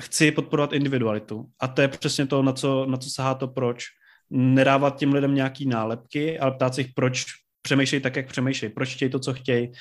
Chci 0.00 0.30
podporovat 0.30 0.72
individualitu 0.72 1.46
a 1.60 1.68
to 1.68 1.82
je 1.82 1.88
přesně 1.88 2.26
to, 2.26 2.42
na 2.42 2.52
co, 2.52 2.86
na 2.86 2.96
co 2.96 3.10
sahá 3.10 3.34
to 3.34 3.48
proč. 3.48 3.84
Nedávat 4.30 4.98
těm 4.98 5.12
lidem 5.12 5.34
nějaký 5.34 5.66
nálepky, 5.66 6.38
ale 6.38 6.52
ptát 6.52 6.74
se 6.74 6.80
jich, 6.80 6.90
proč 6.94 7.24
přemýšlej 7.62 8.00
tak, 8.00 8.16
jak 8.16 8.28
přemýšlej, 8.28 8.70
proč 8.70 8.94
chtějí 8.94 9.10
to, 9.10 9.18
co 9.18 9.34
chtějí, 9.34 9.72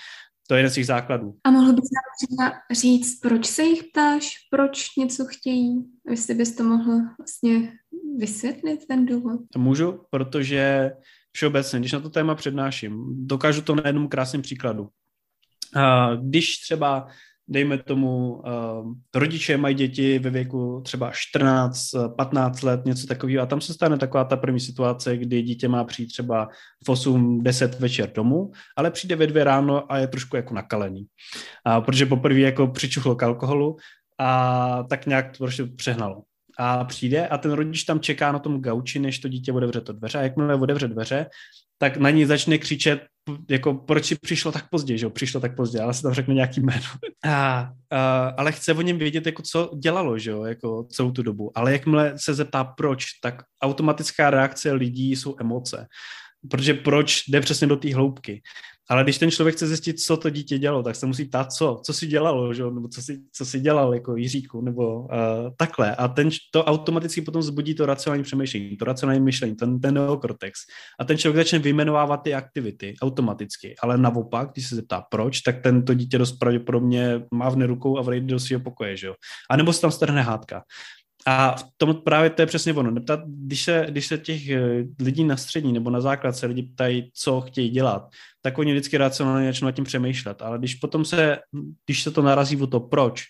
to 0.47 0.55
je 0.55 0.59
jeden 0.59 0.71
z 0.71 0.75
těch 0.75 0.85
základů. 0.85 1.37
A 1.43 1.51
mohl 1.51 1.73
bys 1.73 1.83
nám 1.83 2.03
třeba 2.21 2.59
říct, 2.71 3.19
proč 3.19 3.45
se 3.45 3.63
jich 3.63 3.83
ptáš, 3.83 4.31
proč 4.51 4.95
něco 4.95 5.25
chtějí? 5.25 5.85
Jestli 6.09 6.35
bys 6.35 6.55
to 6.55 6.63
mohl 6.63 6.99
vlastně 7.19 7.73
vysvětlit, 8.17 8.85
ten 8.87 9.05
důvod? 9.05 9.39
Můžu, 9.57 9.99
protože 10.09 10.91
všeobecně, 11.31 11.79
když 11.79 11.91
na 11.91 11.99
to 11.99 12.09
téma 12.09 12.35
přednáším, 12.35 13.05
dokážu 13.27 13.61
to 13.61 13.75
na 13.75 13.83
jednom 13.85 14.07
krásném 14.07 14.41
příkladu. 14.41 14.89
Když 16.21 16.57
třeba 16.57 17.07
dejme 17.47 17.77
tomu, 17.77 18.33
uh, 18.33 18.93
rodiče 19.15 19.57
mají 19.57 19.75
děti 19.75 20.19
ve 20.19 20.29
věku 20.29 20.81
třeba 20.85 21.11
14, 21.13 21.79
15 22.17 22.61
let, 22.61 22.85
něco 22.85 23.07
takového 23.07 23.43
a 23.43 23.45
tam 23.45 23.61
se 23.61 23.73
stane 23.73 23.97
taková 23.97 24.23
ta 24.23 24.37
první 24.37 24.59
situace, 24.59 25.17
kdy 25.17 25.41
dítě 25.41 25.67
má 25.67 25.83
přijít 25.83 26.07
třeba 26.07 26.49
v 26.85 26.89
8, 26.89 27.43
10 27.43 27.79
večer 27.79 28.11
domů, 28.11 28.51
ale 28.77 28.91
přijde 28.91 29.15
ve 29.15 29.27
dvě 29.27 29.43
ráno 29.43 29.91
a 29.91 29.97
je 29.97 30.07
trošku 30.07 30.35
jako 30.35 30.53
nakalený. 30.53 31.05
A 31.65 31.81
protože 31.81 32.05
poprvé 32.05 32.39
jako 32.39 32.67
přičuchlo 32.67 33.15
k 33.15 33.23
alkoholu 33.23 33.75
a 34.19 34.83
tak 34.89 35.05
nějak 35.05 35.31
to 35.31 35.37
prostě 35.37 35.65
přehnalo 35.65 36.21
a 36.59 36.83
přijde 36.83 37.27
a 37.27 37.37
ten 37.37 37.51
rodič 37.51 37.83
tam 37.83 37.99
čeká 37.99 38.31
na 38.31 38.39
tom 38.39 38.61
gauči, 38.61 38.99
než 38.99 39.19
to 39.19 39.27
dítě 39.27 39.51
otevře 39.51 39.81
to 39.81 39.93
dveře 39.93 40.17
a 40.17 40.21
jakmile 40.21 40.55
otevře 40.55 40.87
dveře, 40.87 41.25
tak 41.77 41.97
na 41.97 42.09
ní 42.09 42.25
začne 42.25 42.57
křičet, 42.57 43.05
jako 43.49 43.73
proč 43.73 44.05
si 44.05 44.15
přišlo 44.15 44.51
tak 44.51 44.69
pozdě, 44.69 44.97
že 44.97 45.05
jo, 45.05 45.09
přišlo 45.09 45.41
tak 45.41 45.55
pozdě, 45.55 45.79
ale 45.81 45.93
se 45.93 46.01
tam 46.01 46.13
řekne 46.13 46.33
nějaký 46.33 46.61
jméno. 46.61 46.85
A, 47.25 47.69
a, 47.91 48.27
ale 48.37 48.51
chce 48.51 48.73
o 48.73 48.81
něm 48.81 48.97
vědět, 48.97 49.25
jako 49.25 49.41
co 49.41 49.71
dělalo, 49.79 50.17
že 50.17 50.31
jo, 50.31 50.43
jako 50.43 50.87
celou 50.91 51.11
tu 51.11 51.23
dobu. 51.23 51.51
Ale 51.55 51.71
jakmile 51.71 52.13
se 52.15 52.33
zeptá 52.33 52.63
proč, 52.63 53.05
tak 53.23 53.41
automatická 53.63 54.29
reakce 54.29 54.71
lidí 54.71 55.15
jsou 55.15 55.35
emoce. 55.39 55.87
Protože 56.49 56.73
proč 56.73 57.23
jde 57.27 57.41
přesně 57.41 57.67
do 57.67 57.75
té 57.75 57.95
hloubky. 57.95 58.41
Ale 58.89 59.03
když 59.03 59.17
ten 59.17 59.31
člověk 59.31 59.55
chce 59.55 59.67
zjistit, 59.67 59.99
co 59.99 60.17
to 60.17 60.29
dítě 60.29 60.57
dělalo, 60.57 60.83
tak 60.83 60.95
se 60.95 61.05
musí 61.05 61.25
ptát, 61.25 61.51
co, 61.51 61.81
co 61.85 61.93
si 61.93 62.07
dělalo, 62.07 62.53
že? 62.53 62.63
nebo 62.63 62.87
co 62.87 63.01
si, 63.01 63.19
co 63.33 63.45
si 63.45 63.59
dělal 63.59 63.93
jako 63.93 64.15
Jiříku, 64.15 64.61
nebo 64.61 64.99
uh, 64.99 65.07
takhle. 65.57 65.95
A 65.95 66.07
ten, 66.07 66.29
to 66.51 66.63
automaticky 66.63 67.21
potom 67.21 67.41
zbudí 67.41 67.75
to 67.75 67.85
racionální 67.85 68.23
přemýšlení, 68.23 68.77
to 68.77 68.85
racionální 68.85 69.21
myšlení, 69.21 69.55
ten, 69.55 69.79
ten 69.79 69.93
neokortex. 69.93 70.59
A 70.99 71.05
ten 71.05 71.17
člověk 71.17 71.45
začne 71.45 71.59
vyjmenovávat 71.59 72.23
ty 72.23 72.33
aktivity 72.33 72.93
automaticky. 73.01 73.75
Ale 73.83 73.97
naopak, 73.97 74.51
když 74.53 74.67
se 74.67 74.75
zeptá 74.75 75.03
proč, 75.11 75.41
tak 75.41 75.61
tento 75.61 75.93
dítě 75.93 76.17
dost 76.17 76.31
pravděpodobně 76.31 77.21
mávne 77.33 77.67
rukou 77.67 77.97
a 77.97 78.01
vrejde 78.01 78.27
do 78.27 78.39
svého 78.39 78.63
pokoje, 78.63 78.97
že. 78.97 79.09
A 79.49 79.57
nebo 79.57 79.73
se 79.73 79.81
tam 79.81 79.91
strhne 79.91 80.21
hádka. 80.21 80.63
A 81.25 81.55
v 81.55 81.63
tom 81.77 81.95
právě 81.95 82.29
to 82.29 82.41
je 82.41 82.45
přesně 82.45 82.73
ono. 82.73 82.91
Neptat, 82.91 83.19
když, 83.27 83.63
se, 83.63 83.85
když 83.89 84.07
se 84.07 84.17
těch 84.17 84.49
eh, 84.49 84.83
lidí 84.99 85.23
na 85.23 85.37
střední 85.37 85.73
nebo 85.73 85.89
na 85.89 86.01
základ 86.01 86.35
se 86.35 86.45
lidi 86.45 86.63
ptají, 86.63 87.11
co 87.13 87.41
chtějí 87.41 87.69
dělat, 87.69 88.09
tak 88.41 88.57
oni 88.57 88.71
vždycky 88.71 88.97
racionálně 88.97 89.47
začnou 89.47 89.65
nad 89.65 89.71
tím 89.71 89.85
přemýšlet. 89.85 90.41
Ale 90.41 90.57
když 90.57 90.75
potom 90.75 91.05
se, 91.05 91.37
když 91.85 92.03
se 92.03 92.11
to 92.11 92.21
narazí 92.21 92.61
o 92.61 92.67
to, 92.67 92.79
proč, 92.79 93.23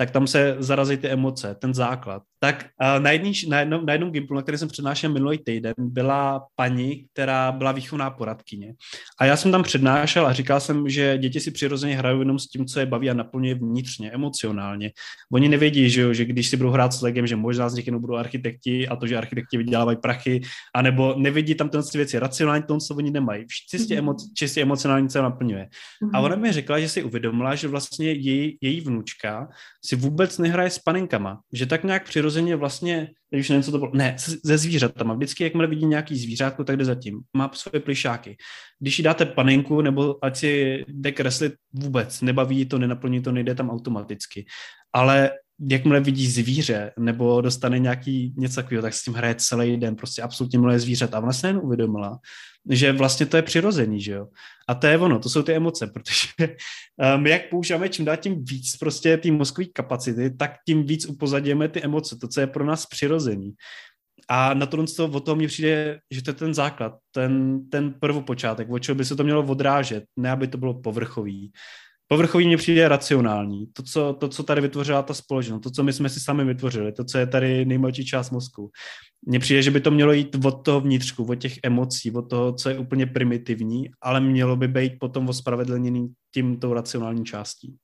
tak 0.00 0.10
tam 0.10 0.26
se 0.26 0.56
zarazí 0.58 0.96
ty 0.96 1.08
emoce, 1.08 1.56
ten 1.60 1.74
základ. 1.74 2.22
Tak 2.38 2.66
na, 2.98 3.10
jedný, 3.10 3.32
na, 3.48 3.60
jednom, 3.60 3.86
na 3.86 3.92
jednom 3.92 4.10
Gimplu, 4.10 4.36
na 4.36 4.42
který 4.42 4.58
jsem 4.58 4.68
přednášel 4.68 5.12
minulý 5.12 5.38
týden, 5.38 5.74
byla 5.78 6.46
paní, 6.56 7.06
která 7.12 7.52
byla 7.52 7.72
výchovná 7.72 8.10
poradkyně. 8.10 8.74
A 9.20 9.24
já 9.24 9.36
jsem 9.36 9.52
tam 9.52 9.62
přednášel 9.62 10.26
a 10.26 10.32
říkal 10.32 10.60
jsem, 10.60 10.88
že 10.88 11.18
děti 11.18 11.40
si 11.40 11.50
přirozeně 11.50 11.96
hrají 11.96 12.18
jenom 12.18 12.38
s 12.38 12.46
tím, 12.46 12.66
co 12.66 12.80
je 12.80 12.86
baví 12.86 13.10
a 13.10 13.14
naplňuje 13.14 13.54
vnitřně, 13.54 14.10
emocionálně. 14.10 14.90
Oni 15.32 15.48
nevědí, 15.48 15.90
že, 15.90 16.14
že 16.14 16.24
když 16.24 16.48
si 16.48 16.56
budou 16.56 16.70
hrát 16.70 16.92
s 16.92 17.02
legem, 17.02 17.26
že 17.26 17.36
možná 17.36 17.68
z 17.68 17.74
nich 17.74 17.86
jenom 17.86 18.00
budou 18.00 18.14
architekti 18.14 18.88
a 18.88 18.96
to, 18.96 19.06
že 19.06 19.16
architekti 19.16 19.56
vydělávají 19.56 19.98
prachy, 19.98 20.40
anebo 20.74 21.14
nevidí 21.18 21.54
tam 21.54 21.68
ty 21.68 21.78
věci. 21.94 22.18
Racionálně 22.18 22.62
to, 22.62 22.78
co 22.78 22.94
oni 22.94 23.10
nemají. 23.10 23.44
Čistě, 23.70 23.94
mhm. 23.94 23.98
emo, 23.98 24.16
čistě 24.34 24.62
emocionálně 24.62 25.10
se 25.10 25.22
naplňuje. 25.22 25.68
A 26.14 26.20
ona 26.20 26.36
mi 26.36 26.52
řekla, 26.52 26.80
že 26.80 26.88
si 26.88 27.02
uvědomila, 27.02 27.54
že 27.54 27.68
vlastně 27.68 28.12
její, 28.12 28.58
její 28.60 28.80
vnučka 28.80 29.48
si 29.90 29.96
vůbec 29.96 30.38
nehraje 30.38 30.70
s 30.70 30.78
paninkama, 30.78 31.40
že 31.52 31.66
tak 31.66 31.84
nějak 31.84 32.04
přirozeně 32.04 32.56
vlastně, 32.56 33.10
když 33.30 33.48
nevím, 33.48 33.62
co 33.62 33.70
to 33.70 33.78
bylo, 33.78 33.90
ne, 33.94 34.16
se 34.46 34.58
zvířatama, 34.58 35.14
vždycky, 35.14 35.44
jakmile 35.44 35.66
vidí 35.66 35.86
nějaký 35.86 36.18
zvířátko, 36.18 36.64
tak 36.64 36.76
jde 36.76 36.84
zatím, 36.84 37.20
má 37.36 37.50
svoje 37.54 37.80
plišáky. 37.80 38.36
Když 38.78 38.98
jí 38.98 39.04
dáte 39.04 39.26
paninku, 39.26 39.80
nebo 39.80 40.24
ať 40.24 40.36
si 40.36 40.84
jde 40.88 41.12
kreslit 41.12 41.52
vůbec, 41.72 42.20
nebaví 42.20 42.66
to, 42.66 42.78
nenaplní 42.78 43.22
to, 43.22 43.32
nejde 43.32 43.54
tam 43.54 43.70
automaticky. 43.70 44.46
Ale 44.92 45.30
jakmile 45.68 46.00
vidí 46.00 46.26
zvíře 46.26 46.92
nebo 46.98 47.40
dostane 47.40 47.78
nějaký 47.78 48.34
něco 48.36 48.54
takového, 48.54 48.82
tak 48.82 48.94
s 48.94 49.04
tím 49.04 49.14
hraje 49.14 49.34
celý 49.34 49.76
den, 49.76 49.96
prostě 49.96 50.22
absolutně 50.22 50.58
miluje 50.58 50.78
zvířat. 50.78 51.14
A 51.14 51.18
ona 51.20 51.32
se 51.32 51.46
jen 51.46 51.60
uvědomila, 51.62 52.18
že 52.70 52.92
vlastně 52.92 53.26
to 53.26 53.36
je 53.36 53.42
přirozený, 53.42 54.00
že 54.00 54.12
jo. 54.12 54.26
A 54.68 54.74
to 54.74 54.86
je 54.86 54.98
ono, 54.98 55.18
to 55.18 55.28
jsou 55.28 55.42
ty 55.42 55.52
emoce, 55.52 55.86
protože 55.86 56.28
my 57.16 57.30
jak 57.30 57.48
používáme 57.50 57.88
čím 57.88 58.04
dál 58.04 58.16
tím 58.16 58.44
víc 58.44 58.76
prostě 58.76 59.16
ty 59.16 59.30
mozkové 59.30 59.66
kapacity, 59.66 60.30
tak 60.30 60.52
tím 60.66 60.86
víc 60.86 61.06
upozadíme 61.06 61.68
ty 61.68 61.82
emoce, 61.82 62.16
to, 62.16 62.28
co 62.28 62.40
je 62.40 62.46
pro 62.46 62.64
nás 62.64 62.86
přirozený. 62.86 63.52
A 64.28 64.54
na 64.54 64.66
to, 64.66 64.86
to 64.86 65.06
od 65.06 65.24
toho 65.24 65.36
mně 65.36 65.46
přijde, 65.46 65.98
že 66.10 66.22
to 66.22 66.30
je 66.30 66.34
ten 66.34 66.54
základ, 66.54 66.94
ten, 67.10 67.60
ten 67.68 67.94
prvopočátek, 68.00 68.70
od 68.70 68.78
čeho 68.78 68.96
by 68.96 69.04
se 69.04 69.16
to 69.16 69.24
mělo 69.24 69.46
odrážet, 69.46 70.04
ne 70.16 70.30
aby 70.30 70.48
to 70.48 70.58
bylo 70.58 70.80
povrchový. 70.80 71.52
Povrchový 72.12 72.46
mně 72.46 72.56
přijde 72.56 72.88
racionální. 72.88 73.66
To 73.72 73.82
co, 73.82 74.16
to, 74.20 74.28
co 74.28 74.42
tady 74.42 74.60
vytvořila 74.60 75.02
ta 75.02 75.14
společnost, 75.14 75.62
to, 75.62 75.70
co 75.70 75.82
my 75.82 75.92
jsme 75.92 76.08
si 76.08 76.20
sami 76.20 76.44
vytvořili, 76.44 76.92
to, 76.92 77.04
co 77.04 77.18
je 77.18 77.26
tady 77.26 77.64
nejmladší 77.64 78.06
část 78.06 78.30
mozku. 78.30 78.70
Mně 79.26 79.38
přijde, 79.38 79.62
že 79.62 79.70
by 79.70 79.80
to 79.80 79.90
mělo 79.90 80.12
jít 80.12 80.36
od 80.44 80.64
toho 80.64 80.80
vnitřku, 80.80 81.24
od 81.24 81.34
těch 81.34 81.52
emocí, 81.62 82.12
od 82.12 82.22
toho, 82.22 82.52
co 82.52 82.68
je 82.68 82.78
úplně 82.78 83.06
primitivní, 83.06 83.90
ale 84.02 84.20
mělo 84.20 84.56
by 84.56 84.68
být 84.68 84.92
potom 85.00 85.28
ospravedlněný 85.28 86.08
tím 86.34 86.56
tou 86.56 86.74
racionální 86.74 87.24
částí. 87.24 87.76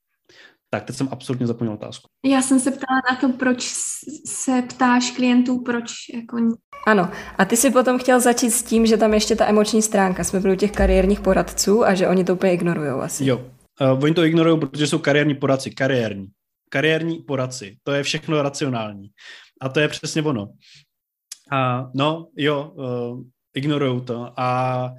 Tak, 0.69 0.83
teď 0.83 0.95
jsem 0.95 1.09
absolutně 1.11 1.47
zapomněl 1.47 1.73
otázku. 1.73 2.07
Já 2.25 2.41
jsem 2.41 2.59
se 2.59 2.71
ptala 2.71 3.01
na 3.11 3.17
to, 3.21 3.37
proč 3.37 3.73
se 4.25 4.63
ptáš 4.69 5.11
klientů, 5.11 5.61
proč 5.61 5.91
jako... 6.13 6.37
Ano, 6.87 7.09
a 7.37 7.45
ty 7.45 7.57
si 7.57 7.71
potom 7.71 7.99
chtěl 7.99 8.19
začít 8.19 8.51
s 8.51 8.63
tím, 8.63 8.85
že 8.85 8.97
tam 8.97 9.13
ještě 9.13 9.35
ta 9.35 9.47
emoční 9.47 9.81
stránka, 9.81 10.23
jsme 10.23 10.39
byli 10.39 10.53
u 10.53 10.57
těch 10.57 10.71
kariérních 10.71 11.19
poradců 11.19 11.85
a 11.85 11.93
že 11.93 12.07
oni 12.07 12.23
to 12.23 12.33
úplně 12.33 12.53
ignorují 12.53 12.89
asi. 12.89 13.25
Jo, 13.25 13.41
uh, 13.81 14.03
oni 14.03 14.13
to 14.13 14.23
ignorují, 14.23 14.59
protože 14.59 14.87
jsou 14.87 14.99
kariérní 14.99 15.35
poradci, 15.35 15.71
kariérní. 15.71 16.27
Kariérní 16.69 17.17
poradci, 17.17 17.77
to 17.83 17.91
je 17.91 18.03
všechno 18.03 18.41
racionální. 18.41 19.09
A 19.61 19.69
to 19.69 19.79
je 19.79 19.87
přesně 19.87 20.21
ono. 20.21 20.49
A 21.51 21.89
no, 21.95 22.27
jo, 22.37 22.71
uh, 22.75 23.23
ignorují 23.55 24.01
to 24.05 24.33
a 24.37 24.89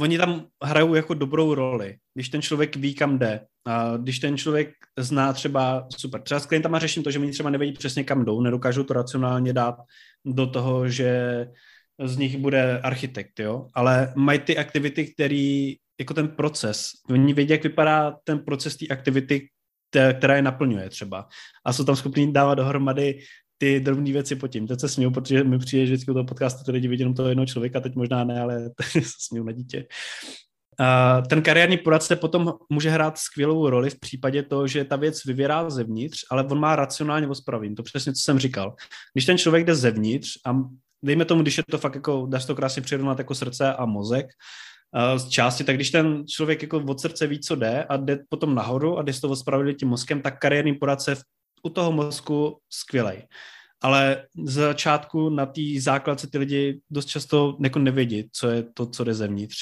oni 0.00 0.18
tam 0.18 0.46
hrajou 0.64 0.94
jako 0.94 1.14
dobrou 1.14 1.54
roli. 1.54 1.96
Když 2.14 2.28
ten 2.28 2.42
člověk 2.42 2.76
ví, 2.76 2.94
kam 2.94 3.18
jde, 3.18 3.40
a 3.66 3.96
když 3.96 4.18
ten 4.18 4.36
člověk 4.36 4.70
zná 4.98 5.32
třeba, 5.32 5.86
super, 5.96 6.22
třeba 6.22 6.40
s 6.40 6.46
klientama 6.46 6.78
řeším 6.78 7.02
to, 7.02 7.10
že 7.10 7.18
oni 7.18 7.30
třeba 7.30 7.50
nevědí 7.50 7.72
přesně 7.72 8.04
kam 8.04 8.24
jdou, 8.24 8.40
nedokážou 8.40 8.82
to 8.82 8.94
racionálně 8.94 9.52
dát 9.52 9.74
do 10.24 10.46
toho, 10.46 10.88
že 10.88 11.46
z 12.04 12.16
nich 12.16 12.36
bude 12.36 12.80
architekt, 12.80 13.40
jo, 13.40 13.66
ale 13.74 14.12
mají 14.16 14.38
ty 14.38 14.58
aktivity, 14.58 15.06
který, 15.06 15.76
jako 16.00 16.14
ten 16.14 16.28
proces, 16.28 16.90
oni 17.10 17.34
vědí, 17.34 17.52
jak 17.52 17.62
vypadá 17.62 18.16
ten 18.24 18.38
proces 18.38 18.76
té 18.76 18.86
aktivity, 18.86 19.48
která 20.18 20.36
je 20.36 20.42
naplňuje 20.42 20.90
třeba. 20.90 21.28
A 21.64 21.72
jsou 21.72 21.84
tam 21.84 21.96
schopní 21.96 22.32
dávat 22.32 22.54
dohromady 22.54 23.20
ty 23.58 23.80
drobné 23.80 24.12
věci 24.12 24.36
po 24.36 24.48
tím. 24.48 24.66
Teď 24.66 24.80
se 24.80 24.88
směju, 24.88 25.10
protože 25.10 25.44
mi 25.44 25.58
přijde 25.58 25.84
vždycky 25.84 26.10
u 26.10 26.14
toho 26.14 26.24
podcastu, 26.24 26.64
ty 26.64 26.70
lidi 26.70 26.88
vidí 26.88 27.00
jenom 27.00 27.14
toho 27.14 27.28
jednoho 27.28 27.46
člověka, 27.46 27.80
teď 27.80 27.94
možná 27.94 28.24
ne, 28.24 28.40
ale 28.40 28.70
se 28.92 29.00
směju 29.18 29.44
na 29.44 29.52
dítě. 29.52 29.86
Uh, 30.80 31.26
ten 31.26 31.42
kariérní 31.42 31.76
poradce 31.76 32.16
potom 32.16 32.54
může 32.70 32.90
hrát 32.90 33.18
skvělou 33.18 33.70
roli 33.70 33.90
v 33.90 34.00
případě 34.00 34.42
toho, 34.42 34.66
že 34.66 34.84
ta 34.84 34.96
věc 34.96 35.24
vyvěrá 35.24 35.70
zevnitř, 35.70 36.24
ale 36.30 36.44
on 36.44 36.60
má 36.60 36.76
racionálně 36.76 37.28
ospravím. 37.28 37.74
To 37.74 37.82
přesně, 37.82 38.12
co 38.12 38.22
jsem 38.22 38.38
říkal. 38.38 38.74
Když 39.14 39.26
ten 39.26 39.38
člověk 39.38 39.66
jde 39.66 39.74
zevnitř 39.74 40.28
a 40.46 40.52
dejme 41.02 41.24
tomu, 41.24 41.42
když 41.42 41.56
je 41.56 41.64
to 41.70 41.78
fakt 41.78 41.94
jako, 41.94 42.26
dáš 42.30 42.44
to 42.44 42.54
krásně 42.54 42.82
přirovnat 42.82 43.18
jako 43.18 43.34
srdce 43.34 43.74
a 43.74 43.84
mozek, 43.86 44.26
uh, 44.26 45.18
z 45.18 45.28
části, 45.28 45.64
tak 45.64 45.76
když 45.76 45.90
ten 45.90 46.24
člověk 46.26 46.62
jako 46.62 46.84
od 46.88 47.00
srdce 47.00 47.26
ví, 47.26 47.40
co 47.40 47.56
jde 47.56 47.84
a 47.84 47.96
jde 47.96 48.18
potom 48.28 48.54
nahoru 48.54 48.98
a 48.98 49.02
jde 49.02 49.12
to 49.12 49.30
ospravedlit 49.30 49.76
tím 49.76 49.88
mozkem, 49.88 50.22
tak 50.22 50.38
kariérní 50.38 50.74
poradce 50.74 51.16
u 51.62 51.70
toho 51.70 51.92
mozku 51.92 52.58
skvělej. 52.70 53.26
Ale 53.82 54.26
z 54.44 54.52
začátku 54.52 55.28
na 55.30 55.46
té 55.46 55.60
základce 55.78 56.30
ty 56.30 56.38
lidi 56.38 56.80
dost 56.90 57.06
často 57.06 57.56
jako 57.62 57.78
nevědí, 57.78 58.28
co 58.32 58.48
je 58.48 58.62
to, 58.74 58.86
co 58.86 59.04
jde 59.04 59.14
zevnitř. 59.14 59.56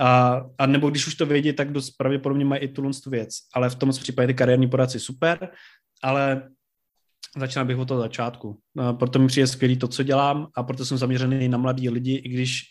A, 0.00 0.40
a 0.58 0.66
nebo 0.66 0.90
když 0.90 1.06
už 1.06 1.14
to 1.14 1.26
vědí, 1.26 1.52
tak 1.52 1.72
dost 1.72 1.90
pravděpodobně 1.90 2.44
mají 2.44 2.62
i 2.62 2.68
tu 2.68 2.90
věc. 3.06 3.28
Ale 3.54 3.70
v 3.70 3.74
tom 3.74 3.90
případě 3.90 4.26
ty 4.26 4.34
kariérní 4.34 4.68
poradci 4.68 5.00
super, 5.00 5.48
ale 6.02 6.48
začínám 7.38 7.66
bych 7.66 7.78
od 7.78 7.88
toho 7.88 8.00
začátku. 8.00 8.58
A 8.78 8.92
proto 8.92 9.18
mi 9.18 9.26
přijde 9.26 9.46
skvělý 9.46 9.76
to, 9.76 9.88
co 9.88 10.02
dělám 10.02 10.46
a 10.56 10.62
proto 10.62 10.84
jsem 10.84 10.98
zaměřený 10.98 11.48
na 11.48 11.58
mladý 11.58 11.88
lidi, 11.88 12.14
i 12.14 12.28
když 12.28 12.62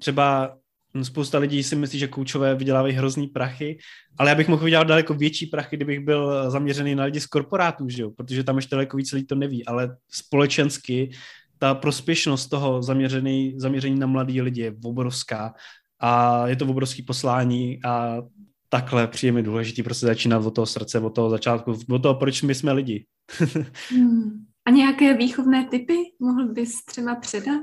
třeba 0.00 0.56
Spousta 1.02 1.38
lidí 1.38 1.62
si 1.62 1.76
myslí, 1.76 1.98
že 1.98 2.08
koučové 2.08 2.54
vydělávají 2.54 2.94
hrozný 2.94 3.26
prachy, 3.26 3.78
ale 4.18 4.30
já 4.30 4.34
bych 4.34 4.48
mohl 4.48 4.64
vydělat 4.64 4.86
daleko 4.86 5.14
větší 5.14 5.46
prachy, 5.46 5.76
kdybych 5.76 6.00
byl 6.00 6.50
zaměřený 6.50 6.94
na 6.94 7.04
lidi 7.04 7.20
z 7.20 7.26
korporátů, 7.26 7.88
že 7.88 8.02
jo? 8.02 8.10
protože 8.10 8.44
tam 8.44 8.56
ještě 8.56 8.74
daleko 8.74 8.96
víc 8.96 9.12
lidí 9.12 9.26
to 9.26 9.34
neví, 9.34 9.66
ale 9.66 9.96
společensky 10.10 11.10
ta 11.58 11.74
prospěšnost 11.74 12.50
toho 12.50 12.82
zaměřený, 12.82 13.54
zaměření 13.56 13.98
na 13.98 14.06
mladý 14.06 14.42
lidi 14.42 14.60
je 14.60 14.74
obrovská 14.84 15.54
a 16.00 16.42
je 16.48 16.56
to 16.56 16.66
obrovský 16.66 17.02
poslání 17.02 17.78
a 17.84 18.22
takhle 18.68 19.06
přijeme 19.06 19.42
důležitý 19.42 19.82
prostě 19.82 20.06
začínat 20.06 20.46
od 20.46 20.54
toho 20.54 20.66
srdce, 20.66 21.00
od 21.00 21.14
toho 21.14 21.30
začátku, 21.30 21.76
od 21.90 22.02
toho, 22.02 22.14
proč 22.14 22.42
my 22.42 22.54
jsme 22.54 22.72
lidi. 22.72 23.06
hmm. 23.90 24.44
A 24.66 24.70
nějaké 24.70 25.16
výchovné 25.16 25.68
typy 25.70 25.96
mohl 26.20 26.52
bys 26.52 26.84
třeba 26.84 27.14
předat? 27.14 27.62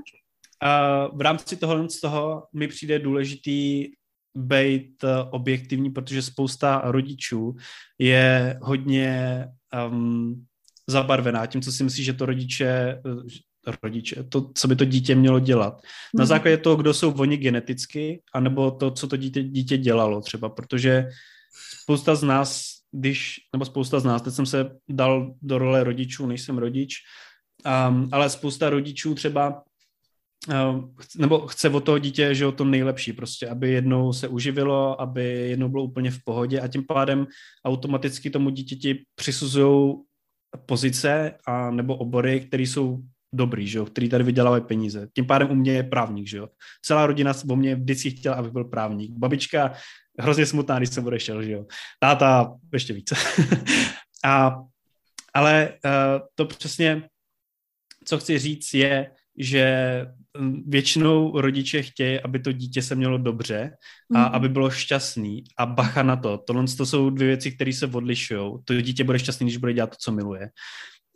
v 1.13 1.21
rámci 1.21 1.55
toho, 1.55 1.89
z 1.89 1.99
toho 1.99 2.43
mi 2.53 2.67
přijde 2.67 2.99
důležitý 2.99 3.87
být 4.35 5.03
eh, 5.03 5.07
objektivní, 5.31 5.89
protože 5.89 6.21
spousta 6.21 6.81
rodičů 6.85 7.55
je 7.99 8.57
hodně 8.61 9.45
um, 9.89 10.45
zabarvená 10.87 11.45
tím, 11.45 11.61
co 11.61 11.71
si 11.71 11.83
myslí, 11.83 12.03
že 12.03 12.13
to 12.13 12.25
rodiče, 12.25 12.65
eh, 12.65 13.01
rodiče, 13.83 14.23
to, 14.23 14.51
co 14.55 14.67
by 14.67 14.75
to 14.75 14.85
dítě 14.85 15.15
mělo 15.15 15.39
dělat. 15.39 15.81
Na 16.13 16.21
mhm. 16.21 16.27
základě 16.27 16.57
toho, 16.57 16.75
kdo 16.75 16.93
jsou 16.93 17.11
oni 17.11 17.37
geneticky, 17.37 18.21
anebo 18.33 18.71
to, 18.71 18.91
co 18.91 19.07
to 19.07 19.17
dítě, 19.17 19.43
dítě 19.43 19.77
dělalo 19.77 20.21
třeba, 20.21 20.49
protože 20.49 21.07
spousta 21.81 22.15
z 22.15 22.23
nás, 22.23 22.65
když, 22.91 23.35
nebo 23.53 23.65
spousta 23.65 23.99
z 23.99 24.03
nás, 24.03 24.21
teď 24.21 24.33
jsem 24.33 24.45
se 24.45 24.69
dal 24.89 25.33
do 25.41 25.57
role 25.57 25.83
rodičů, 25.83 26.25
než 26.27 26.41
jsem 26.41 26.57
rodič, 26.57 26.95
um, 27.89 28.09
ale 28.11 28.29
spousta 28.29 28.69
rodičů 28.69 29.15
třeba 29.15 29.63
Eh, 30.49 30.81
nebo 31.17 31.47
chce 31.47 31.69
od 31.69 31.79
toho 31.83 31.99
dítě, 31.99 32.35
že 32.35 32.45
o 32.45 32.51
to 32.51 32.65
nejlepší, 32.65 33.13
prostě, 33.13 33.47
aby 33.47 33.71
jednou 33.71 34.13
se 34.13 34.27
uživilo, 34.27 35.01
aby 35.01 35.23
jednou 35.23 35.69
bylo 35.69 35.83
úplně 35.83 36.11
v 36.11 36.23
pohodě 36.25 36.59
a 36.59 36.67
tím 36.67 36.85
pádem 36.85 37.27
automaticky 37.65 38.29
tomu 38.29 38.49
dítěti 38.49 39.03
přisuzují 39.15 39.95
pozice 40.65 41.37
a 41.47 41.71
nebo 41.71 41.95
obory, 41.95 42.39
které 42.39 42.63
jsou 42.63 42.99
dobrý, 43.33 43.67
že 43.67 43.77
jo, 43.77 43.85
který 43.85 44.09
tady 44.09 44.23
vydělávají 44.23 44.63
peníze. 44.63 45.07
Tím 45.15 45.25
pádem 45.25 45.51
u 45.51 45.55
mě 45.55 45.73
je 45.73 45.83
právník, 45.83 46.27
že 46.27 46.37
jo. 46.37 46.49
Celá 46.81 47.05
rodina 47.05 47.33
o 47.49 47.55
mě 47.55 47.75
vždycky 47.75 48.11
chtěla, 48.11 48.35
abych 48.35 48.51
byl 48.51 48.63
právník. 48.63 49.11
Babička 49.11 49.73
hrozně 50.19 50.45
smutná, 50.45 50.77
když 50.77 50.89
jsem 50.89 51.05
odešel, 51.05 51.43
že 51.43 51.51
jo. 51.51 51.65
Táta 51.99 52.53
ještě 52.73 52.93
více. 52.93 53.15
a, 54.25 54.61
ale 55.33 55.73
uh, 55.85 56.27
to 56.35 56.45
přesně, 56.45 57.09
co 58.05 58.17
chci 58.17 58.39
říct, 58.39 58.73
je, 58.73 59.11
že 59.37 60.05
mm, 60.37 60.63
většinou 60.67 61.41
rodiče 61.41 61.81
chtějí, 61.81 62.19
aby 62.19 62.39
to 62.39 62.51
dítě 62.51 62.81
se 62.81 62.95
mělo 62.95 63.17
dobře 63.17 63.77
a 64.15 64.29
mm. 64.29 64.35
aby 64.35 64.49
bylo 64.49 64.69
šťastný. 64.69 65.43
A 65.57 65.65
bacha 65.65 66.03
na 66.03 66.15
to. 66.15 66.37
Tohle 66.37 66.65
to 66.77 66.85
jsou 66.85 67.09
dvě 67.09 67.27
věci, 67.27 67.51
které 67.51 67.73
se 67.73 67.87
odlišují. 67.87 68.53
To 68.65 68.81
dítě 68.81 69.03
bude 69.03 69.19
šťastný, 69.19 69.45
když 69.45 69.57
bude 69.57 69.73
dělat 69.73 69.89
to, 69.89 69.95
co 69.99 70.11
miluje. 70.11 70.49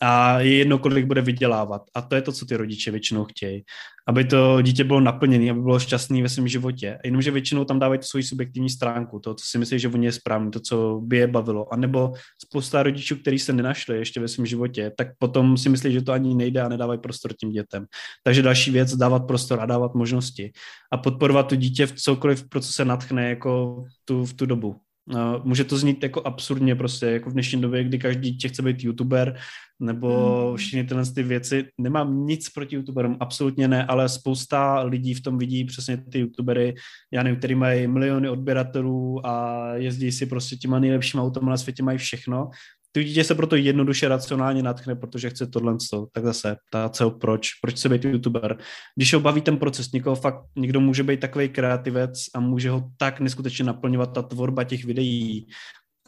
A 0.01 0.39
je 0.39 0.57
jedno, 0.57 0.77
kolik 0.77 1.05
bude 1.05 1.21
vydělávat. 1.21 1.81
A 1.95 2.01
to 2.01 2.15
je 2.15 2.21
to, 2.21 2.31
co 2.31 2.45
ty 2.45 2.57
rodiče 2.57 2.91
většinou 2.91 3.25
chtějí. 3.25 3.63
Aby 4.07 4.25
to 4.25 4.61
dítě 4.61 4.83
bylo 4.83 4.99
naplněné, 4.99 5.51
aby 5.51 5.61
bylo 5.61 5.79
šťastné 5.79 6.21
ve 6.21 6.29
svém 6.29 6.47
životě. 6.47 6.97
Jenomže 7.05 7.31
většinou 7.31 7.65
tam 7.65 7.79
dávají 7.79 7.99
tu 7.99 8.05
svoji 8.05 8.23
subjektivní 8.23 8.69
stránku, 8.69 9.19
to, 9.19 9.33
co 9.33 9.45
si 9.45 9.57
myslí, 9.57 9.79
že 9.79 9.87
oni 9.87 10.05
je 10.05 10.11
správně, 10.11 10.51
to, 10.51 10.59
co 10.59 11.01
by 11.03 11.17
je 11.17 11.27
bavilo. 11.27 11.73
A 11.73 11.77
nebo 11.77 12.13
spousta 12.45 12.83
rodičů, 12.83 13.15
kteří 13.15 13.39
se 13.39 13.53
nenašli 13.53 13.97
ještě 13.97 14.19
ve 14.19 14.27
svém 14.27 14.45
životě, 14.45 14.91
tak 14.97 15.07
potom 15.17 15.57
si 15.57 15.69
myslí, 15.69 15.93
že 15.93 16.01
to 16.01 16.11
ani 16.11 16.35
nejde 16.35 16.61
a 16.61 16.69
nedávají 16.69 16.99
prostor 16.99 17.33
tím 17.33 17.51
dětem. 17.51 17.85
Takže 18.23 18.41
další 18.41 18.71
věc, 18.71 18.95
dávat 18.95 19.19
prostor 19.19 19.59
a 19.59 19.65
dávat 19.65 19.95
možnosti. 19.95 20.51
A 20.91 20.97
podporovat 20.97 21.43
to 21.43 21.55
dítě 21.55 21.87
v 21.87 21.91
cokoliv, 21.91 22.49
pro 22.49 22.59
co 22.61 22.73
se 22.73 22.85
natchne 22.85 23.29
jako 23.29 23.83
tu, 24.05 24.25
v 24.25 24.33
tu 24.33 24.45
dobu. 24.45 24.75
Uh, 25.13 25.45
může 25.45 25.63
to 25.63 25.77
znít 25.77 26.03
jako 26.03 26.21
absurdně 26.25 26.75
prostě, 26.75 27.05
jako 27.05 27.29
v 27.29 27.33
dnešní 27.33 27.61
době, 27.61 27.83
kdy 27.83 27.99
každý 27.99 28.31
dítě 28.31 28.47
chce 28.47 28.61
být 28.61 28.83
youtuber, 28.83 29.35
nebo 29.79 30.49
mm. 30.51 30.57
všechny 30.57 30.83
tyhle 30.83 31.05
ty 31.05 31.23
věci. 31.23 31.65
Nemám 31.77 32.27
nic 32.27 32.49
proti 32.49 32.75
youtuberům, 32.75 33.17
absolutně 33.19 33.67
ne, 33.67 33.85
ale 33.85 34.09
spousta 34.09 34.81
lidí 34.81 35.13
v 35.13 35.21
tom 35.21 35.37
vidí 35.37 35.65
přesně 35.65 35.97
ty 35.97 36.19
youtubery, 36.19 36.75
já 37.11 37.23
nevím, 37.23 37.39
který 37.39 37.55
mají 37.55 37.87
miliony 37.87 38.29
odběratelů 38.29 39.27
a 39.27 39.65
jezdí 39.75 40.11
si 40.11 40.25
prostě 40.25 40.55
těma 40.55 40.79
nejlepšíma 40.79 41.23
automa 41.23 41.49
na 41.49 41.57
světě, 41.57 41.83
mají 41.83 41.97
všechno 41.97 42.49
ty 42.97 43.03
dítě 43.03 43.23
se 43.23 43.35
proto 43.35 43.55
jednoduše 43.55 44.07
racionálně 44.07 44.63
natchne, 44.63 44.95
protože 44.95 45.29
chce 45.29 45.47
tohle, 45.47 45.77
tak 46.11 46.25
zase 46.25 46.55
ta 46.71 46.89
cel 46.89 47.11
proč, 47.11 47.53
proč 47.61 47.77
se 47.77 47.89
být 47.89 48.05
youtuber. 48.05 48.57
Když 48.95 49.13
ho 49.13 49.19
baví 49.19 49.41
ten 49.41 49.57
proces, 49.57 49.91
někoho 49.91 50.15
fakt, 50.15 50.43
někdo 50.55 50.79
může 50.79 51.03
být 51.03 51.19
takový 51.19 51.49
kreativec 51.49 52.23
a 52.35 52.39
může 52.39 52.69
ho 52.69 52.89
tak 52.97 53.19
neskutečně 53.19 53.65
naplňovat 53.65 54.13
ta 54.13 54.21
tvorba 54.21 54.63
těch 54.63 54.85
videí. 54.85 55.47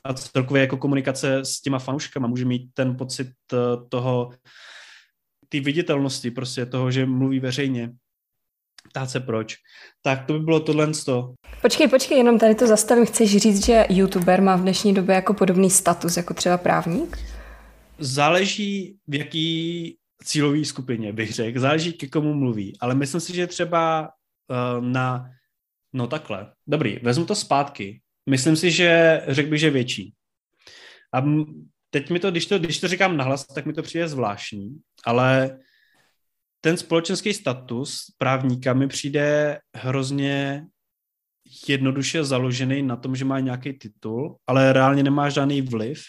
A 0.04 0.14
celkově 0.14 0.62
jako 0.62 0.78
komunikace 0.78 1.38
s 1.38 1.62
těma 1.62 1.80
fanouškama, 1.80 2.28
může 2.28 2.46
mít 2.46 2.70
ten 2.74 2.96
pocit 2.96 3.30
eh, 3.54 3.58
toho, 3.90 4.30
ty 5.50 5.60
viditelnosti, 5.60 6.32
prostě 6.32 6.66
toho, 6.66 6.92
že 6.92 7.06
mluví 7.06 7.40
veřejně, 7.40 7.92
ptát 8.90 9.10
se 9.10 9.20
proč. 9.20 9.56
Tak 10.02 10.26
to 10.26 10.34
by 10.34 10.40
bylo 10.40 10.60
tohle 10.60 10.92
to. 11.06 11.34
Počkej, 11.62 11.88
počkej, 11.88 12.18
jenom 12.18 12.40
tady 12.40 12.56
to 12.56 12.68
zastavím. 12.68 13.06
Chceš 13.06 13.38
říct, 13.38 13.66
že 13.66 13.86
youtuber 13.90 14.42
má 14.42 14.56
v 14.56 14.62
dnešní 14.62 14.94
době 14.94 15.16
jako 15.16 15.34
podobný 15.34 15.70
status 15.70 16.18
jako 16.18 16.34
třeba 16.34 16.58
právník? 16.58 17.18
Záleží 18.00 18.98
v 19.08 19.16
jaký 19.16 19.98
cílové 20.24 20.66
skupině 20.66 21.14
bych 21.14 21.34
řekl, 21.34 21.60
záleží 21.60 21.94
ke 21.94 22.08
komu 22.08 22.34
mluví, 22.34 22.78
ale 22.80 22.96
myslím 22.96 23.22
si, 23.22 23.36
že 23.36 23.48
třeba 23.48 24.10
uh, 24.50 24.86
na, 24.86 25.30
no 25.94 26.08
takhle, 26.08 26.52
dobrý, 26.68 27.00
vezmu 27.04 27.26
to 27.26 27.36
zpátky, 27.36 28.02
myslím 28.30 28.56
si, 28.56 28.72
že 28.72 29.22
řekl 29.28 29.50
bych, 29.50 29.60
že 29.60 29.70
větší. 29.70 30.14
A 31.14 31.24
teď 31.90 32.10
mi 32.10 32.20
to, 32.20 32.32
když 32.32 32.46
to, 32.46 32.60
když 32.60 32.80
to 32.80 32.88
říkám 32.88 33.18
nahlas, 33.18 33.46
tak 33.46 33.66
mi 33.66 33.74
to 33.74 33.84
přijde 33.84 34.08
zvláštní, 34.08 34.80
ale 35.06 35.60
ten 36.62 36.78
společenský 36.78 37.34
status 37.34 38.06
právníka 38.18 38.74
mi 38.74 38.88
přijde 38.88 39.60
hrozně 39.76 40.66
jednoduše 41.68 42.24
založený 42.24 42.82
na 42.82 42.96
tom, 42.96 43.16
že 43.16 43.26
má 43.26 43.40
nějaký 43.40 43.74
titul, 43.74 44.38
ale 44.48 44.74
reálně 44.74 45.04
nemá 45.04 45.30
žádný 45.30 45.62
vliv. 45.62 46.04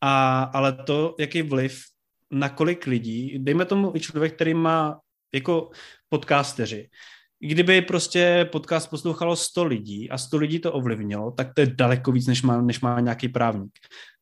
A, 0.00 0.42
ale 0.42 0.72
to, 0.72 1.14
jaký 1.18 1.42
vliv 1.42 1.82
na 2.30 2.48
kolik 2.48 2.86
lidí, 2.86 3.38
dejme 3.38 3.64
tomu 3.64 3.92
i 3.96 4.00
člověk, 4.00 4.34
který 4.34 4.54
má 4.54 5.00
jako 5.34 5.70
podcasteři, 6.08 6.88
kdyby 7.38 7.82
prostě 7.82 8.48
podcast 8.52 8.90
poslouchalo 8.90 9.36
100 9.36 9.64
lidí 9.64 10.10
a 10.10 10.18
100 10.18 10.36
lidí 10.36 10.58
to 10.58 10.72
ovlivnilo, 10.72 11.30
tak 11.30 11.54
to 11.54 11.60
je 11.60 11.66
daleko 11.66 12.12
víc, 12.12 12.26
než 12.26 12.42
má, 12.42 12.60
než 12.60 12.80
má 12.80 13.00
nějaký 13.00 13.28
právník. 13.28 13.72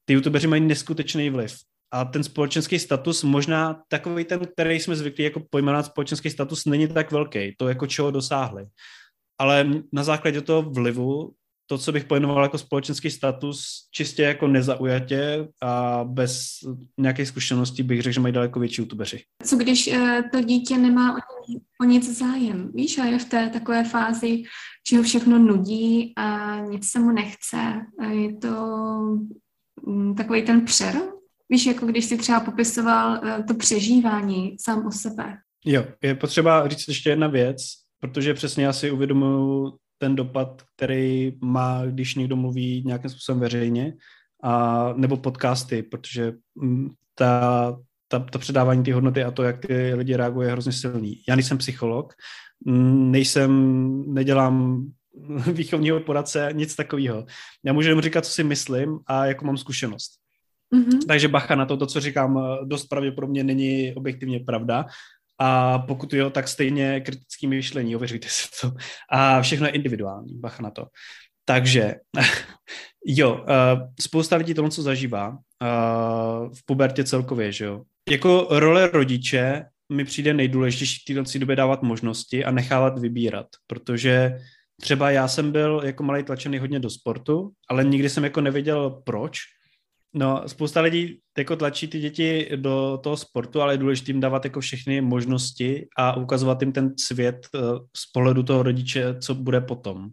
Ty 0.05 0.13
youtubeři 0.13 0.47
mají 0.47 0.63
neskutečný 0.63 1.31
vliv 1.31 1.57
a 1.93 2.05
ten 2.05 2.25
společenský 2.25 2.79
status 2.79 3.23
možná 3.23 3.83
takový 3.89 4.25
ten, 4.25 4.41
který 4.47 4.81
jsme 4.81 4.97
zvyklí 4.97 5.25
jako 5.25 5.41
pojmenovat 5.51 5.87
společenský 5.87 6.31
status, 6.31 6.65
není 6.65 6.89
tak 6.89 7.13
velký, 7.13 7.55
to 7.59 7.69
jako 7.69 7.87
čeho 7.87 8.11
dosáhli. 8.11 8.67
Ale 9.39 9.67
na 9.93 10.05
základě 10.05 10.41
toho 10.41 10.63
vlivu, 10.63 11.33
to, 11.67 11.79
co 11.79 11.93
bych 11.93 12.05
pojmenoval 12.05 12.43
jako 12.43 12.59
společenský 12.59 13.11
status, 13.11 13.89
čistě 13.91 14.23
jako 14.23 14.47
nezaujatě 14.47 15.49
a 15.63 16.05
bez 16.05 16.49
nějakých 16.99 17.29
zkušeností 17.29 17.83
bych 17.83 18.03
řekl, 18.03 18.15
že 18.15 18.21
mají 18.21 18.35
daleko 18.35 18.61
větší 18.61 18.83
youtubeři. 18.83 19.23
Co 19.45 19.57
když 19.57 19.87
uh, 19.87 20.21
to 20.33 20.41
dítě 20.41 20.79
nemá 20.79 21.17
o, 21.81 21.85
nic 21.85 22.19
zájem, 22.19 22.71
víš, 22.75 22.99
a 22.99 23.05
je 23.05 23.19
v 23.19 23.25
té 23.25 23.51
takové 23.51 23.85
fázi, 23.85 24.43
že 24.91 24.97
ho 24.97 25.03
všechno 25.03 25.39
nudí 25.39 26.13
a 26.17 26.59
nic 26.61 26.91
se 26.91 26.99
mu 26.99 27.11
nechce. 27.11 27.57
A 27.99 28.05
je 28.05 28.37
to 28.37 28.57
um, 29.87 30.15
takový 30.15 30.43
ten 30.43 30.65
přerod, 30.65 31.20
Víš, 31.51 31.67
jako 31.67 31.87
když 31.87 32.05
jsi 32.05 32.17
třeba 32.17 32.41
popisoval 32.41 33.21
uh, 33.23 33.47
to 33.47 33.55
přežívání 33.55 34.57
sám 34.61 34.87
o 34.87 34.91
sebe. 34.91 35.37
Jo, 35.65 35.85
je 36.03 36.15
potřeba 36.15 36.69
říct 36.69 36.89
ještě 36.89 37.11
jedna 37.11 37.27
věc, 37.27 37.57
protože 38.01 38.35
přesně 38.35 38.65
já 38.65 38.73
si 38.73 38.91
uvědomuji 38.91 39.73
ten 39.99 40.17
dopad, 40.17 40.63
který 40.77 41.33
má, 41.41 41.87
když 41.87 42.15
někdo 42.15 42.37
mluví 42.37 42.83
nějakým 42.87 43.11
způsobem 43.11 43.41
veřejně, 43.41 43.95
a, 44.43 44.93
nebo 44.97 45.17
podcasty, 45.17 45.83
protože 45.83 46.33
mm, 46.55 46.91
ta, 47.15 47.77
ta, 48.09 48.19
ta 48.19 48.39
předávání 48.39 48.85
ty 48.85 48.93
hodnoty 48.93 49.25
a 49.25 49.31
to, 49.31 49.43
jak 49.43 49.67
ty 49.67 49.95
lidi 49.95 50.17
reagují, 50.17 50.49
je 50.49 50.53
hrozně 50.53 50.73
silný. 50.73 51.23
Já 51.29 51.37
nejsem 51.37 51.59
psycholog, 51.59 52.15
mm, 52.67 53.11
nejsem, 53.11 54.05
nedělám 54.15 54.87
výchovního 55.53 56.01
poradce, 56.01 56.49
nic 56.53 56.77
takového. 56.77 57.27
Já 57.65 57.73
můžu 57.73 57.89
jenom 57.89 58.03
říkat, 58.03 58.25
co 58.25 58.33
si 58.33 58.45
myslím 58.45 58.99
a 59.07 59.27
jako 59.27 59.45
mám 59.45 59.57
zkušenost. 59.57 60.20
Mm-hmm. 60.75 61.07
Takže 61.09 61.29
bacha 61.29 61.55
na 61.55 61.67
to, 61.67 61.77
to, 61.77 61.87
co 61.87 62.01
říkám, 62.01 62.39
eh, 62.39 62.67
dost 62.67 62.87
pravděpodobně 62.87 63.45
není 63.45 63.95
objektivně 63.95 64.41
pravda. 64.41 64.87
A 65.39 65.79
pokud 65.79 66.13
jo, 66.13 66.31
tak 66.31 66.49
stejně 66.49 67.01
kritický 67.01 67.47
myšlení, 67.47 67.97
ověřujte 67.97 68.29
si 68.31 68.49
to. 68.61 68.73
A 69.11 69.43
všechno 69.43 69.67
je 69.67 69.73
individuální, 69.73 70.35
bacha 70.35 70.63
na 70.63 70.71
to. 70.71 70.87
Takže, 71.45 71.95
jo, 73.07 73.35
uh, 73.35 73.89
spousta 74.01 74.37
lidí 74.37 74.55
tomu, 74.55 74.69
co 74.69 74.83
zažívá 74.83 75.29
uh, 75.29 75.37
v 76.55 76.67
pubertě 76.67 77.05
celkově, 77.05 77.53
že 77.53 77.65
jo. 77.65 77.83
Jako 78.11 78.47
role 78.51 78.87
rodiče 78.87 79.65
mi 79.93 80.05
přijde 80.05 80.35
nejdůležitější 80.35 81.03
v 81.03 81.15
této 81.15 81.39
době 81.39 81.57
dávat 81.57 81.83
možnosti 81.83 82.45
a 82.45 82.51
nechávat 82.51 82.99
vybírat, 82.99 83.47
protože 83.67 84.39
třeba 84.81 85.11
já 85.11 85.29
jsem 85.29 85.53
byl 85.53 85.83
jako 85.85 86.03
malý 86.03 86.23
tlačený 86.23 86.59
hodně 86.59 86.81
do 86.81 86.91
sportu, 86.91 87.51
ale 87.69 87.85
nikdy 87.85 88.09
jsem 88.09 88.25
jako 88.25 88.41
nevěděl 88.41 88.91
proč, 88.91 89.39
No, 90.15 90.43
spousta 90.47 90.81
lidí 90.81 91.19
jako 91.39 91.57
tlačí 91.57 91.89
ty 91.89 92.01
děti 92.01 92.51
do 92.57 92.99
toho 93.03 93.17
sportu, 93.17 93.63
ale 93.63 93.75
je 93.75 93.79
důležité 93.79 94.11
jim 94.11 94.21
dávat 94.21 94.45
jako 94.45 94.61
všechny 94.61 95.01
možnosti 95.01 95.89
a 95.99 96.17
ukazovat 96.17 96.63
jim 96.63 96.73
ten 96.73 96.95
svět 96.99 97.49
uh, 97.55 97.61
z 97.97 98.13
pohledu 98.13 98.43
toho 98.43 98.63
rodiče, 98.63 99.15
co 99.21 99.35
bude 99.35 99.61
potom. 99.61 100.09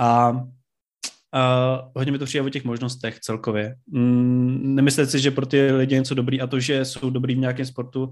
A 0.00 0.30
uh, 0.30 0.40
hodně 1.96 2.12
mi 2.12 2.18
to 2.18 2.24
přijde 2.24 2.46
o 2.46 2.48
těch 2.48 2.64
možnostech 2.64 3.20
celkově. 3.20 3.74
Mm, 3.86 4.74
nemyslete 4.74 5.10
si, 5.10 5.20
že 5.20 5.30
pro 5.30 5.46
ty 5.46 5.72
lidi 5.72 5.94
je 5.94 5.98
něco 5.98 6.14
dobrý 6.14 6.40
a 6.40 6.46
to, 6.46 6.60
že 6.60 6.84
jsou 6.84 7.10
dobrý 7.10 7.34
v 7.34 7.38
nějakém 7.38 7.66
sportu, 7.66 8.10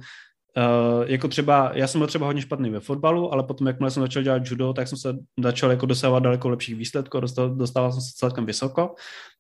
Uh, 0.57 1.05
jako 1.07 1.29
třeba, 1.29 1.71
já 1.75 1.87
jsem 1.87 1.99
byl 1.99 2.09
třeba 2.09 2.27
hodně 2.27 2.43
špatný 2.43 2.71
ve 2.71 2.81
fotbalu, 2.81 3.33
ale 3.33 3.43
potom, 3.43 3.67
jakmile 3.67 3.91
jsem 3.91 4.03
začal 4.03 4.23
dělat 4.23 4.43
judo, 4.45 4.73
tak 4.73 4.89
jsem 4.89 4.99
se 4.99 5.17
začal 5.43 5.71
jako 5.71 5.87
dosávat 5.87 6.23
daleko 6.23 6.49
lepších 6.49 6.75
výsledků, 6.75 7.21
dostal, 7.21 7.51
dostával 7.51 7.93
jsem 7.93 8.01
se 8.01 8.11
celkem 8.17 8.47
vysoko 8.47 8.95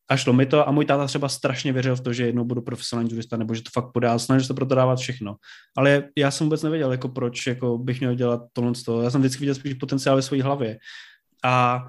a 0.08 0.16
šlo 0.16 0.32
mi 0.32 0.46
to 0.46 0.68
a 0.68 0.70
můj 0.70 0.84
táta 0.84 1.06
třeba 1.06 1.28
strašně 1.28 1.72
věřil 1.72 1.96
v 1.96 2.00
to, 2.00 2.12
že 2.12 2.26
jednou 2.26 2.44
budu 2.44 2.62
profesionální 2.62 3.10
judista 3.10 3.36
nebo 3.36 3.54
že 3.54 3.62
to 3.62 3.70
fakt 3.72 4.04
a 4.04 4.18
snažil 4.18 4.46
se 4.46 4.54
pro 4.54 4.66
to 4.66 4.74
dávat 4.74 4.98
všechno. 4.98 5.36
Ale 5.76 6.08
já 6.16 6.30
jsem 6.30 6.46
vůbec 6.46 6.62
nevěděl, 6.62 6.92
jako 6.92 7.08
proč 7.08 7.46
jako 7.46 7.78
bych 7.78 8.00
měl 8.00 8.14
dělat 8.14 8.42
tohle 8.52 8.74
z 8.74 8.82
toho. 8.82 9.02
Já 9.02 9.10
jsem 9.10 9.20
vždycky 9.20 9.40
viděl 9.40 9.54
spíš 9.54 9.74
potenciál 9.74 10.16
ve 10.16 10.22
své 10.22 10.42
hlavě. 10.42 10.78
A 11.44 11.84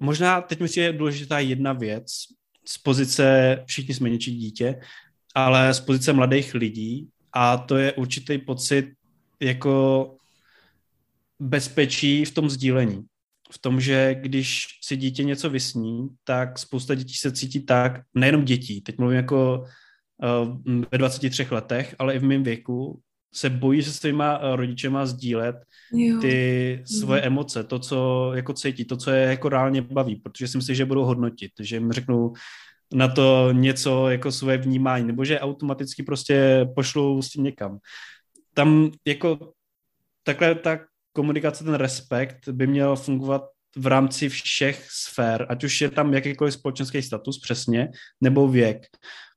možná 0.00 0.40
teď 0.40 0.60
mi 0.60 0.66
je 0.76 0.92
důležitá 0.92 1.38
jedna 1.38 1.72
věc 1.72 2.06
z 2.66 2.78
pozice, 2.78 3.56
všichni 3.66 3.94
jsme 3.94 4.10
něčí 4.10 4.36
dítě, 4.36 4.80
ale 5.34 5.74
z 5.74 5.80
pozice 5.80 6.12
mladých 6.12 6.54
lidí 6.54 7.08
a 7.32 7.56
to 7.56 7.76
je 7.76 7.92
určitý 7.92 8.38
pocit 8.38 8.92
jako 9.40 10.16
bezpečí 11.40 12.24
v 12.24 12.34
tom 12.34 12.50
sdílení 12.50 13.04
v 13.52 13.58
tom, 13.58 13.80
že 13.80 14.14
když 14.14 14.64
si 14.84 14.96
dítě 14.96 15.24
něco 15.24 15.50
vysní, 15.50 16.08
tak 16.24 16.58
spousta 16.58 16.94
dětí 16.94 17.14
se 17.14 17.32
cítí 17.32 17.66
tak, 17.66 18.00
nejenom 18.14 18.44
dětí, 18.44 18.80
teď 18.80 18.98
mluvím 18.98 19.16
jako 19.16 19.64
uh, 20.42 20.82
ve 20.92 20.98
23 20.98 21.46
letech, 21.50 21.94
ale 21.98 22.14
i 22.14 22.18
v 22.18 22.24
mém 22.24 22.42
věku, 22.42 23.00
se 23.34 23.50
bojí 23.50 23.82
se 23.82 23.92
svýma 23.92 24.38
eh, 24.42 24.56
rodičema 24.56 25.06
sdílet 25.06 25.56
jo. 25.92 26.20
ty 26.20 26.82
svoje 26.84 27.20
mm. 27.20 27.26
emoce, 27.26 27.64
to, 27.64 27.78
co 27.78 28.30
jako 28.34 28.52
cítí, 28.52 28.84
to, 28.84 28.96
co 28.96 29.10
je 29.10 29.22
jako 29.22 29.48
reálně 29.48 29.82
baví, 29.82 30.16
protože 30.16 30.48
si 30.48 30.56
myslím, 30.56 30.76
že 30.76 30.84
budou 30.84 31.04
hodnotit, 31.04 31.50
že 31.60 31.76
jim 31.76 31.92
řeknou 31.92 32.32
na 32.94 33.08
to 33.08 33.52
něco 33.52 34.08
jako 34.08 34.32
svoje 34.32 34.58
vnímání, 34.58 35.06
nebo 35.06 35.24
že 35.24 35.40
automaticky 35.40 36.02
prostě 36.02 36.66
pošlou 36.74 37.22
s 37.22 37.28
tím 37.28 37.44
někam. 37.44 37.78
Tam 38.54 38.90
jako 39.06 39.52
takhle 40.22 40.54
tak 40.54 40.80
komunikace, 41.12 41.64
ten 41.64 41.74
respekt 41.74 42.48
by 42.48 42.66
měl 42.66 42.96
fungovat 42.96 43.42
v 43.76 43.86
rámci 43.86 44.28
všech 44.28 44.86
sfér, 44.90 45.46
ať 45.48 45.64
už 45.64 45.80
je 45.80 45.90
tam 45.90 46.14
jakýkoliv 46.14 46.54
společenský 46.54 47.02
status 47.02 47.40
přesně, 47.40 47.88
nebo 48.20 48.48
věk. 48.48 48.86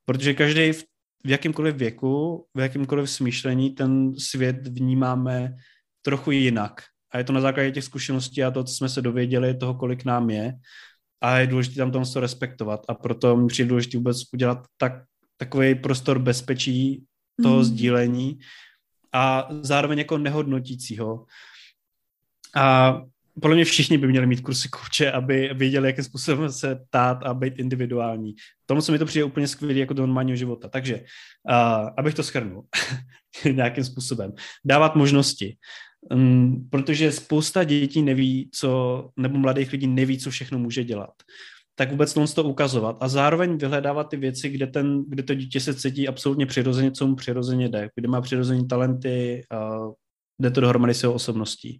Protože 0.05 0.33
každý 0.33 0.71
v, 0.71 0.83
v 1.25 1.29
jakýmkoliv 1.29 1.75
věku, 1.75 2.45
v 2.53 2.59
jakýmkoliv 2.59 3.09
smýšlení 3.09 3.69
ten 3.69 4.13
svět 4.19 4.67
vnímáme 4.67 5.55
trochu 6.01 6.31
jinak. 6.31 6.81
A 7.11 7.17
je 7.17 7.23
to 7.23 7.33
na 7.33 7.41
základě 7.41 7.71
těch 7.71 7.83
zkušeností 7.83 8.43
a 8.43 8.51
to, 8.51 8.63
co 8.63 8.73
jsme 8.73 8.89
se 8.89 9.01
dověděli, 9.01 9.57
toho, 9.57 9.73
kolik 9.73 10.05
nám 10.05 10.29
je. 10.29 10.53
A 11.21 11.37
je 11.37 11.47
důležité 11.47 11.75
tam 11.75 11.91
to 11.91 12.19
respektovat. 12.19 12.85
A 12.89 12.93
proto 12.93 13.37
mi 13.37 13.47
přijde 13.47 13.69
důležité 13.69 13.97
vůbec 13.97 14.17
udělat 14.33 14.67
tak, 14.77 14.93
takový 15.37 15.75
prostor 15.75 16.19
bezpečí 16.19 17.03
toho 17.43 17.57
mm. 17.57 17.63
sdílení 17.63 18.39
a 19.13 19.47
zároveň 19.61 19.97
jako 19.97 20.17
nehodnotícího. 20.17 21.25
A 22.55 23.01
podle 23.41 23.55
mě 23.55 23.65
všichni 23.65 23.97
by 23.97 24.07
měli 24.07 24.27
mít 24.27 24.41
kursy 24.41 24.69
kouče, 24.69 25.11
aby 25.11 25.49
věděli, 25.53 25.87
jakým 25.87 26.03
způsobem 26.03 26.51
se 26.51 26.79
tát 26.89 27.23
a 27.23 27.33
být 27.33 27.59
individuální. 27.59 28.35
Tomu 28.65 28.81
se 28.81 28.91
mi 28.91 28.99
to 28.99 29.05
přijde 29.05 29.23
úplně 29.23 29.47
skvělý 29.47 29.79
jako 29.79 29.93
do 29.93 30.01
normálního 30.01 30.35
života. 30.35 30.67
Takže, 30.67 30.95
uh, 30.95 31.89
abych 31.97 32.13
to 32.13 32.23
schrnul 32.23 32.63
nějakým 33.51 33.83
způsobem. 33.83 34.33
Dávat 34.65 34.95
možnosti. 34.95 35.57
Um, 36.11 36.67
protože 36.71 37.11
spousta 37.11 37.63
dětí 37.63 38.01
neví, 38.01 38.49
co, 38.53 39.09
nebo 39.17 39.37
mladých 39.37 39.71
lidí 39.71 39.87
neví, 39.87 40.19
co 40.19 40.31
všechno 40.31 40.59
může 40.59 40.83
dělat. 40.83 41.13
Tak 41.75 41.91
vůbec 41.91 42.13
to 42.35 42.43
ukazovat 42.43 42.97
a 43.01 43.07
zároveň 43.07 43.57
vyhledávat 43.57 44.03
ty 44.03 44.17
věci, 44.17 44.49
kde, 44.49 44.67
ten, 44.67 45.03
kde 45.07 45.23
to 45.23 45.35
dítě 45.35 45.59
se 45.59 45.73
cítí 45.73 46.07
absolutně 46.07 46.45
přirozeně, 46.45 46.91
co 46.91 47.07
mu 47.07 47.15
přirozeně 47.15 47.69
jde, 47.69 47.89
kde 47.95 48.07
má 48.07 48.21
přirozené 48.21 48.65
talenty, 48.65 49.43
uh, 49.53 49.93
jde 50.39 50.51
to 50.51 50.61
dohromady 50.61 50.93
s 50.93 51.03
jeho 51.03 51.13
osobností 51.13 51.79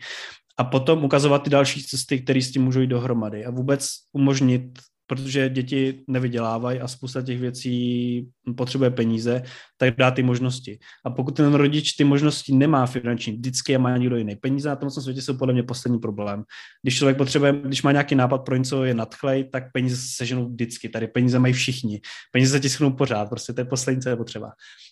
a 0.57 0.63
potom 0.63 1.03
ukazovat 1.03 1.43
ty 1.43 1.49
další 1.49 1.83
cesty, 1.83 2.21
které 2.21 2.41
s 2.41 2.51
tím 2.51 2.63
můžou 2.63 2.79
jít 2.79 2.87
dohromady 2.87 3.45
a 3.45 3.51
vůbec 3.51 3.89
umožnit, 4.13 4.79
protože 5.07 5.49
děti 5.49 6.03
nevydělávají 6.07 6.79
a 6.79 6.87
spousta 6.87 7.21
těch 7.21 7.39
věcí 7.39 8.27
potřebuje 8.57 8.89
peníze, 8.89 9.43
tak 9.77 9.95
dá 9.95 10.11
ty 10.11 10.23
možnosti. 10.23 10.79
A 11.05 11.09
pokud 11.09 11.35
ten 11.35 11.53
rodič 11.53 11.91
ty 11.93 12.03
možnosti 12.03 12.53
nemá 12.53 12.85
finanční, 12.85 13.33
vždycky 13.33 13.71
je 13.71 13.77
má 13.77 13.97
někdo 13.97 14.17
jiný. 14.17 14.35
Peníze 14.35 14.69
na 14.69 14.75
tom 14.75 14.89
světě 14.89 15.21
jsou 15.21 15.37
podle 15.37 15.53
mě 15.53 15.63
poslední 15.63 15.99
problém. 15.99 16.43
Když 16.83 16.97
člověk 16.97 17.17
potřebuje, 17.17 17.53
když 17.65 17.83
má 17.83 17.91
nějaký 17.91 18.15
nápad 18.15 18.37
pro 18.37 18.55
něco, 18.55 18.83
je 18.83 18.93
nadchlej, 18.93 19.43
tak 19.43 19.63
peníze 19.73 19.95
se 19.95 20.07
seženou 20.15 20.49
vždycky. 20.49 20.89
Tady 20.89 21.07
peníze 21.07 21.39
mají 21.39 21.53
všichni. 21.53 22.01
Peníze 22.31 22.51
se 22.51 22.59
tisknou 22.59 22.91
pořád, 22.91 23.29
prostě 23.29 23.53
to 23.53 23.61
je 23.61 23.65
poslední, 23.65 24.01
co 24.01 24.09
je 24.09 24.15
potřeba. 24.15 24.51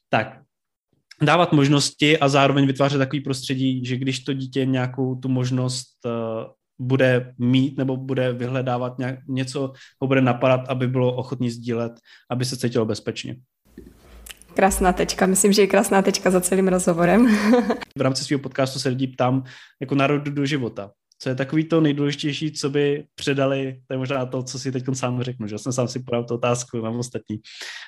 Tak, 0.10 0.42
dávat 1.26 1.54
možnosti 1.54 2.20
a 2.20 2.30
zároveň 2.30 2.68
vytvářet 2.68 2.98
takový 2.98 3.22
prostředí, 3.22 3.86
že 3.86 3.98
když 3.98 4.20
to 4.20 4.34
dítě 4.34 4.66
nějakou 4.66 5.16
tu 5.16 5.30
možnost 5.30 5.88
uh, 6.06 6.12
bude 6.80 7.34
mít 7.38 7.78
nebo 7.78 7.98
bude 7.98 8.34
vyhledávat 8.34 9.00
nějak, 9.00 9.20
něco, 9.28 9.74
ho 10.02 10.08
bude 10.08 10.22
napadat, 10.22 10.62
aby 10.68 10.88
bylo 10.88 11.16
ochotný 11.16 11.50
sdílet, 11.50 11.94
aby 12.30 12.46
se 12.46 12.58
cítilo 12.58 12.86
bezpečně. 12.86 13.36
Krásná 14.54 14.94
tečka, 14.94 15.26
myslím, 15.26 15.54
že 15.54 15.62
je 15.62 15.68
krásná 15.68 16.02
tečka 16.02 16.32
za 16.32 16.42
celým 16.42 16.68
rozhovorem. 16.68 17.38
v 17.98 18.02
rámci 18.02 18.24
svého 18.24 18.40
podcastu 18.40 18.80
se 18.80 18.90
lidi 18.90 19.08
ptám 19.08 19.44
jako 19.82 19.96
národu 19.96 20.32
do 20.32 20.46
života 20.46 20.92
co 21.24 21.30
je 21.30 21.36
takový 21.36 21.64
to 21.64 21.82
nejdůležitější, 21.82 22.52
co 22.52 22.70
by 22.70 23.06
předali, 23.16 23.80
to 23.88 23.94
je 23.94 23.98
možná 23.98 24.26
to, 24.26 24.44
co 24.44 24.60
si 24.60 24.72
teď 24.72 24.84
sám 24.94 25.22
řeknu, 25.22 25.48
že 25.48 25.58
jsem 25.58 25.72
sám 25.72 25.88
si 25.88 26.00
podal 26.00 26.24
tu 26.24 26.34
otázku, 26.34 26.82
mám 26.82 27.00
ostatní. 27.00 27.40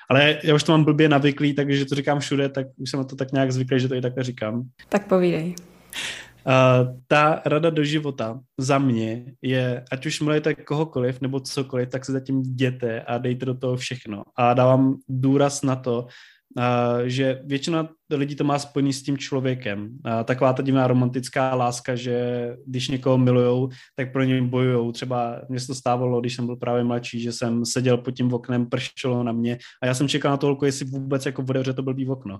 Ale 0.09 0.39
já 0.43 0.55
už 0.55 0.63
to 0.63 0.71
mám 0.71 0.83
blbě 0.83 1.09
navyklý, 1.09 1.53
takže 1.53 1.86
to 1.86 1.95
říkám 1.95 2.19
všude, 2.19 2.49
tak 2.49 2.67
už 2.77 2.89
jsem 2.89 2.99
na 2.99 3.03
to 3.03 3.15
tak 3.15 3.31
nějak 3.31 3.51
zvyklý, 3.51 3.79
že 3.79 3.88
to 3.88 3.95
i 3.95 4.01
takhle 4.01 4.23
říkám. 4.23 4.63
Tak 4.89 5.07
povídej. 5.07 5.55
Uh, 6.45 6.97
ta 7.07 7.41
rada 7.45 7.69
do 7.69 7.83
života 7.83 8.39
za 8.57 8.77
mě 8.77 9.25
je, 9.41 9.83
ať 9.91 10.05
už 10.05 10.21
mluvíte 10.21 10.55
kohokoliv 10.55 11.21
nebo 11.21 11.39
cokoliv, 11.39 11.89
tak 11.89 12.05
se 12.05 12.11
zatím 12.11 12.41
jděte 12.41 13.01
a 13.01 13.17
dejte 13.17 13.45
do 13.45 13.53
toho 13.53 13.77
všechno. 13.77 14.23
A 14.38 14.53
dávám 14.53 14.95
důraz 15.09 15.61
na 15.61 15.75
to, 15.75 16.07
že 17.06 17.41
většina 17.45 17.89
lidí 18.12 18.36
to 18.36 18.43
má 18.43 18.60
spojený 18.60 18.93
s 18.93 19.03
tím 19.03 19.18
člověkem. 19.18 19.97
Taková 20.26 20.53
ta 20.53 20.64
divná 20.64 20.88
romantická 20.88 21.56
láska, 21.56 21.95
že 21.95 22.49
když 22.68 22.88
někoho 22.88 23.18
milujou, 23.18 23.70
tak 23.95 24.12
pro 24.12 24.24
něj 24.24 24.41
bojujou. 24.41 24.91
Třeba 24.91 25.41
mě 25.49 25.60
se 25.60 25.68
to 25.68 25.76
stávalo, 25.76 26.22
když 26.22 26.36
jsem 26.36 26.45
byl 26.45 26.56
právě 26.56 26.84
mladší, 26.84 27.20
že 27.20 27.32
jsem 27.32 27.66
seděl 27.66 27.97
pod 27.97 28.12
tím 28.12 28.34
oknem, 28.34 28.70
pršelo 28.70 29.24
na 29.24 29.32
mě 29.32 29.58
a 29.84 29.86
já 29.86 29.93
jsem 29.93 30.08
čekal 30.08 30.32
na 30.32 30.38
to 30.38 30.58
jestli 30.66 30.86
vůbec 30.86 31.26
jako 31.26 31.41
otevře 31.41 31.74
to 31.74 31.84
blbý 31.84 32.08
okno. 32.08 32.39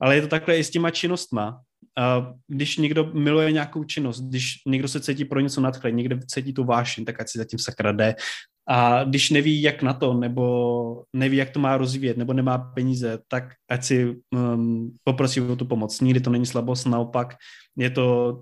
Ale 0.00 0.14
je 0.14 0.22
to 0.22 0.28
takhle 0.28 0.58
i 0.58 0.64
s 0.64 0.70
těma 0.70 0.90
činnostma. 0.90 1.60
Když 2.48 2.76
někdo 2.76 3.10
miluje 3.14 3.52
nějakou 3.52 3.84
činnost, 3.84 4.20
když 4.20 4.54
někdo 4.66 4.88
se 4.88 5.00
cítí 5.00 5.24
pro 5.24 5.40
něco 5.40 5.60
nadchlej, 5.60 5.92
někdo 5.92 6.18
cítí 6.26 6.52
tu 6.52 6.64
vášeň, 6.64 7.04
tak 7.04 7.20
ať 7.20 7.28
si 7.28 7.38
zatím 7.38 7.58
sakra 7.58 7.92
jde 7.92 8.14
a 8.68 9.04
když 9.04 9.30
neví, 9.30 9.62
jak 9.62 9.82
na 9.82 9.92
to, 9.92 10.14
nebo 10.14 11.04
neví, 11.12 11.36
jak 11.36 11.50
to 11.50 11.60
má 11.60 11.76
rozvíjet, 11.76 12.16
nebo 12.16 12.32
nemá 12.32 12.58
peníze, 12.58 13.18
tak 13.28 13.44
ať 13.70 13.84
si 13.84 14.16
um, 14.34 14.94
poprosí 15.04 15.40
o 15.40 15.56
tu 15.56 15.64
pomoc. 15.64 16.00
Nikdy 16.00 16.20
to 16.20 16.30
není 16.30 16.46
slabost, 16.46 16.86
naopak 16.86 17.34
je 17.76 17.90
to 17.90 18.38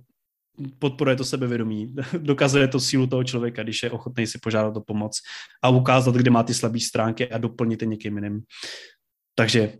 podporuje 0.79 1.16
to 1.16 1.24
sebevědomí, 1.24 1.95
dokazuje 2.18 2.68
to 2.68 2.81
sílu 2.81 3.07
toho 3.07 3.24
člověka, 3.24 3.62
když 3.62 3.83
je 3.83 3.91
ochotný 3.91 4.27
si 4.27 4.39
požádat 4.39 4.77
o 4.77 4.81
pomoc 4.81 5.18
a 5.62 5.68
ukázat, 5.68 6.14
kde 6.14 6.31
má 6.31 6.43
ty 6.43 6.55
slabé 6.55 6.81
stránky 6.81 7.31
a 7.31 7.39
doplnit 7.39 7.83
je 7.83 7.89
někým 7.89 8.16
jiným. 8.16 8.41
Takže 9.35 9.72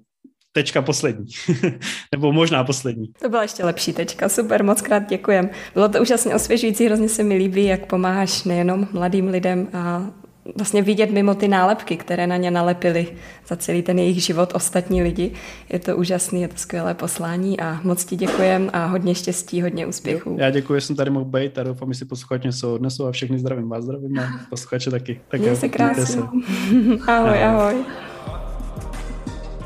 tečka 0.53 0.83
poslední. 0.83 1.27
Nebo 2.13 2.33
možná 2.33 2.65
poslední. 2.65 3.13
To 3.23 3.29
byla 3.29 3.43
ještě 3.43 3.65
lepší 3.65 3.93
tečka, 3.93 4.29
super, 4.29 4.65
moc 4.65 4.83
krát 4.83 5.09
děkujem. 5.09 5.51
Bylo 5.75 5.89
to 5.89 6.03
úžasně 6.03 6.35
osvěžující, 6.35 6.87
hrozně 6.87 7.09
se 7.09 7.23
mi 7.23 7.37
líbí, 7.37 7.65
jak 7.65 7.87
pomáháš 7.87 8.45
nejenom 8.45 8.89
mladým 8.93 9.29
lidem 9.29 9.69
a 9.73 10.11
vlastně 10.57 10.83
vidět 10.83 11.11
mimo 11.11 11.35
ty 11.35 11.49
nálepky, 11.49 11.97
které 11.97 12.27
na 12.27 12.37
ně 12.37 12.51
nalepili 12.51 13.07
za 13.49 13.57
celý 13.57 13.83
ten 13.83 13.99
jejich 13.99 14.25
život 14.25 14.53
ostatní 14.55 15.03
lidi. 15.03 15.33
Je 15.73 15.79
to 15.79 15.97
úžasný, 15.97 16.43
je 16.43 16.49
to 16.49 16.57
skvělé 16.57 16.95
poslání 16.95 17.61
a 17.61 17.81
moc 17.83 18.05
ti 18.05 18.17
děkujem 18.17 18.71
a 18.73 18.87
hodně 18.87 19.15
štěstí, 19.15 19.63
hodně 19.63 19.87
úspěchů. 19.87 20.37
Já 20.39 20.51
děkuji, 20.51 20.75
že 20.75 20.87
jsem 20.87 20.97
tady 20.97 21.11
mohl 21.11 21.25
být 21.25 21.59
a 21.59 21.63
doufám, 21.63 21.93
že 21.93 21.99
si 21.99 22.05
posluchači 22.05 22.47
něco 22.47 22.75
odnesou 22.75 23.07
a 23.07 23.13
všechny 23.13 23.39
zdravím 23.39 23.69
vás, 23.69 23.85
zdravím 23.85 24.19
a 24.19 24.41
posluchače 24.51 24.91
taky. 24.91 25.21
Tak 25.29 25.41
Měj 25.41 25.57
se 25.57 25.69
krásně. 25.69 26.23
ahoj, 27.07 27.45
ahoj. 27.45 27.75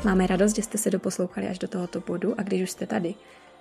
Máme 0.05 0.27
radost, 0.27 0.55
že 0.55 0.61
jste 0.61 0.77
se 0.77 0.89
doposlouchali 0.89 1.47
až 1.47 1.59
do 1.59 1.67
tohoto 1.67 2.03
bodu 2.07 2.33
a 2.37 2.43
když 2.43 2.61
už 2.61 2.69
jste 2.69 2.85
tady, 2.85 3.13